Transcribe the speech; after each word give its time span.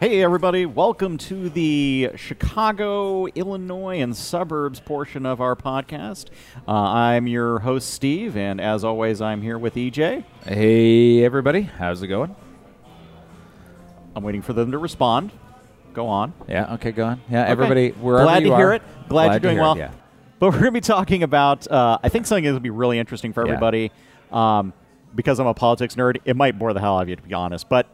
Hey, 0.00 0.22
everybody, 0.22 0.64
welcome 0.64 1.18
to 1.18 1.48
the 1.50 2.10
Chicago, 2.14 3.26
Illinois, 3.26 4.00
and 4.00 4.16
suburbs 4.16 4.78
portion 4.78 5.26
of 5.26 5.40
our 5.40 5.56
podcast. 5.56 6.26
Uh, 6.68 6.72
I'm 6.72 7.26
your 7.26 7.58
host, 7.58 7.90
Steve, 7.90 8.36
and 8.36 8.60
as 8.60 8.84
always, 8.84 9.20
I'm 9.20 9.42
here 9.42 9.58
with 9.58 9.74
EJ. 9.74 10.24
Hey, 10.44 11.24
everybody. 11.24 11.62
How's 11.62 12.00
it 12.02 12.06
going? 12.06 12.36
I'm 14.14 14.22
waiting 14.22 14.42
for 14.42 14.52
them 14.52 14.70
to 14.70 14.78
respond. 14.78 15.32
Go 15.94 16.06
on. 16.06 16.32
Yeah, 16.48 16.74
okay, 16.74 16.92
go 16.92 17.04
on. 17.06 17.20
Yeah, 17.28 17.44
everybody, 17.46 17.90
wherever 17.90 18.24
Glad 18.24 18.44
you 18.44 18.50
to 18.50 18.56
hear 18.56 18.68
are, 18.68 18.74
it. 18.74 18.82
Glad, 19.08 19.30
you're 19.32 19.40
doing 19.40 19.54
hear 19.56 19.62
it, 19.62 19.66
well. 19.66 19.78
yeah. 19.78 19.90
But 20.38 20.46
we're 20.52 20.60
going 20.60 20.64
to 20.66 20.72
be 20.72 20.80
talking 20.80 21.24
about, 21.24 21.68
uh, 21.68 21.98
I 22.04 22.08
think 22.08 22.26
something 22.26 22.44
that's 22.44 22.52
going 22.52 22.60
to 22.60 22.62
be 22.62 22.70
really 22.70 23.00
interesting 23.00 23.32
for 23.32 23.44
Yeah. 23.44 23.52
everybody. 23.54 23.90
Um, 24.30 24.72
because 25.14 25.40
I'm 25.40 25.46
a 25.46 25.54
politics 25.54 25.94
nerd, 25.94 26.18
it 26.24 26.36
might 26.36 26.58
bore 26.58 26.72
the 26.72 26.80
hell 26.80 26.98
out 26.98 27.02
of 27.02 27.08
you, 27.08 27.16
to 27.16 27.22
be 27.22 27.34
honest. 27.34 27.68
But 27.68 27.86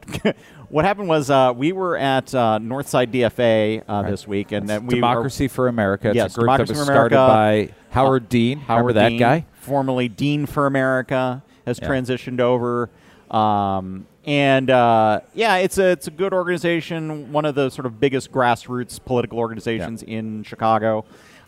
what 0.69 0.85
happened 0.85 1.09
was 1.09 1.31
uh, 1.31 1.53
we 1.57 1.73
were 1.73 1.97
at 1.97 2.35
uh, 2.35 2.59
Northside 2.61 3.13
DFA 3.13 3.83
uh, 3.89 4.03
this 4.03 4.27
week, 4.27 4.53
and 4.53 4.69
then 4.69 4.87
we 4.87 4.95
Democracy 4.95 5.49
for 5.49 5.69
America. 5.69 6.09
It's 6.09 6.17
Yes, 6.17 6.33
a 6.33 6.35
group 6.35 6.45
Democracy 6.47 6.73
that 6.75 6.79
was 6.79 6.87
started 6.87 7.17
by 7.17 7.69
Howard 7.91 8.29
Dean. 8.29 8.59
Howard 8.61 8.97
that 8.97 9.11
Dean, 9.11 9.19
guy? 9.19 9.47
formerly 9.55 10.09
Dean 10.09 10.47
for 10.47 10.67
America, 10.67 11.43
has 11.67 11.79
Yeah. 11.81 11.89
transitioned 11.89 12.41
over. 12.41 12.91
Um, 13.31 14.07
and 14.27 14.71
uh, 14.71 15.21
yeah, 15.35 15.57
it's 15.57 15.79
a 15.79 15.91
it's 15.91 16.07
a 16.07 16.11
good 16.11 16.33
organization, 16.33 17.33
one 17.33 17.45
of 17.45 17.55
the 17.55 17.71
sort 17.71 17.87
of 17.87 18.01
biggest 18.01 18.33
grassroots 18.33 19.03
political 19.05 19.39
organizations 19.39 20.03
in 20.03 20.43
Chicago. 20.45 21.05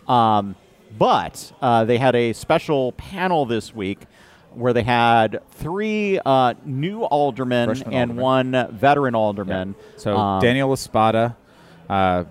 Um, 0.06 0.56
but 0.98 1.52
uh, 1.60 1.84
they 1.84 1.98
had 1.98 2.14
a 2.14 2.32
special 2.32 2.92
panel 2.92 3.44
this 3.46 3.74
week 3.74 4.00
where 4.56 4.72
they 4.72 4.82
had 4.82 5.40
three 5.52 6.18
uh, 6.24 6.54
new 6.64 7.02
aldermen 7.02 7.68
Freshman 7.68 7.92
and 7.94 8.20
alderman. 8.20 8.62
one 8.62 8.76
veteran 8.76 9.14
alderman. 9.14 9.74
So 9.96 10.16
Um, 10.16 10.40
Daniel 10.40 10.68
La 10.70 10.74
Spata, 10.76 11.36
uh, 11.88 12.24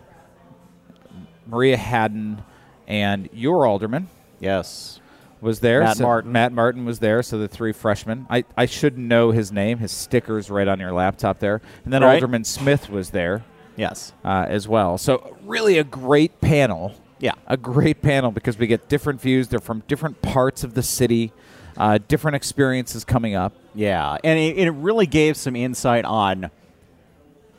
Maria 1.48 1.78
Hadden, 1.78 2.42
and 2.88 3.30
your 3.34 3.66
alderman 3.66 4.08
yes, 4.40 5.00
was 5.42 5.60
there. 5.60 5.82
Matt 5.82 5.98
So 5.98 6.04
Martin. 6.04 6.32
Matt 6.32 6.52
Martin 6.52 6.86
was 6.86 7.00
there. 7.00 7.22
So 7.22 7.38
the 7.38 7.48
three 7.48 7.72
freshmen. 7.72 8.26
I, 8.30 8.44
I 8.58 8.66
should 8.66 8.98
know 8.98 9.32
his 9.32 9.52
name. 9.52 9.78
His 9.80 9.92
sticker's 9.92 10.50
right 10.50 10.68
on 10.68 10.80
your 10.80 10.92
laptop 10.92 11.40
there. 11.40 11.62
And 11.84 11.94
then 11.94 12.02
Right. 12.02 12.16
Alderman 12.16 12.44
Smith 12.44 12.90
was 12.90 13.12
there 13.12 13.44
yes, 13.76 14.14
uh, 14.24 14.46
as 14.48 14.68
well. 14.68 14.98
So 14.98 15.38
really 15.46 15.78
a 15.78 15.84
great 15.84 16.42
panel. 16.42 16.96
yeah. 17.20 17.34
a 17.48 17.58
great 17.58 18.02
panel 18.02 18.32
because 18.32 18.58
we 18.58 18.66
get 18.68 18.90
different 18.90 19.22
views. 19.22 19.48
They're 19.50 19.60
from 19.60 19.84
different 19.88 20.22
parts 20.22 20.64
of 20.64 20.74
the 20.74 20.84
city, 20.84 21.32
uh, 21.78 22.00
different 22.08 22.36
experiences 22.36 23.04
coming 23.04 23.36
up. 23.36 23.54
Yeah, 23.74 24.18
and 24.24 24.40
it, 24.40 24.58
it 24.58 24.72
really 24.72 25.06
gave 25.06 25.38
some 25.38 25.56
insight 25.56 26.06
on 26.06 26.50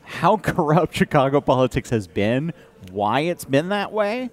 how 0.03 0.37
corrupt 0.37 0.95
Chicago 0.95 1.41
politics 1.41 1.89
has 1.89 2.07
been, 2.07 2.53
why 2.91 3.21
it's 3.21 3.45
been 3.45 3.69
that 3.69 3.91
way, 3.91 4.29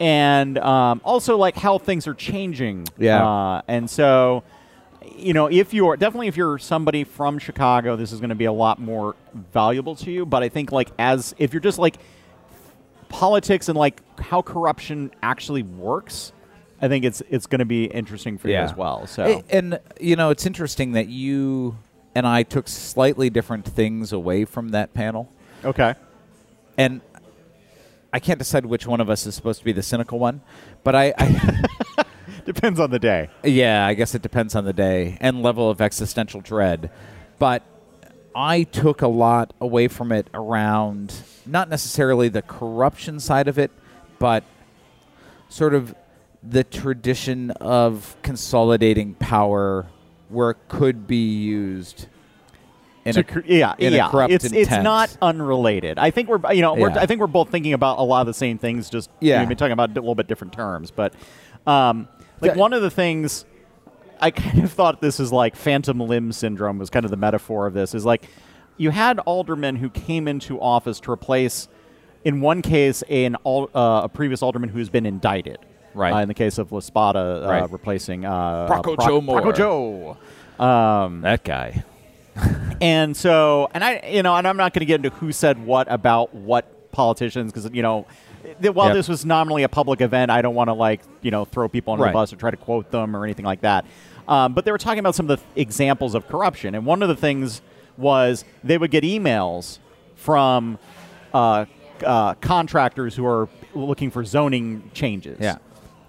and 0.00 0.58
um, 0.58 1.00
also 1.04 1.36
like 1.36 1.56
how 1.56 1.78
things 1.78 2.06
are 2.06 2.14
changing. 2.14 2.86
Yeah. 2.98 3.26
uh, 3.26 3.62
and 3.68 3.88
so 3.88 4.42
you 5.14 5.32
know, 5.32 5.46
if 5.46 5.72
you're 5.72 5.96
definitely 5.96 6.28
if 6.28 6.36
you're 6.36 6.58
somebody 6.58 7.04
from 7.04 7.38
Chicago, 7.38 7.96
this 7.96 8.12
is 8.12 8.20
going 8.20 8.30
to 8.30 8.36
be 8.36 8.44
a 8.44 8.52
lot 8.52 8.78
more 8.78 9.14
valuable 9.52 9.94
to 9.96 10.10
you. 10.10 10.26
But 10.26 10.42
I 10.42 10.48
think 10.48 10.72
like 10.72 10.90
as 10.98 11.34
if 11.38 11.52
you're 11.52 11.60
just 11.60 11.78
like 11.78 11.96
politics 13.08 13.68
and 13.68 13.78
like 13.78 14.02
how 14.20 14.42
corruption 14.42 15.10
actually 15.22 15.62
works. 15.62 16.32
I 16.80 16.88
think 16.88 17.04
it's 17.04 17.22
it's 17.30 17.46
going 17.46 17.60
to 17.60 17.64
be 17.64 17.84
interesting 17.86 18.38
for 18.38 18.48
you 18.48 18.54
as 18.64 18.76
well. 18.76 19.06
So 19.06 19.24
A- 19.24 19.44
and 19.54 19.80
you 20.00 20.16
know, 20.16 20.30
it's 20.30 20.46
interesting 20.46 20.92
that 20.92 21.08
you 21.08 21.76
and 22.14 22.26
I 22.26 22.42
took 22.42 22.68
slightly 22.68 23.30
different 23.30 23.64
things 23.66 24.12
away 24.12 24.44
from 24.44 24.70
that 24.70 24.94
panel, 24.94 25.30
okay, 25.64 25.94
and 26.78 27.00
I 28.12 28.18
can't 28.20 28.38
decide 28.38 28.64
which 28.66 28.86
one 28.86 29.00
of 29.00 29.10
us 29.10 29.26
is 29.26 29.34
supposed 29.34 29.58
to 29.58 29.64
be 29.64 29.72
the 29.72 29.82
cynical 29.82 30.18
one. 30.18 30.40
But 30.84 30.94
I, 30.94 31.12
I 31.18 32.04
depends 32.46 32.80
on 32.80 32.90
the 32.90 32.98
day. 32.98 33.28
Yeah, 33.42 33.86
I 33.86 33.94
guess 33.94 34.14
it 34.14 34.22
depends 34.22 34.54
on 34.54 34.64
the 34.64 34.72
day 34.72 35.18
and 35.20 35.42
level 35.42 35.68
of 35.70 35.80
existential 35.80 36.40
dread. 36.40 36.90
But 37.38 37.62
I 38.34 38.62
took 38.64 39.02
a 39.02 39.08
lot 39.08 39.52
away 39.60 39.88
from 39.88 40.12
it 40.12 40.28
around 40.32 41.14
not 41.44 41.68
necessarily 41.68 42.28
the 42.28 42.42
corruption 42.42 43.20
side 43.20 43.48
of 43.48 43.58
it, 43.58 43.70
but 44.18 44.44
sort 45.48 45.74
of 45.74 45.94
the 46.42 46.64
tradition 46.64 47.50
of 47.52 48.16
consolidating 48.22 49.14
power 49.14 49.86
where 50.28 50.50
it 50.50 50.58
could 50.68 51.06
be 51.06 51.34
used 51.34 52.06
in 53.04 53.16
a, 53.18 53.22
cr- 53.24 53.40
yeah, 53.46 53.74
in 53.78 53.92
a 53.92 53.96
yeah. 53.96 54.10
corrupt 54.10 54.32
it's 54.32 54.44
it's 54.44 54.70
not 54.70 55.16
unrelated. 55.22 55.96
I 55.98 56.10
think 56.10 56.28
we're 56.28 56.52
you 56.52 56.62
know 56.62 56.74
we're, 56.74 56.90
Yeah. 56.90 56.98
I 57.00 57.06
think 57.06 57.20
we're 57.20 57.28
both 57.28 57.50
thinking 57.50 57.72
about 57.72 57.98
a 57.98 58.02
lot 58.02 58.20
of 58.22 58.26
the 58.26 58.34
same 58.34 58.58
things. 58.58 58.90
Just 58.90 59.10
Yeah. 59.20 59.38
we've 59.40 59.48
been 59.48 59.56
talking 59.56 59.72
about 59.72 59.90
a 59.90 59.94
little 59.94 60.14
bit 60.16 60.26
different 60.26 60.52
terms, 60.52 60.90
but 60.90 61.14
um, 61.66 62.08
like 62.40 62.52
That- 62.52 62.56
one 62.58 62.72
of 62.72 62.82
the 62.82 62.90
things 62.90 63.44
I 64.20 64.30
kind 64.30 64.64
of 64.64 64.72
thought 64.72 65.00
this 65.00 65.20
is 65.20 65.30
like 65.32 65.54
phantom 65.56 66.00
limb 66.00 66.32
syndrome 66.32 66.78
was 66.78 66.90
kind 66.90 67.04
of 67.04 67.10
the 67.10 67.16
metaphor 67.16 67.66
of 67.66 67.74
this 67.74 67.94
is 67.94 68.04
like 68.04 68.28
you 68.76 68.90
had 68.90 69.18
aldermen 69.20 69.76
who 69.76 69.88
came 69.90 70.26
into 70.28 70.60
office 70.60 70.98
to 71.00 71.10
replace, 71.12 71.68
in 72.24 72.40
one 72.40 72.60
case, 72.60 73.02
an 73.08 73.36
al- 73.46 73.70
uh, 73.74 74.02
a 74.04 74.08
previous 74.08 74.42
alderman 74.42 74.68
who's 74.70 74.88
been 74.88 75.06
indicted. 75.06 75.58
Right. 75.96 76.12
Uh, 76.12 76.18
in 76.20 76.28
the 76.28 76.34
case 76.34 76.58
of 76.58 76.70
La 76.72 76.80
Spata 76.80 77.44
uh, 77.44 77.48
Right. 77.48 77.70
replacing 77.72 78.24
uh, 78.24 78.68
Proco 78.68 78.92
uh, 78.92 78.96
Proc- 78.96 79.06
Joe 79.08 79.20
Moore. 79.20 79.40
Proco 79.42 79.56
Joe. 79.56 80.64
Um, 80.64 81.22
that 81.22 81.42
guy. 81.42 81.84
and 82.80 83.16
so, 83.16 83.68
and 83.74 83.82
I, 83.82 84.02
you 84.12 84.22
know, 84.22 84.34
and 84.36 84.46
I'm 84.46 84.56
not 84.58 84.72
going 84.74 84.80
to 84.80 84.86
get 84.86 84.96
into 84.96 85.10
who 85.10 85.32
said 85.32 85.64
what 85.64 85.90
about 85.90 86.34
what 86.34 86.92
politicians, 86.92 87.50
because 87.52 87.70
you 87.72 87.82
know, 87.82 88.06
th- 88.60 88.74
while 88.74 88.88
Yep. 88.88 88.96
this 88.96 89.08
was 89.08 89.24
nominally 89.24 89.62
a 89.62 89.68
public 89.68 90.00
event, 90.02 90.30
I 90.30 90.42
don't 90.42 90.54
want 90.54 90.68
to 90.68 90.74
like 90.74 91.00
you 91.22 91.30
know 91.30 91.44
throw 91.46 91.68
people 91.68 91.94
under 91.94 92.04
Right. 92.04 92.10
the 92.10 92.14
bus 92.14 92.32
or 92.32 92.36
try 92.36 92.50
to 92.50 92.56
quote 92.56 92.90
them 92.90 93.16
or 93.16 93.24
anything 93.24 93.44
like 93.46 93.62
that. 93.62 93.86
Um, 94.28 94.52
but 94.54 94.64
they 94.64 94.72
were 94.72 94.78
talking 94.78 94.98
about 94.98 95.14
some 95.14 95.30
of 95.30 95.38
the 95.38 95.44
th- 95.44 95.48
examples 95.66 96.14
of 96.14 96.28
corruption, 96.28 96.74
and 96.74 96.84
one 96.84 97.02
of 97.02 97.08
the 97.08 97.16
things 97.16 97.62
was 97.96 98.44
they 98.62 98.76
would 98.76 98.90
get 98.90 99.02
emails 99.04 99.78
from 100.16 100.78
uh, 101.32 101.64
uh, 102.04 102.34
contractors 102.34 103.14
who 103.14 103.24
are 103.24 103.48
looking 103.74 104.10
for 104.10 104.24
zoning 104.24 104.90
changes. 104.92 105.38
Yeah. 105.40 105.56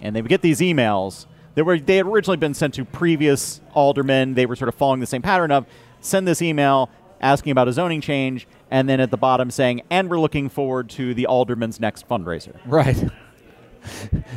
And 0.02 0.16
they 0.16 0.22
would 0.22 0.30
get 0.30 0.42
these 0.42 0.60
emails. 0.60 1.26
They 1.56 1.62
were 1.62 1.80
they 1.80 1.98
had 1.98 2.06
originally 2.06 2.38
been 2.38 2.54
sent 2.54 2.76
to 2.76 2.86
previous 2.86 3.62
aldermen. 3.74 4.36
They 4.36 4.46
were 4.46 4.56
sort 4.56 4.70
of 4.70 4.76
following 4.76 5.00
the 5.00 5.08
same 5.08 5.22
pattern 5.22 5.52
of 5.52 5.66
send 6.02 6.28
this 6.28 6.42
email 6.42 6.90
asking 7.20 7.52
about 7.52 7.68
a 7.68 7.74
zoning 7.74 8.02
change, 8.02 8.48
and 8.70 8.88
then 8.88 9.00
at 9.00 9.10
the 9.10 9.18
bottom 9.18 9.50
saying, 9.50 9.82
"And 9.90 10.10
we're 10.10 10.20
looking 10.20 10.50
forward 10.50 10.90
to 10.92 11.14
the 11.14 11.26
alderman's 11.26 11.80
next 11.80 12.08
fundraiser." 12.08 12.56
Right. 12.66 13.04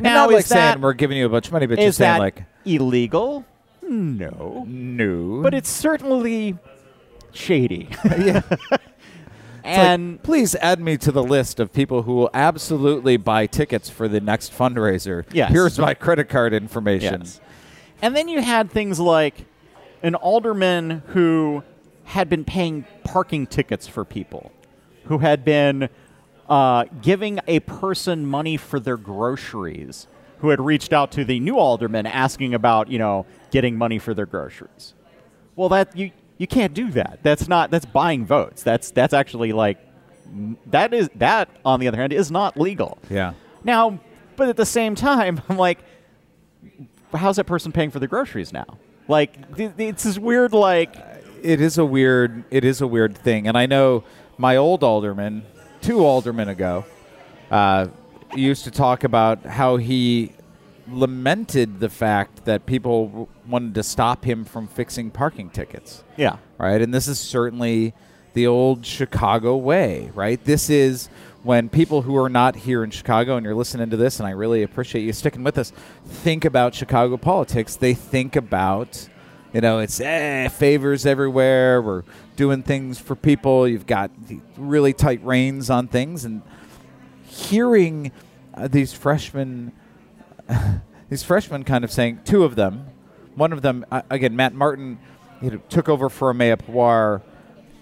Now, 0.00 0.26
not 0.26 0.30
like 0.30 0.46
that 0.46 0.74
saying 0.74 0.80
we're 0.80 0.92
giving 0.92 1.16
you 1.18 1.26
a 1.26 1.28
bunch 1.28 1.48
of 1.48 1.52
money, 1.52 1.66
but 1.66 1.76
just 1.76 1.98
saying 1.98 2.12
that 2.12 2.20
like 2.20 2.44
illegal? 2.64 3.44
No, 3.82 4.64
no. 4.68 5.42
but 5.42 5.54
it's 5.54 5.68
certainly 5.68 6.56
shady. 7.32 7.88
yeah. 8.04 8.42
It's 9.70 9.78
like, 9.78 9.86
and 9.86 10.22
please 10.22 10.54
add 10.56 10.80
me 10.80 10.96
to 10.98 11.12
the 11.12 11.22
list 11.22 11.60
of 11.60 11.72
people 11.72 12.02
who 12.02 12.14
will 12.14 12.30
absolutely 12.34 13.16
buy 13.16 13.46
tickets 13.46 13.88
for 13.88 14.08
the 14.08 14.20
next 14.20 14.52
fundraiser. 14.52 15.24
Yes. 15.32 15.52
Here's 15.52 15.78
my 15.78 15.94
credit 15.94 16.28
card 16.28 16.52
information. 16.52 17.20
Yes. 17.20 17.40
And 18.02 18.16
then 18.16 18.28
you 18.28 18.40
had 18.40 18.70
things 18.70 18.98
like 18.98 19.46
an 20.02 20.14
alderman 20.14 21.02
who 21.08 21.62
had 22.04 22.28
been 22.28 22.44
paying 22.44 22.84
parking 23.04 23.46
tickets 23.46 23.86
for 23.86 24.04
people, 24.04 24.50
who 25.04 25.18
had 25.18 25.44
been 25.44 25.88
uh, 26.48 26.84
giving 27.00 27.38
a 27.46 27.60
person 27.60 28.26
money 28.26 28.56
for 28.56 28.80
their 28.80 28.96
groceries, 28.96 30.08
who 30.38 30.48
had 30.48 30.60
reached 30.60 30.92
out 30.92 31.12
to 31.12 31.24
the 31.24 31.38
new 31.38 31.58
alderman 31.58 32.06
asking 32.06 32.54
about, 32.54 32.90
you 32.90 32.98
know, 32.98 33.26
getting 33.50 33.76
money 33.76 33.98
for 33.98 34.14
their 34.14 34.26
groceries. 34.26 34.94
Well, 35.54 35.68
that 35.68 35.96
you 35.96 36.10
you 36.40 36.46
can't 36.46 36.72
do 36.72 36.90
that. 36.92 37.18
That's 37.22 37.48
not 37.48 37.70
that's 37.70 37.84
buying 37.84 38.24
votes. 38.24 38.62
That's 38.62 38.90
that's 38.92 39.12
actually 39.12 39.52
like 39.52 39.76
that 40.68 40.94
is 40.94 41.10
that 41.16 41.50
on 41.66 41.80
the 41.80 41.88
other 41.88 41.98
hand 41.98 42.14
is 42.14 42.30
not 42.30 42.58
legal. 42.58 42.96
Yeah. 43.10 43.34
Now, 43.62 44.00
but 44.36 44.48
at 44.48 44.56
the 44.56 44.64
same 44.64 44.94
time, 44.94 45.42
I'm 45.50 45.58
like, 45.58 45.80
how's 47.12 47.36
that 47.36 47.44
person 47.44 47.72
paying 47.72 47.90
for 47.90 47.98
the 47.98 48.08
groceries 48.08 48.54
now? 48.54 48.78
Like, 49.06 49.34
it's 49.58 50.04
this 50.04 50.18
weird, 50.18 50.54
like, 50.54 50.94
It 51.42 51.60
is 51.60 51.76
a 51.76 51.84
weird 51.84 52.44
it 52.50 52.64
is 52.64 52.80
a 52.80 52.86
weird 52.86 53.18
thing. 53.18 53.46
And 53.46 53.58
I 53.58 53.66
know 53.66 54.04
my 54.38 54.56
old 54.56 54.82
alderman, 54.82 55.44
two 55.82 56.06
aldermen 56.06 56.48
ago, 56.48 56.86
uh, 57.50 57.88
used 58.34 58.64
to 58.64 58.70
talk 58.70 59.04
about 59.04 59.44
how 59.44 59.76
he 59.76 60.32
lamented 60.92 61.80
the 61.80 61.88
fact 61.88 62.44
that 62.44 62.66
people 62.66 63.28
wanted 63.46 63.74
to 63.74 63.82
stop 63.82 64.24
him 64.24 64.44
from 64.44 64.66
fixing 64.68 65.10
parking 65.10 65.50
tickets. 65.50 66.04
yeah, 66.16 66.36
right? 66.58 66.80
And 66.80 66.92
this 66.92 67.08
is 67.08 67.18
certainly 67.18 67.94
the 68.32 68.46
old 68.46 68.86
Chicago 68.86 69.56
way, 69.56 70.10
right? 70.14 70.42
This 70.44 70.70
is 70.70 71.08
when 71.42 71.68
people 71.68 72.02
who 72.02 72.16
are 72.16 72.28
not 72.28 72.54
here 72.54 72.84
in 72.84 72.90
Chicago 72.90 73.36
and 73.36 73.44
you're 73.44 73.54
listening 73.54 73.90
to 73.90 73.96
this, 73.96 74.20
and 74.20 74.26
I 74.26 74.30
really 74.32 74.62
appreciate 74.62 75.02
you 75.02 75.12
sticking 75.12 75.42
with 75.42 75.58
us, 75.58 75.72
think 76.04 76.44
about 76.44 76.74
Chicago 76.74 77.16
politics. 77.16 77.76
They 77.76 77.94
think 77.94 78.36
about 78.36 79.08
You 79.52 79.60
know, 79.60 79.80
it's 79.80 80.00
eh, 80.00 80.46
favors 80.48 81.04
everywhere. 81.06 81.82
We're 81.82 82.04
doing 82.36 82.62
things 82.62 83.00
for 83.00 83.16
people. 83.16 83.66
You've 83.66 83.86
got 83.86 84.12
really 84.56 84.92
tight 84.92 85.24
reins 85.24 85.70
on 85.70 85.88
things, 85.88 86.24
and 86.24 86.42
hearing 87.24 88.12
uh, 88.54 88.68
these 88.68 88.92
freshmen, 88.92 89.72
these 91.08 91.22
freshmen, 91.22 91.64
kind 91.64 91.84
of 91.84 91.90
saying 91.90 92.20
two 92.24 92.44
of 92.44 92.56
them. 92.56 92.86
One 93.34 93.52
of 93.52 93.62
them, 93.62 93.84
again, 94.10 94.36
Matt 94.36 94.54
Martin, 94.54 94.98
took 95.68 95.88
over 95.88 96.08
for 96.08 96.32
Ameya 96.32 96.56
Pawar, 96.56 97.22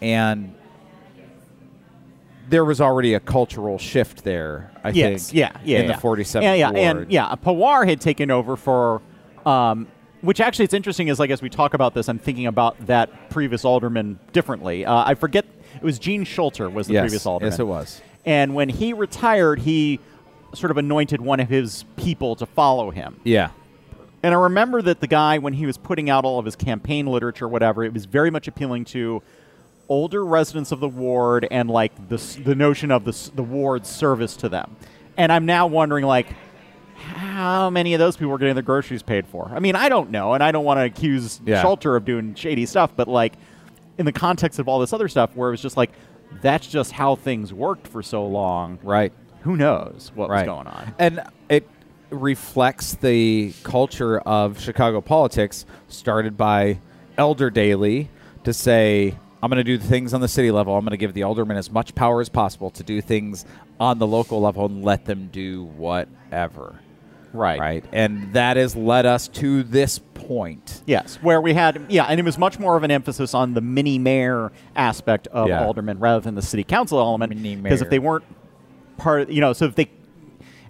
and 0.00 0.54
there 2.48 2.64
was 2.64 2.80
already 2.80 3.14
a 3.14 3.20
cultural 3.20 3.78
shift 3.78 4.24
there. 4.24 4.70
I 4.84 4.90
yes, 4.90 5.26
think. 5.26 5.38
yeah, 5.38 5.58
yeah, 5.64 5.78
in 5.80 5.88
yeah. 5.88 5.96
the 5.96 6.02
47th 6.02 6.42
yeah, 6.42 6.54
yeah, 6.54 6.70
ward. 6.70 6.78
and 7.02 7.12
yeah, 7.12 7.34
Pawar 7.34 7.86
had 7.86 8.00
taken 8.00 8.30
over 8.30 8.56
for, 8.56 9.02
um, 9.44 9.88
which 10.20 10.40
actually 10.40 10.64
it's 10.66 10.74
interesting 10.74 11.08
is 11.08 11.18
like 11.18 11.30
as 11.30 11.42
we 11.42 11.48
talk 11.50 11.74
about 11.74 11.94
this, 11.94 12.08
I'm 12.08 12.18
thinking 12.18 12.46
about 12.46 12.86
that 12.86 13.30
previous 13.30 13.64
alderman 13.64 14.18
differently. 14.32 14.84
Uh, 14.86 15.04
I 15.04 15.14
forget 15.14 15.44
it 15.76 15.82
was 15.82 15.98
Gene 15.98 16.24
Schulter 16.24 16.72
was 16.72 16.86
the 16.86 16.94
Yes, 16.94 17.02
previous 17.02 17.26
alderman. 17.26 17.52
yes, 17.52 17.58
it 17.60 17.66
was. 17.66 18.00
And 18.24 18.54
when 18.54 18.68
he 18.68 18.92
retired, 18.92 19.60
he 19.60 20.00
sort 20.54 20.70
of 20.70 20.76
anointed 20.76 21.20
one 21.20 21.40
of 21.40 21.48
his 21.48 21.84
people 21.96 22.36
to 22.36 22.46
follow 22.46 22.90
him. 22.90 23.20
Yeah. 23.24 23.50
And 24.22 24.34
I 24.34 24.38
remember 24.38 24.82
that 24.82 25.00
the 25.00 25.06
guy, 25.06 25.38
when 25.38 25.52
he 25.52 25.66
was 25.66 25.78
putting 25.78 26.10
out 26.10 26.24
all 26.24 26.38
of 26.38 26.44
his 26.44 26.56
campaign 26.56 27.06
literature, 27.06 27.46
whatever, 27.46 27.84
it 27.84 27.92
was 27.92 28.04
very 28.04 28.30
much 28.30 28.48
appealing 28.48 28.84
to 28.86 29.22
older 29.88 30.24
residents 30.24 30.72
of 30.72 30.80
the 30.80 30.88
ward 30.88 31.46
and 31.50 31.70
like 31.70 32.08
the 32.08 32.16
the 32.44 32.54
notion 32.54 32.90
of 32.90 33.04
the 33.04 33.30
the 33.34 33.42
ward's 33.42 33.88
service 33.88 34.36
to 34.36 34.48
them. 34.48 34.76
And 35.16 35.32
I'm 35.32 35.46
now 35.46 35.66
wondering, 35.66 36.04
like, 36.04 36.26
how 36.96 37.70
many 37.70 37.94
of 37.94 38.00
those 38.00 38.16
people 38.16 38.30
were 38.30 38.38
getting 38.38 38.54
their 38.54 38.62
groceries 38.62 39.02
paid 39.02 39.26
for? 39.26 39.50
I 39.54 39.60
mean, 39.60 39.76
I 39.76 39.88
don't 39.88 40.10
know, 40.10 40.34
and 40.34 40.42
I 40.42 40.52
don't 40.52 40.64
want 40.64 40.78
to 40.78 40.84
accuse 40.84 41.40
Yeah. 41.44 41.62
Schulter 41.62 41.96
of 41.96 42.04
doing 42.04 42.34
shady 42.34 42.66
stuff, 42.66 42.92
but 42.96 43.08
like, 43.08 43.34
in 43.98 44.04
the 44.04 44.12
context 44.12 44.58
of 44.58 44.68
all 44.68 44.78
this 44.78 44.92
other 44.92 45.08
stuff, 45.08 45.34
where 45.36 45.48
it 45.48 45.52
was 45.52 45.62
just 45.62 45.76
like, 45.76 45.90
that's 46.42 46.66
just 46.66 46.92
how 46.92 47.14
things 47.14 47.52
worked 47.52 47.86
for 47.88 48.02
so 48.02 48.26
long. 48.26 48.78
Right. 48.82 49.12
Who 49.48 49.56
knows 49.56 50.12
what 50.14 50.28
right. 50.28 50.46
was 50.46 50.46
going 50.46 50.66
on? 50.66 50.94
And 50.98 51.22
it 51.48 51.66
reflects 52.10 52.96
the 52.96 53.54
culture 53.62 54.18
of 54.18 54.60
Chicago 54.60 55.00
politics, 55.00 55.64
started 55.88 56.36
by 56.36 56.80
Elder 57.16 57.48
Daley 57.48 58.10
to 58.44 58.52
say, 58.52 59.16
I'm 59.42 59.48
going 59.48 59.56
to 59.56 59.64
do 59.64 59.78
things 59.78 60.12
on 60.12 60.20
the 60.20 60.28
city 60.28 60.50
level. 60.50 60.76
I'm 60.76 60.84
going 60.84 60.90
to 60.90 60.98
give 60.98 61.14
the 61.14 61.22
aldermen 61.22 61.56
as 61.56 61.70
much 61.70 61.94
power 61.94 62.20
as 62.20 62.28
possible 62.28 62.68
to 62.72 62.82
do 62.82 63.00
things 63.00 63.46
on 63.80 63.98
the 63.98 64.06
local 64.06 64.42
level 64.42 64.66
and 64.66 64.84
let 64.84 65.06
them 65.06 65.30
do 65.32 65.64
whatever. 65.64 66.80
Right. 67.32 67.58
Right. 67.58 67.84
And 67.90 68.34
that 68.34 68.58
has 68.58 68.76
led 68.76 69.06
us 69.06 69.28
to 69.28 69.62
this 69.62 69.98
point. 70.14 70.82
Yes, 70.86 71.16
where 71.22 71.40
we 71.40 71.54
had 71.54 71.86
yeah, 71.88 72.04
and 72.04 72.20
it 72.20 72.22
was 72.22 72.36
much 72.36 72.58
more 72.58 72.76
of 72.76 72.82
an 72.82 72.90
emphasis 72.90 73.32
on 73.32 73.54
the 73.54 73.60
mini 73.60 73.98
mayor 73.98 74.52
aspect 74.76 75.26
of 75.28 75.48
Yeah. 75.48 75.64
aldermen 75.64 76.00
rather 76.00 76.20
than 76.20 76.34
the 76.34 76.42
city 76.42 76.64
council 76.64 76.98
element. 76.98 77.30
Because 77.62 77.80
if 77.80 77.88
they 77.88 77.98
weren't 77.98 78.24
part, 78.98 79.22
of, 79.22 79.30
you 79.32 79.40
know, 79.40 79.52
so 79.54 79.64
if 79.64 79.74
they, 79.74 79.88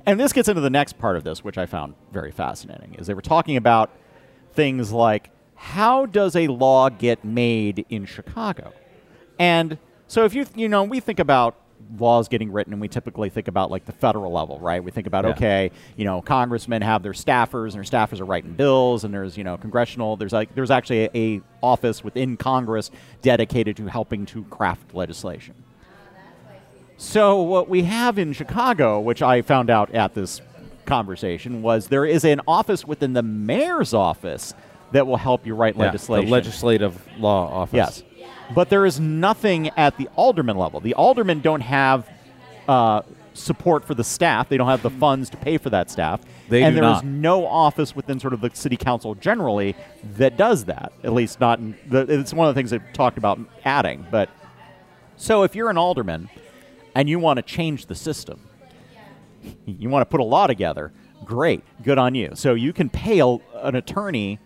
and 0.06 0.20
this 0.20 0.32
gets 0.32 0.48
into 0.48 0.60
the 0.60 0.70
next 0.70 0.98
part 0.98 1.16
of 1.16 1.24
this, 1.24 1.42
which 1.42 1.58
I 1.58 1.66
found 1.66 1.94
very 2.12 2.30
fascinating, 2.30 2.94
is 2.94 3.06
they 3.08 3.14
were 3.14 3.20
talking 3.22 3.56
about 3.56 3.90
things 4.52 4.92
like 4.92 5.30
how 5.56 6.06
does 6.06 6.36
a 6.36 6.46
law 6.46 6.88
get 6.88 7.24
made 7.24 7.84
in 7.88 8.04
Chicago, 8.06 8.72
and 9.38 9.76
so 10.06 10.24
if 10.24 10.32
you 10.34 10.46
you 10.54 10.68
know 10.68 10.84
we 10.84 11.00
think 11.00 11.18
about 11.18 11.56
laws 11.98 12.28
getting 12.28 12.50
written 12.52 12.72
and 12.72 12.80
we 12.82 12.88
typically 12.88 13.30
think 13.30 13.46
about 13.48 13.70
like 13.70 13.84
the 13.84 13.92
federal 13.92 14.32
level 14.32 14.58
right? 14.58 14.82
We 14.82 14.90
think 14.90 15.06
about 15.06 15.24
Yeah. 15.24 15.30
okay 15.30 15.70
you 15.96 16.04
know 16.04 16.20
congressmen 16.22 16.82
have 16.82 17.02
their 17.02 17.12
staffers 17.12 17.74
and 17.74 17.74
their 17.74 17.82
staffers 17.84 18.20
are 18.20 18.24
writing 18.24 18.52
bills 18.52 19.04
and 19.04 19.14
there's 19.14 19.36
you 19.38 19.44
know 19.44 19.56
congressional 19.56 20.16
there's 20.16 20.32
like 20.32 20.54
there's 20.54 20.70
actually 20.72 21.04
a, 21.04 21.10
a 21.14 21.40
office 21.62 22.02
within 22.04 22.36
congress 22.36 22.90
dedicated 23.22 23.76
to 23.76 23.86
helping 23.86 24.26
to 24.26 24.42
craft 24.44 24.92
legislation 24.94 25.54
so 26.98 27.40
what 27.40 27.68
we 27.68 27.84
have 27.84 28.18
in 28.18 28.32
chicago 28.32 29.00
which 29.00 29.22
i 29.22 29.40
found 29.40 29.70
out 29.70 29.94
at 29.94 30.14
this 30.14 30.42
conversation 30.84 31.62
was 31.62 31.88
there 31.88 32.04
is 32.04 32.24
an 32.24 32.40
office 32.48 32.84
within 32.84 33.12
the 33.12 33.22
mayor's 33.22 33.94
office 33.94 34.52
that 34.92 35.06
will 35.06 35.16
help 35.18 35.46
you 35.46 35.54
write 35.54 35.76
Yeah, 35.76 35.84
legislation 35.84 36.26
The 36.26 36.32
legislative 36.32 37.08
law 37.18 37.48
office. 37.52 37.76
Yes. 37.76 38.02
But 38.54 38.70
there 38.70 38.86
is 38.86 38.98
nothing 38.98 39.68
at 39.76 39.98
the 39.98 40.08
alderman 40.16 40.56
level. 40.56 40.80
The 40.80 40.94
aldermen 40.94 41.40
don't 41.40 41.60
have 41.60 42.08
uh, 42.66 43.02
support 43.34 43.84
for 43.84 43.94
the 43.94 44.04
staff. 44.04 44.48
They 44.48 44.56
don't 44.56 44.68
have 44.68 44.82
the 44.82 44.90
funds 44.90 45.28
to 45.30 45.36
pay 45.36 45.58
for 45.58 45.68
that 45.70 45.90
staff. 45.90 46.22
They 46.48 46.62
and 46.62 46.74
there 46.74 46.84
is 46.84 47.02
not. 47.02 47.04
no 47.04 47.46
office 47.46 47.94
within 47.94 48.18
sort 48.18 48.32
of 48.32 48.40
the 48.40 48.50
city 48.54 48.78
council 48.78 49.14
generally 49.14 49.76
that 50.16 50.38
does 50.38 50.64
that. 50.64 50.92
At 51.04 51.12
least 51.12 51.40
not 51.40 51.58
in 51.58 51.76
the, 51.86 52.00
it's 52.08 52.32
one 52.32 52.48
of 52.48 52.54
the 52.54 52.58
things 52.58 52.70
they've 52.70 52.82
talked 52.94 53.18
about 53.18 53.38
adding. 53.66 54.06
But 54.10 54.30
so 55.18 55.42
if 55.42 55.54
you're 55.54 55.68
an 55.68 55.76
alderman 55.76 56.30
and 56.94 57.08
you 57.08 57.18
want 57.18 57.36
to 57.38 57.42
change 57.42 57.86
the 57.86 57.94
system, 57.94 58.40
you 59.66 59.88
want 59.88 60.02
to 60.02 60.06
put 60.10 60.20
a 60.20 60.24
law 60.24 60.46
together, 60.46 60.92
great, 61.24 61.62
good 61.82 61.98
on 61.98 62.14
you. 62.14 62.32
So 62.34 62.54
you 62.54 62.72
can 62.72 62.88
pay 62.88 63.20
a, 63.20 63.26
an 63.26 63.74
attorney. 63.76 64.38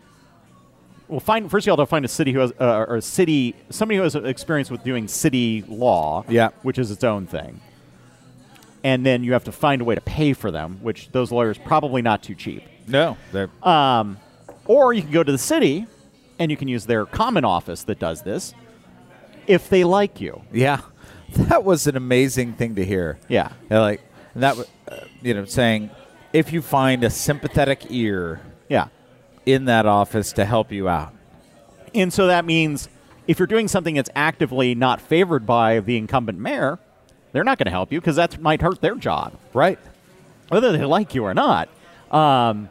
Well, 1.09 1.21
find 1.21 1.51
first 1.51 1.67
you 1.67 1.71
have 1.73 1.79
to 1.79 1.87
find 1.87 2.05
a 2.05 2.09
city 2.09 2.33
who 2.33 2.41
has 2.41 2.53
uh, 2.61 2.85
or 2.89 2.97
a 2.97 3.03
city 3.03 3.55
somebody 3.71 3.97
who 3.99 4.03
has 4.03 4.15
experience 4.15 4.71
with 4.71 4.83
doing 4.85 5.09
city 5.09 5.65
law, 5.69 6.25
Yeah. 6.29 6.51
which 6.63 6.79
is 6.79 6.91
its 6.91 7.05
own 7.05 7.27
thing. 7.27 7.61
And 8.85 9.07
then 9.07 9.23
you 9.23 9.33
have 9.35 9.45
to 9.45 9.53
find 9.53 9.81
a 9.81 9.85
way 9.85 9.95
to 9.95 10.01
pay 10.01 10.33
for 10.33 10.51
them, 10.51 10.79
which 10.83 11.11
those 11.13 11.31
lawyers 11.31 11.57
probably 11.59 12.03
not 12.03 12.23
too 12.23 12.35
cheap. 12.35 12.65
No. 12.89 13.17
They're, 13.31 13.49
Um, 13.63 14.19
or 14.67 14.93
you 14.93 15.03
can 15.03 15.13
go 15.13 15.23
to 15.23 15.31
the 15.31 15.39
city, 15.39 15.87
and 16.39 16.51
you 16.51 16.57
can 16.57 16.67
use 16.67 16.87
their 16.87 17.07
common 17.07 17.45
office 17.45 17.85
that 17.85 18.01
does 18.01 18.23
this, 18.23 18.55
if 19.47 19.69
they 19.69 19.85
like 19.85 20.21
you. 20.21 20.43
yeah. 20.53 20.81
That 21.49 21.65
was 21.65 21.87
an 21.87 21.97
amazing 21.97 22.55
thing 22.55 22.75
to 22.77 22.85
hear. 22.85 23.19
Yeah. 23.29 23.53
Like 23.71 24.01
and 24.35 24.43
that, 24.43 24.59
uh, 24.91 24.97
you 25.23 25.35
know, 25.35 25.45
saying 25.45 25.91
if 26.33 26.53
you 26.53 26.63
find 26.63 27.05
a 27.05 27.11
sympathetic 27.11 27.87
ear 27.91 28.41
Yeah. 28.69 28.89
in 29.47 29.67
that 29.67 29.87
office 29.87 30.33
to 30.35 30.45
help 30.45 30.73
you 30.73 30.89
out. 30.89 31.13
And 31.95 32.13
so 32.13 32.27
that 32.29 32.45
means 32.45 32.89
if 33.29 33.39
you're 33.39 33.47
doing 33.47 33.69
something 33.69 33.95
that's 33.95 34.11
actively 34.15 34.75
not 34.75 35.01
favored 35.01 35.47
by 35.47 35.81
the 35.81 35.97
incumbent 35.97 36.39
mayor, 36.39 36.79
they're 37.33 37.45
not 37.45 37.59
going 37.59 37.67
to 37.67 37.71
help 37.71 37.93
you 37.93 38.01
because 38.01 38.17
that 38.17 38.41
might 38.41 38.63
hurt 38.63 38.81
their 38.81 38.95
job, 38.95 39.35
Right. 39.53 39.79
whether 40.49 40.73
they 40.77 40.85
like 40.85 41.15
you 41.15 41.25
or 41.25 41.35
not. 41.35 41.69
Um, 42.11 42.69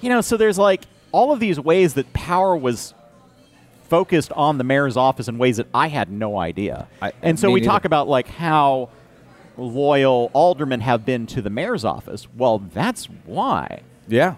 you 0.00 0.08
know, 0.08 0.20
so 0.20 0.36
there's 0.36 0.58
like 0.58 0.82
all 1.12 1.32
of 1.32 1.40
these 1.40 1.58
ways 1.58 1.94
that 1.94 2.12
power 2.12 2.56
was 2.56 2.94
focused 3.88 4.32
on 4.32 4.58
the 4.58 4.64
mayor's 4.64 4.96
office 4.96 5.28
in 5.28 5.38
ways 5.38 5.56
that 5.56 5.66
I 5.74 5.88
had 5.88 6.10
no 6.10 6.38
idea. 6.38 6.88
I- 7.00 7.12
and 7.22 7.38
so 7.38 7.50
we 7.50 7.60
neither. 7.60 7.70
talk 7.72 7.84
about 7.84 8.08
like 8.08 8.28
how 8.28 8.90
loyal 9.56 10.30
aldermen 10.34 10.80
have 10.80 11.04
been 11.04 11.26
to 11.26 11.42
the 11.42 11.50
mayor's 11.50 11.84
office. 11.84 12.26
Well, 12.36 12.58
that's 12.58 13.06
why. 13.24 13.80
Yeah. 14.06 14.36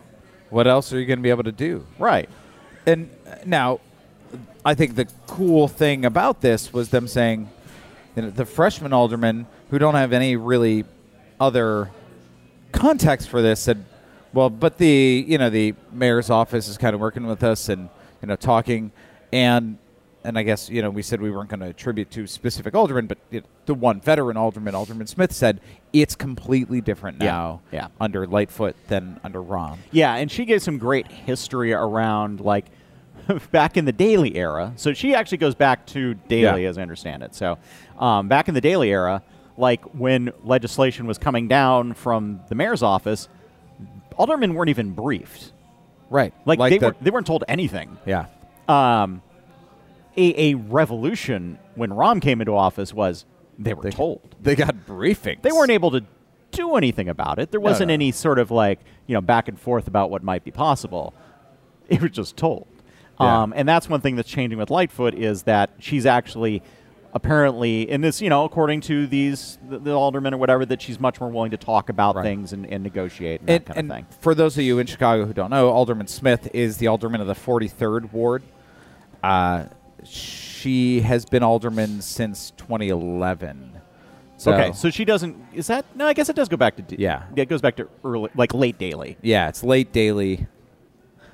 What 0.50 0.66
else 0.66 0.92
are 0.92 0.98
you 1.00 1.06
going 1.06 1.18
to 1.18 1.22
be 1.22 1.30
able 1.30 1.44
to 1.44 1.52
do? 1.52 1.86
Right. 1.98 2.28
And 2.86 3.10
uh, 3.26 3.36
now, 3.44 3.80
I 4.64 4.74
think 4.74 4.94
the 4.96 5.06
cool 5.26 5.68
thing 5.68 6.04
about 6.04 6.40
this 6.40 6.72
was 6.72 6.90
them 6.90 7.06
saying, 7.08 7.48
you 8.16 8.22
know, 8.22 8.30
the 8.30 8.44
freshman 8.46 8.92
aldermen 8.92 9.46
who 9.70 9.78
don't 9.78 9.94
have 9.94 10.12
any 10.12 10.36
really 10.36 10.84
other 11.38 11.90
context 12.72 13.28
for 13.28 13.42
this 13.42 13.60
said, 13.60 13.84
well, 14.32 14.50
but 14.50 14.78
the 14.78 15.24
you 15.26 15.38
know 15.38 15.50
the 15.50 15.74
mayor's 15.92 16.30
office 16.30 16.68
is 16.68 16.78
kind 16.78 16.94
of 16.94 17.00
working 17.00 17.26
with 17.26 17.42
us 17.42 17.68
and 17.68 17.88
you 18.22 18.28
know 18.28 18.36
talking, 18.36 18.92
and 19.32 19.78
and 20.22 20.38
I 20.38 20.42
guess 20.42 20.68
you 20.68 20.82
know 20.82 20.90
we 20.90 21.02
said 21.02 21.20
we 21.20 21.30
weren't 21.30 21.48
going 21.48 21.60
to 21.60 21.66
attribute 21.66 22.10
to 22.12 22.26
specific 22.26 22.74
aldermen, 22.74 23.06
but 23.06 23.18
it, 23.30 23.44
the 23.66 23.74
one 23.74 24.00
veteran 24.00 24.36
alderman, 24.36 24.74
Alderman 24.74 25.06
Smith, 25.06 25.32
said 25.32 25.60
it's 25.92 26.14
completely 26.14 26.80
different 26.80 27.18
now 27.18 27.60
yeah. 27.72 27.88
under 28.00 28.26
Lightfoot 28.26 28.76
than 28.88 29.18
under 29.24 29.42
Rahm. 29.42 29.78
Yeah, 29.92 30.14
and 30.14 30.30
she 30.30 30.44
gave 30.44 30.62
some 30.62 30.78
great 30.78 31.06
history 31.08 31.72
around 31.72 32.40
like 32.40 32.66
back 33.52 33.76
in 33.76 33.84
the 33.86 33.92
Daley 33.92 34.36
era. 34.36 34.72
So 34.76 34.92
she 34.92 35.14
actually 35.14 35.38
goes 35.38 35.54
back 35.54 35.86
to 35.86 36.14
Daley, 36.14 36.62
Yeah. 36.64 36.68
as 36.68 36.78
I 36.78 36.82
understand 36.82 37.22
it. 37.22 37.34
So 37.34 37.58
um, 37.98 38.28
back 38.28 38.48
in 38.48 38.54
the 38.54 38.60
Daley 38.60 38.90
era, 38.90 39.22
like 39.56 39.82
when 39.94 40.32
legislation 40.44 41.06
was 41.06 41.16
coming 41.18 41.48
down 41.48 41.94
from 41.94 42.40
the 42.48 42.54
mayor's 42.54 42.82
office, 42.82 43.28
aldermen 44.16 44.54
weren't 44.54 44.70
even 44.70 44.90
briefed. 44.92 45.52
Right, 46.10 46.34
Like, 46.44 46.58
they 46.58 46.78
the- 46.78 46.86
weren't 46.86 47.04
they 47.04 47.10
weren't 47.10 47.26
told 47.26 47.44
anything. 47.48 47.96
yeah. 48.04 48.26
Um, 48.70 49.22
a, 50.16 50.50
a 50.50 50.54
revolution 50.54 51.58
when 51.74 51.90
Rahm 51.90 52.20
came 52.20 52.40
into 52.40 52.54
office 52.54 52.92
was 52.92 53.24
they 53.58 53.74
were 53.74 53.90
told. 53.90 54.34
They 54.40 54.54
got 54.56 54.86
briefings. 54.86 55.42
They 55.42 55.52
weren't 55.52 55.70
able 55.70 55.90
to 55.92 56.04
do 56.50 56.74
anything 56.76 57.08
about 57.08 57.38
it. 57.38 57.50
There 57.50 57.60
wasn't 57.60 57.88
no. 57.88 57.94
any 57.94 58.10
sort 58.12 58.38
of 58.38 58.50
like, 58.50 58.80
you 59.06 59.14
know, 59.14 59.20
back 59.20 59.48
and 59.48 59.58
forth 59.58 59.86
about 59.86 60.10
what 60.10 60.22
might 60.22 60.44
be 60.44 60.50
possible. 60.50 61.14
It 61.88 62.00
was 62.00 62.12
just 62.12 62.36
told. 62.36 62.68
Yeah. 63.18 63.42
Um, 63.42 63.52
and 63.56 63.68
that's 63.68 63.88
one 63.88 64.00
thing 64.00 64.14
that's 64.14 64.28
changing 64.30 64.60
with 64.60 64.70
Lightfoot 64.70 65.12
is 65.12 65.42
that 65.42 65.70
she's 65.80 66.06
actually 66.06 66.62
apparently 67.12 67.90
in 67.90 68.00
this, 68.00 68.22
you 68.22 68.28
know, 68.28 68.44
according 68.44 68.80
to 68.82 69.08
these 69.08 69.58
the, 69.68 69.76
the 69.80 69.90
aldermen 69.92 70.32
or 70.32 70.36
whatever, 70.36 70.64
that 70.66 70.80
she's 70.80 71.00
much 71.00 71.20
more 71.20 71.28
willing 71.30 71.50
to 71.50 71.56
talk 71.56 71.88
about 71.88 72.14
Right. 72.14 72.22
things 72.22 72.52
and, 72.52 72.64
and 72.66 72.84
negotiate 72.84 73.40
and, 73.40 73.48
that 73.48 73.54
And, 73.54 73.66
kind 73.66 73.78
and 73.78 73.90
of 73.90 73.96
thing. 73.96 74.06
for 74.20 74.36
those 74.36 74.56
of 74.56 74.62
you 74.62 74.78
in 74.78 74.86
Chicago 74.86 75.24
who 75.26 75.32
don't 75.32 75.50
know, 75.50 75.70
Alderman 75.70 76.06
Smith 76.06 76.48
is 76.54 76.76
the 76.76 76.86
alderman 76.86 77.20
of 77.20 77.26
the 77.26 77.34
43rd 77.34 78.12
ward. 78.12 78.44
Uh, 79.22 79.64
she 80.04 81.00
has 81.02 81.24
been 81.24 81.42
alderman 81.42 82.00
since 82.00 82.52
2011. 82.52 83.80
So, 84.36 84.52
okay, 84.54 84.72
so 84.72 84.88
she 84.88 85.04
doesn't. 85.04 85.36
Is 85.52 85.66
that 85.66 85.84
no? 85.94 86.06
I 86.06 86.14
guess 86.14 86.30
it 86.30 86.36
does 86.36 86.48
go 86.48 86.56
back 86.56 86.76
to 86.76 86.82
D- 86.82 86.96
Yeah. 86.98 87.24
It 87.36 87.48
goes 87.50 87.60
back 87.60 87.76
to 87.76 87.88
early, 88.02 88.30
like 88.34 88.54
late 88.54 88.78
Daley. 88.78 89.18
yeah, 89.20 89.48
it's 89.48 89.62
late 89.62 89.92
Daley, 89.92 90.46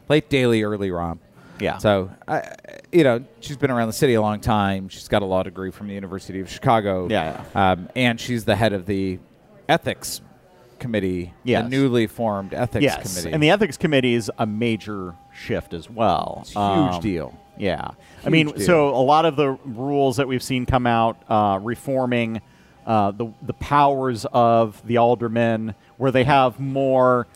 late 0.09 0.29
Daley, 0.29 0.65
early 0.65 0.91
Rahm. 0.91 1.19
Yeah. 1.61 1.79
So, 1.79 2.11
I, 2.29 2.55
you 2.93 3.05
know, 3.05 3.25
she's 3.41 3.57
been 3.57 3.71
around 3.71 3.87
the 3.87 3.93
city 3.95 4.15
a 4.15 4.21
long 4.21 4.41
time. 4.41 4.89
She's 4.89 5.07
got 5.09 5.23
a 5.23 5.25
law 5.25 5.43
degree 5.45 5.71
from 5.71 5.87
the 5.89 5.95
University 5.95 6.41
of 6.41 6.51
Chicago. 6.51 7.07
Yeah, 7.09 7.45
Um, 7.55 7.89
and 7.97 8.21
she's 8.21 8.45
the 8.45 8.57
head 8.57 8.73
of 8.75 8.85
the 8.87 9.21
ethics 9.69 10.21
committee, 10.79 11.33
Yes. 11.45 11.65
the 11.65 11.69
newly 11.71 12.07
formed 12.07 12.55
ethics 12.55 12.83
yes, 12.83 13.13
committee. 13.15 13.33
and 13.35 13.43
the 13.43 13.51
ethics 13.51 13.77
committee 13.77 14.15
is 14.15 14.31
a 14.39 14.47
major 14.47 15.15
shift 15.33 15.73
as 15.75 15.89
well. 15.91 16.39
It's 16.43 16.55
a 16.57 16.75
huge 16.85 16.95
Um, 16.97 17.01
deal. 17.01 17.35
Yeah, 17.59 17.91
I 18.25 18.29
mean, 18.29 18.49
deal. 18.49 18.61
so 18.67 18.89
a 18.91 19.01
lot 19.01 19.25
of 19.25 19.37
the 19.37 19.53
rules 19.65 20.17
that 20.19 20.29
we've 20.29 20.43
seen 20.43 20.67
come 20.67 20.87
out 20.87 21.17
uh, 21.29 21.59
reforming 21.63 22.41
uh, 22.87 23.11
the 23.11 23.27
the 23.43 23.55
powers 23.55 24.25
of 24.33 24.81
the 24.87 24.99
aldermen, 24.99 25.75
where 25.97 26.11
they 26.13 26.25
have 26.25 26.61
more. 26.61 27.27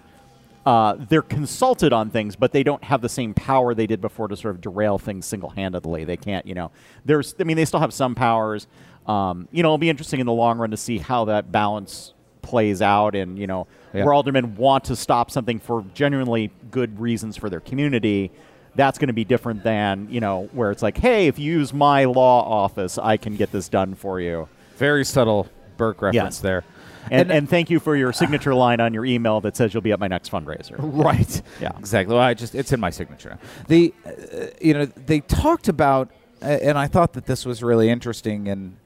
Uh, 0.67 0.95
they're 1.09 1.23
consulted 1.23 1.91
on 1.93 2.11
things, 2.11 2.37
but 2.37 2.53
they 2.53 2.63
don't 2.63 2.85
have 2.85 3.01
the 3.01 3.09
same 3.09 3.33
power 3.33 3.75
they 3.75 3.87
did 3.87 4.01
before 4.01 4.29
to 4.29 4.37
sort 4.37 4.55
of 4.55 4.61
derail 4.61 4.99
things 4.99 5.25
single-handedly. 5.25 6.05
They 6.05 6.19
can't, 6.19 6.45
you 6.47 6.55
know. 6.55 6.71
There's, 7.07 7.35
I 7.41 7.45
mean, 7.45 7.57
they 7.57 7.65
still 7.65 7.81
have 7.81 7.95
some 7.95 8.15
powers. 8.15 8.67
Um, 9.07 9.49
you 9.51 9.63
know, 9.63 9.71
it'll 9.71 9.79
be 9.79 9.89
interesting 9.89 10.21
in 10.21 10.27
the 10.27 10.35
long 10.35 10.59
run 10.59 10.71
to 10.71 10.77
see 10.77 10.99
how 10.99 11.25
that 11.25 11.51
balance 11.51 12.13
plays 12.43 12.81
out, 12.83 13.15
and 13.15 13.39
you 13.39 13.47
know, 13.47 13.67
Yeah. 13.93 14.05
where 14.05 14.15
aldermen 14.15 14.57
want 14.57 14.85
to 14.85 14.97
stop 14.97 15.31
something 15.31 15.59
for 15.59 15.85
genuinely 15.95 16.51
good 16.71 17.01
reasons 17.01 17.37
for 17.37 17.49
their 17.51 17.61
community. 17.61 18.31
That's 18.77 18.99
going 18.99 19.09
to 19.09 19.13
be 19.15 19.25
different 19.25 19.65
than 19.65 20.07
you 20.11 20.21
know, 20.21 20.49
where 20.53 20.71
it's 20.71 20.83
like, 20.83 20.97
hey, 20.99 21.27
if 21.27 21.39
you 21.39 21.53
use 21.53 21.73
my 21.75 22.05
law 22.05 22.43
office, 22.65 22.99
I 22.99 23.17
can 23.17 23.35
get 23.37 23.51
this 23.53 23.69
done 23.69 23.95
for 23.95 24.21
you. 24.21 24.49
Very 24.77 25.05
subtle 25.05 25.49
Burke 25.77 26.03
reference 26.03 26.37
Yes. 26.37 26.39
there. 26.41 26.65
And, 27.11 27.33
and 27.33 27.49
thank 27.49 27.71
you 27.71 27.81
for 27.81 27.97
your 27.97 28.13
signature 28.13 28.55
line 28.55 28.79
on 28.79 28.93
your 28.95 29.05
email 29.07 29.41
that 29.41 29.57
says 29.57 29.73
you'll 29.75 29.81
be 29.81 29.91
at 29.91 29.99
my 29.99 30.07
next 30.07 30.31
fundraiser. 30.31 30.77
Right. 30.79 31.43
Yeah. 31.61 31.71
Exactly. 31.79 32.15
Well, 32.15 32.23
I 32.23 32.35
just 32.35 32.55
it's 32.55 32.73
in 32.73 32.79
my 32.79 32.91
signature. 32.91 33.39
The 33.69 33.93
uh, 34.07 34.11
you 34.61 34.75
know 34.75 34.85
they 34.85 35.21
talked 35.21 35.67
about 35.69 36.11
uh, 36.43 36.47
and 36.47 36.79
I 36.79 36.87
thought 36.87 37.15
that 37.15 37.27
this 37.27 37.45
was 37.47 37.63
really 37.63 37.89
interesting 37.91 38.47
and 38.49 38.77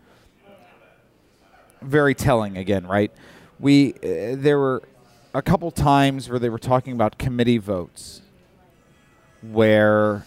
very 1.83 2.15
telling 2.15 2.57
again, 2.57 2.87
right? 2.87 3.13
We 3.59 3.95
uh, 3.95 4.37
there 4.37 4.59
were 4.59 4.83
a 5.33 5.43
couple 5.43 5.71
times 5.71 6.29
where 6.29 6.39
they 6.39 6.49
were 6.49 6.59
talking 6.59 6.93
about 6.93 7.19
committee 7.19 7.59
votes 7.59 8.23
where 9.43 10.27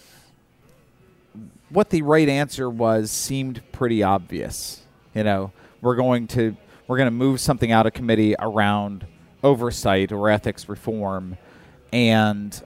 what 1.69 1.89
the 1.89 2.01
right 2.01 2.29
answer 2.29 2.69
was 2.69 3.12
seemed 3.12 3.62
pretty 3.72 4.03
obvious. 4.03 4.81
You 5.13 5.24
know, 5.24 5.51
we're 5.81 5.96
going 5.96 6.27
to 6.27 6.55
we're 6.88 6.98
going 6.98 7.07
to 7.07 7.12
move 7.12 7.41
something 7.41 7.72
out 7.72 7.86
of 7.86 7.93
committee 7.93 8.36
around 8.39 9.05
oversight 9.43 10.12
or 10.12 10.29
ethics 10.29 10.69
reform, 10.69 11.38
and 11.91 12.62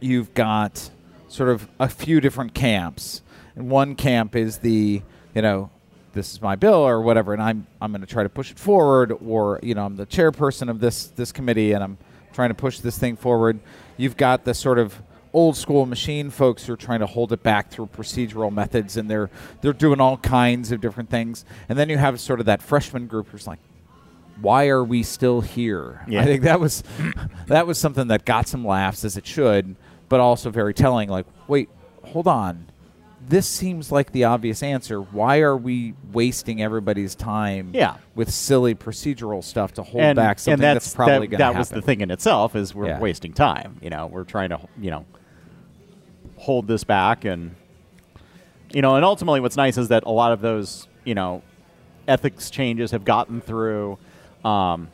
you've 0.00 0.34
got 0.34 0.90
sort 1.28 1.48
of 1.48 1.68
a 1.78 1.88
few 1.88 2.20
different 2.20 2.54
camps. 2.54 3.22
And 3.56 3.70
one 3.70 3.94
camp 3.94 4.36
is 4.36 4.58
the 4.58 5.02
you 5.34 5.42
know 5.42 5.70
this 6.14 6.32
is 6.32 6.40
my 6.40 6.56
bill 6.56 6.74
or 6.74 7.00
whatever, 7.00 7.32
and 7.32 7.42
I'm 7.42 7.66
I'm 7.80 7.92
going 7.92 8.00
to 8.00 8.06
try 8.06 8.22
to 8.22 8.28
push 8.28 8.50
it 8.50 8.58
forward, 8.58 9.12
or 9.24 9.60
you 9.62 9.74
know 9.74 9.84
I'm 9.84 9.96
the 9.96 10.06
chairperson 10.06 10.70
of 10.70 10.80
this 10.80 11.06
this 11.08 11.32
committee 11.32 11.72
and 11.72 11.84
I'm 11.84 11.98
trying 12.32 12.50
to 12.50 12.54
push 12.54 12.80
this 12.80 12.98
thing 12.98 13.16
forward. 13.16 13.60
You've 13.96 14.16
got 14.16 14.44
the 14.44 14.54
sort 14.54 14.78
of 14.78 15.02
old 15.32 15.56
school 15.56 15.84
machine 15.84 16.30
folks 16.30 16.64
who 16.64 16.72
are 16.72 16.76
trying 16.76 17.00
to 17.00 17.06
hold 17.06 17.32
it 17.32 17.42
back 17.42 17.70
through 17.70 17.86
procedural 17.86 18.52
methods, 18.52 18.96
and 18.96 19.10
they're 19.10 19.30
they're 19.60 19.72
doing 19.72 20.00
all 20.00 20.16
kinds 20.16 20.72
of 20.72 20.80
different 20.80 21.10
things. 21.10 21.44
And 21.68 21.78
then 21.78 21.88
you 21.88 21.98
have 21.98 22.18
sort 22.20 22.40
of 22.40 22.46
that 22.46 22.62
freshman 22.62 23.06
group 23.06 23.28
who's 23.28 23.46
like, 23.46 23.58
why 24.40 24.68
are 24.68 24.82
we 24.84 25.02
still 25.02 25.40
here? 25.40 26.04
Yeah. 26.08 26.22
I 26.22 26.24
think 26.24 26.42
that 26.42 26.60
was 26.60 26.82
that 27.46 27.66
was 27.66 27.78
something 27.78 28.08
that 28.08 28.24
got 28.24 28.48
some 28.48 28.64
laughs 28.64 29.04
as 29.04 29.16
it 29.16 29.26
should, 29.26 29.76
but 30.08 30.20
also 30.20 30.50
very 30.50 30.74
telling. 30.74 31.08
Like, 31.08 31.26
wait, 31.48 31.68
hold 32.04 32.26
on, 32.26 32.66
this 33.26 33.48
seems 33.48 33.90
like 33.90 34.12
the 34.12 34.24
obvious 34.24 34.62
answer. 34.62 35.00
Why 35.00 35.40
are 35.40 35.56
we 35.56 35.94
wasting 36.12 36.62
everybody's 36.62 37.14
time? 37.14 37.70
Yeah. 37.72 37.96
with 38.14 38.30
silly 38.30 38.74
procedural 38.74 39.42
stuff 39.42 39.72
to 39.74 39.82
hold 39.82 40.02
and, 40.04 40.16
back 40.16 40.38
something 40.38 40.60
that's, 40.60 40.84
that's, 40.84 40.94
probably 40.94 41.12
that, 41.12 41.18
going 41.18 41.30
to 41.30 41.36
that 41.38 41.56
was 41.58 41.68
the 41.70 41.82
thing 41.82 42.00
in 42.00 42.10
itself 42.10 42.54
is 42.54 42.74
we're 42.74 42.86
Yeah. 42.88 43.00
wasting 43.00 43.32
time. 43.32 43.78
You 43.82 43.90
know, 43.90 44.06
we're 44.06 44.24
trying 44.24 44.50
to 44.50 44.60
you 44.80 44.90
know 44.90 45.04
hold 46.36 46.66
this 46.66 46.84
back 46.84 47.24
and 47.24 47.54
you 48.72 48.82
know, 48.82 48.96
and 48.96 49.04
ultimately, 49.04 49.38
what's 49.40 49.56
nice 49.56 49.78
is 49.78 49.88
that 49.88 50.02
a 50.04 50.10
lot 50.10 50.32
of 50.32 50.40
those 50.40 50.88
you 51.04 51.14
know 51.14 51.42
ethics 52.08 52.50
changes 52.50 52.90
have 52.90 53.04
gotten 53.04 53.40
through. 53.40 53.98
Um, 54.44 54.88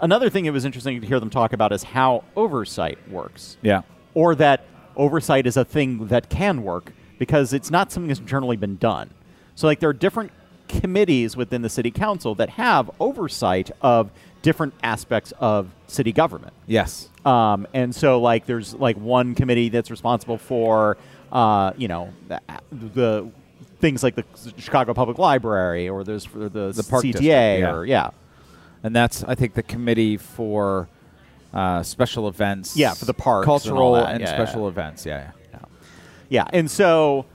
another 0.00 0.30
thing 0.30 0.44
that 0.44 0.52
was 0.52 0.64
interesting 0.64 1.00
to 1.00 1.06
hear 1.06 1.18
them 1.20 1.30
talk 1.30 1.52
about 1.52 1.72
is 1.72 1.82
how 1.82 2.24
oversight 2.36 2.98
works. 3.10 3.56
Yeah, 3.62 3.82
or 4.14 4.34
that 4.36 4.64
oversight 4.96 5.46
is 5.46 5.56
a 5.56 5.64
thing 5.64 6.06
that 6.06 6.30
can 6.30 6.62
work 6.62 6.92
because 7.18 7.52
it's 7.52 7.70
not 7.70 7.90
something 7.92 8.08
that's 8.08 8.20
generally 8.20 8.56
been 8.56 8.76
done. 8.76 9.10
So, 9.54 9.66
like, 9.66 9.80
there 9.80 9.88
are 9.88 9.94
different 9.94 10.32
committees 10.68 11.36
within 11.36 11.62
the 11.62 11.68
city 11.68 11.90
council 11.90 12.34
that 12.34 12.50
have 12.50 12.90
oversight 13.00 13.70
of 13.80 14.10
different 14.42 14.74
aspects 14.82 15.32
of 15.38 15.70
city 15.86 16.12
government. 16.12 16.52
yes, 16.66 17.08
Um, 17.24 17.66
and 17.74 17.94
so, 17.94 18.20
like, 18.20 18.46
there's 18.46 18.74
like 18.74 18.96
one 18.96 19.34
committee 19.34 19.68
that's 19.68 19.90
responsible 19.90 20.38
for, 20.38 20.96
uh, 21.32 21.72
you 21.76 21.88
know, 21.88 22.10
the, 22.28 22.40
the 22.70 23.30
things 23.80 24.02
like 24.02 24.14
the 24.14 24.24
Chicago 24.58 24.94
Public 24.94 25.18
Library, 25.18 25.88
or 25.88 26.04
there's 26.04 26.24
for 26.24 26.48
the, 26.48 26.72
The 26.72 26.84
Park 26.88 27.04
CTA, 27.04 27.12
District, 27.12 27.24
yeah. 27.24 27.70
or 27.72 27.84
yeah, 27.84 28.10
and 28.82 28.94
that's 28.94 29.24
I 29.24 29.34
think 29.34 29.54
the 29.54 29.62
committee 29.62 30.16
for 30.16 30.88
uh, 31.52 31.82
special 31.82 32.28
events. 32.28 32.76
Yeah, 32.76 32.94
for 32.94 33.04
the 33.04 33.14
parks 33.14 33.44
and 33.46 33.50
all 33.50 33.58
cultural 33.58 33.92
that. 33.94 34.12
and 34.12 34.20
Yeah, 34.20 34.34
special 34.34 34.62
yeah. 34.62 34.68
events. 34.68 35.06
Yeah, 35.06 35.30
yeah. 36.28 36.46
And 36.52 36.70
so 36.70 37.26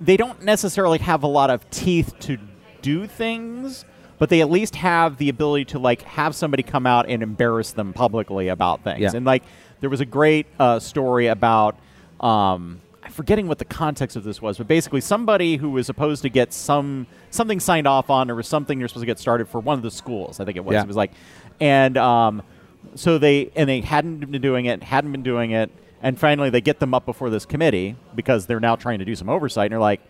they 0.00 0.16
don't 0.16 0.42
necessarily 0.42 0.98
have 0.98 1.22
a 1.22 1.28
lot 1.28 1.50
of 1.50 1.68
teeth 1.70 2.14
to 2.20 2.38
do 2.82 3.06
things, 3.06 3.84
but 4.18 4.28
they 4.28 4.40
at 4.40 4.50
least 4.50 4.76
have 4.76 5.18
the 5.18 5.28
ability 5.28 5.66
to 5.66 5.78
like 5.78 6.02
have 6.02 6.34
somebody 6.34 6.62
come 6.62 6.86
out 6.86 7.08
and 7.08 7.22
embarrass 7.22 7.72
them 7.72 7.92
publicly 7.92 8.48
about 8.48 8.82
things. 8.84 9.00
Yeah. 9.00 9.12
And 9.14 9.24
like 9.24 9.44
there 9.80 9.90
was 9.90 10.00
a 10.00 10.06
great 10.06 10.46
uh, 10.58 10.78
story 10.78 11.28
about 11.28 11.76
um, 12.20 12.80
I'm 13.02 13.10
forgetting 13.10 13.48
what 13.48 13.58
the 13.58 13.64
context 13.64 14.16
of 14.16 14.22
this 14.22 14.40
was, 14.40 14.58
but 14.58 14.68
basically 14.68 15.00
somebody 15.00 15.56
who 15.56 15.70
was 15.70 15.86
supposed 15.86 16.22
to 16.22 16.28
get 16.28 16.52
some 16.52 17.06
something 17.30 17.58
signed 17.58 17.86
off 17.86 18.10
on 18.10 18.30
or 18.30 18.36
was 18.36 18.46
something 18.46 18.78
you're 18.78 18.88
supposed 18.88 19.02
to 19.02 19.06
get 19.06 19.18
started 19.18 19.48
for 19.48 19.60
one 19.60 19.76
of 19.76 19.82
the 19.82 19.90
schools. 19.90 20.38
I 20.38 20.44
think 20.44 20.56
it 20.56 20.64
was. 20.64 20.74
Yeah. 20.74 20.82
It 20.82 20.86
was 20.86 20.96
like, 20.96 21.12
and 21.60 21.96
um, 21.96 22.42
so 22.94 23.18
they 23.18 23.50
and 23.56 23.68
they 23.68 23.80
hadn't 23.80 24.30
been 24.30 24.40
doing 24.40 24.66
it, 24.66 24.82
hadn't 24.84 25.10
been 25.10 25.24
doing 25.24 25.50
it, 25.50 25.70
and 26.02 26.18
finally 26.18 26.50
they 26.50 26.60
get 26.60 26.80
them 26.80 26.92
up 26.94 27.06
before 27.06 27.30
this 27.30 27.46
committee 27.46 27.96
because 28.14 28.46
they're 28.46 28.60
now 28.60 28.76
trying 28.76 28.98
to 28.98 29.04
do 29.04 29.14
some 29.14 29.28
oversight, 29.28 29.66
and 29.66 29.72
they're 29.72 29.78
like, 29.80 30.00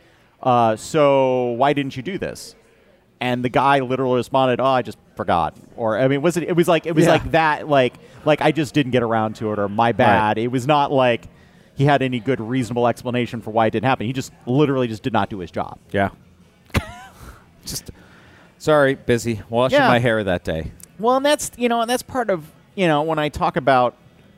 uh, 0.43 0.75
"So 0.77 1.53
why 1.53 1.73
didn't 1.73 1.97
you 1.97 2.03
do 2.03 2.19
this?" 2.19 2.55
And 3.21 3.45
the 3.45 3.49
guy 3.49 3.79
literally 3.81 4.17
responded, 4.17 4.61
"Oh, 4.61 4.65
I 4.67 4.83
just 4.83 4.99
forgot." 5.17 5.57
Or 5.77 5.99
I 5.99 6.09
mean, 6.09 6.23
was 6.23 6.37
it? 6.37 6.43
It 6.45 6.57
was 6.57 6.67
like 6.67 6.87
it 6.87 6.95
was 6.95 7.05
Yeah. 7.05 7.13
like 7.13 7.31
that, 7.33 7.69
like 7.69 7.95
like 8.25 8.41
I 8.41 8.51
just 8.53 8.75
didn't 8.75 8.93
get 8.93 9.03
around 9.03 9.37
to 9.37 9.53
it, 9.53 9.59
or 9.59 9.69
my 9.69 9.93
bad. 9.93 10.39
It 10.39 10.49
was 10.49 10.67
not 10.67 10.91
like 10.91 11.27
he 11.75 11.85
had 11.85 12.03
any 12.03 12.19
good 12.21 12.41
reasonable 12.41 12.87
explanation 12.89 13.41
for 13.41 13.51
why 13.51 13.67
it 13.67 13.71
didn't 13.71 13.87
happen. 13.87 14.07
He 14.07 14.13
just 14.13 14.33
literally 14.47 14.89
just 14.89 15.03
did 15.03 15.13
not 15.13 15.31
do 15.31 15.39
his 15.39 15.51
job. 15.51 15.79
Yeah. 15.93 16.11
Just 17.65 17.91
sorry, 18.59 18.95
busy 18.97 19.41
washing 19.49 19.79
Yeah. 19.79 19.89
my 19.89 19.99
hair 20.01 20.25
that 20.25 20.43
day. 20.45 20.73
Well, 20.99 21.17
and 21.17 21.25
that's 21.25 21.51
you 21.57 21.69
know, 21.69 21.81
and 21.81 21.89
that's 21.89 22.03
part 22.03 22.29
of 22.31 22.51
you 22.75 22.87
know 22.89 23.03
when 23.03 23.19
I 23.19 23.29
talk 23.29 23.57
about 23.57 23.95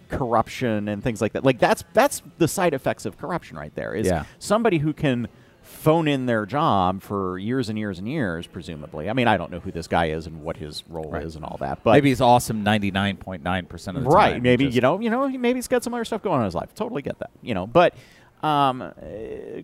corruption 0.08 0.88
and 0.88 1.02
things 1.02 1.20
like 1.20 1.32
that. 1.32 1.44
Like 1.44 1.58
that's 1.58 1.84
that's 1.92 2.22
the 2.38 2.48
side 2.48 2.74
effects 2.74 3.04
of 3.06 3.18
corruption 3.18 3.56
right 3.56 3.74
there. 3.74 3.94
Is 3.94 4.06
Yeah. 4.06 4.24
somebody 4.38 4.78
who 4.78 4.92
can 4.92 5.28
phone 5.62 6.06
in 6.06 6.26
their 6.26 6.44
job 6.46 7.00
for 7.02 7.38
years 7.38 7.68
and 7.70 7.78
years 7.78 7.98
and 7.98 8.06
years, 8.06 8.46
presumably. 8.46 9.08
I 9.08 9.14
mean, 9.14 9.26
I 9.28 9.36
don't 9.38 9.50
know 9.50 9.60
who 9.60 9.72
this 9.72 9.88
guy 9.88 10.06
is 10.06 10.26
and 10.26 10.42
what 10.42 10.58
his 10.58 10.84
role 10.88 11.10
Right. 11.10 11.22
is 11.24 11.36
and 11.36 11.44
all 11.44 11.56
that, 11.60 11.82
but 11.82 11.92
Maybe 11.92 12.10
he's 12.10 12.20
awesome 12.20 12.62
ninety 12.62 12.90
nine 12.90 13.16
point 13.16 13.42
nine 13.42 13.64
percent 13.66 13.96
of 13.96 14.04
the 14.04 14.10
right 14.10 14.24
time. 14.24 14.32
Right? 14.34 14.42
Maybe 14.42 14.66
you 14.66 14.80
know 14.80 15.00
you 15.00 15.08
know 15.10 15.28
maybe 15.28 15.56
he's 15.58 15.68
got 15.68 15.82
some 15.82 15.94
other 15.94 16.04
stuff 16.04 16.22
going 16.22 16.34
on 16.34 16.40
in 16.40 16.44
his 16.46 16.54
life 16.54 16.74
totally 16.74 17.02
get 17.02 17.18
that 17.18 17.30
you 17.42 17.54
know 17.54 17.66
but 17.66 17.94
um, 18.42 18.82
uh, 18.82 18.92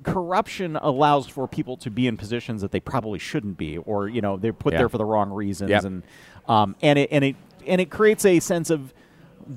corruption 0.03 0.77
allows 0.77 1.27
for 1.27 1.47
people 1.47 1.77
to 1.79 1.91
be 1.91 2.07
in 2.07 2.17
positions 2.17 2.63
that 2.63 2.71
they 2.73 2.81
probably 2.81 3.19
shouldn't 3.19 3.59
be 3.59 3.77
or 3.79 4.09
you 4.09 4.21
know 4.23 4.37
they're 4.39 4.53
put 4.55 4.73
Yeah. 4.73 4.81
there 4.81 4.89
for 4.89 4.97
the 4.99 5.05
wrong 5.05 5.31
reasons 5.31 5.71
Yep. 5.71 5.85
and 5.85 6.03
um, 6.49 6.77
and 6.81 6.99
it 6.99 7.11
and 7.13 7.25
it 7.25 7.37
and 7.67 7.81
it 7.81 7.91
creates 7.91 8.25
a 8.25 8.41
sense 8.41 8.71
of 8.71 8.95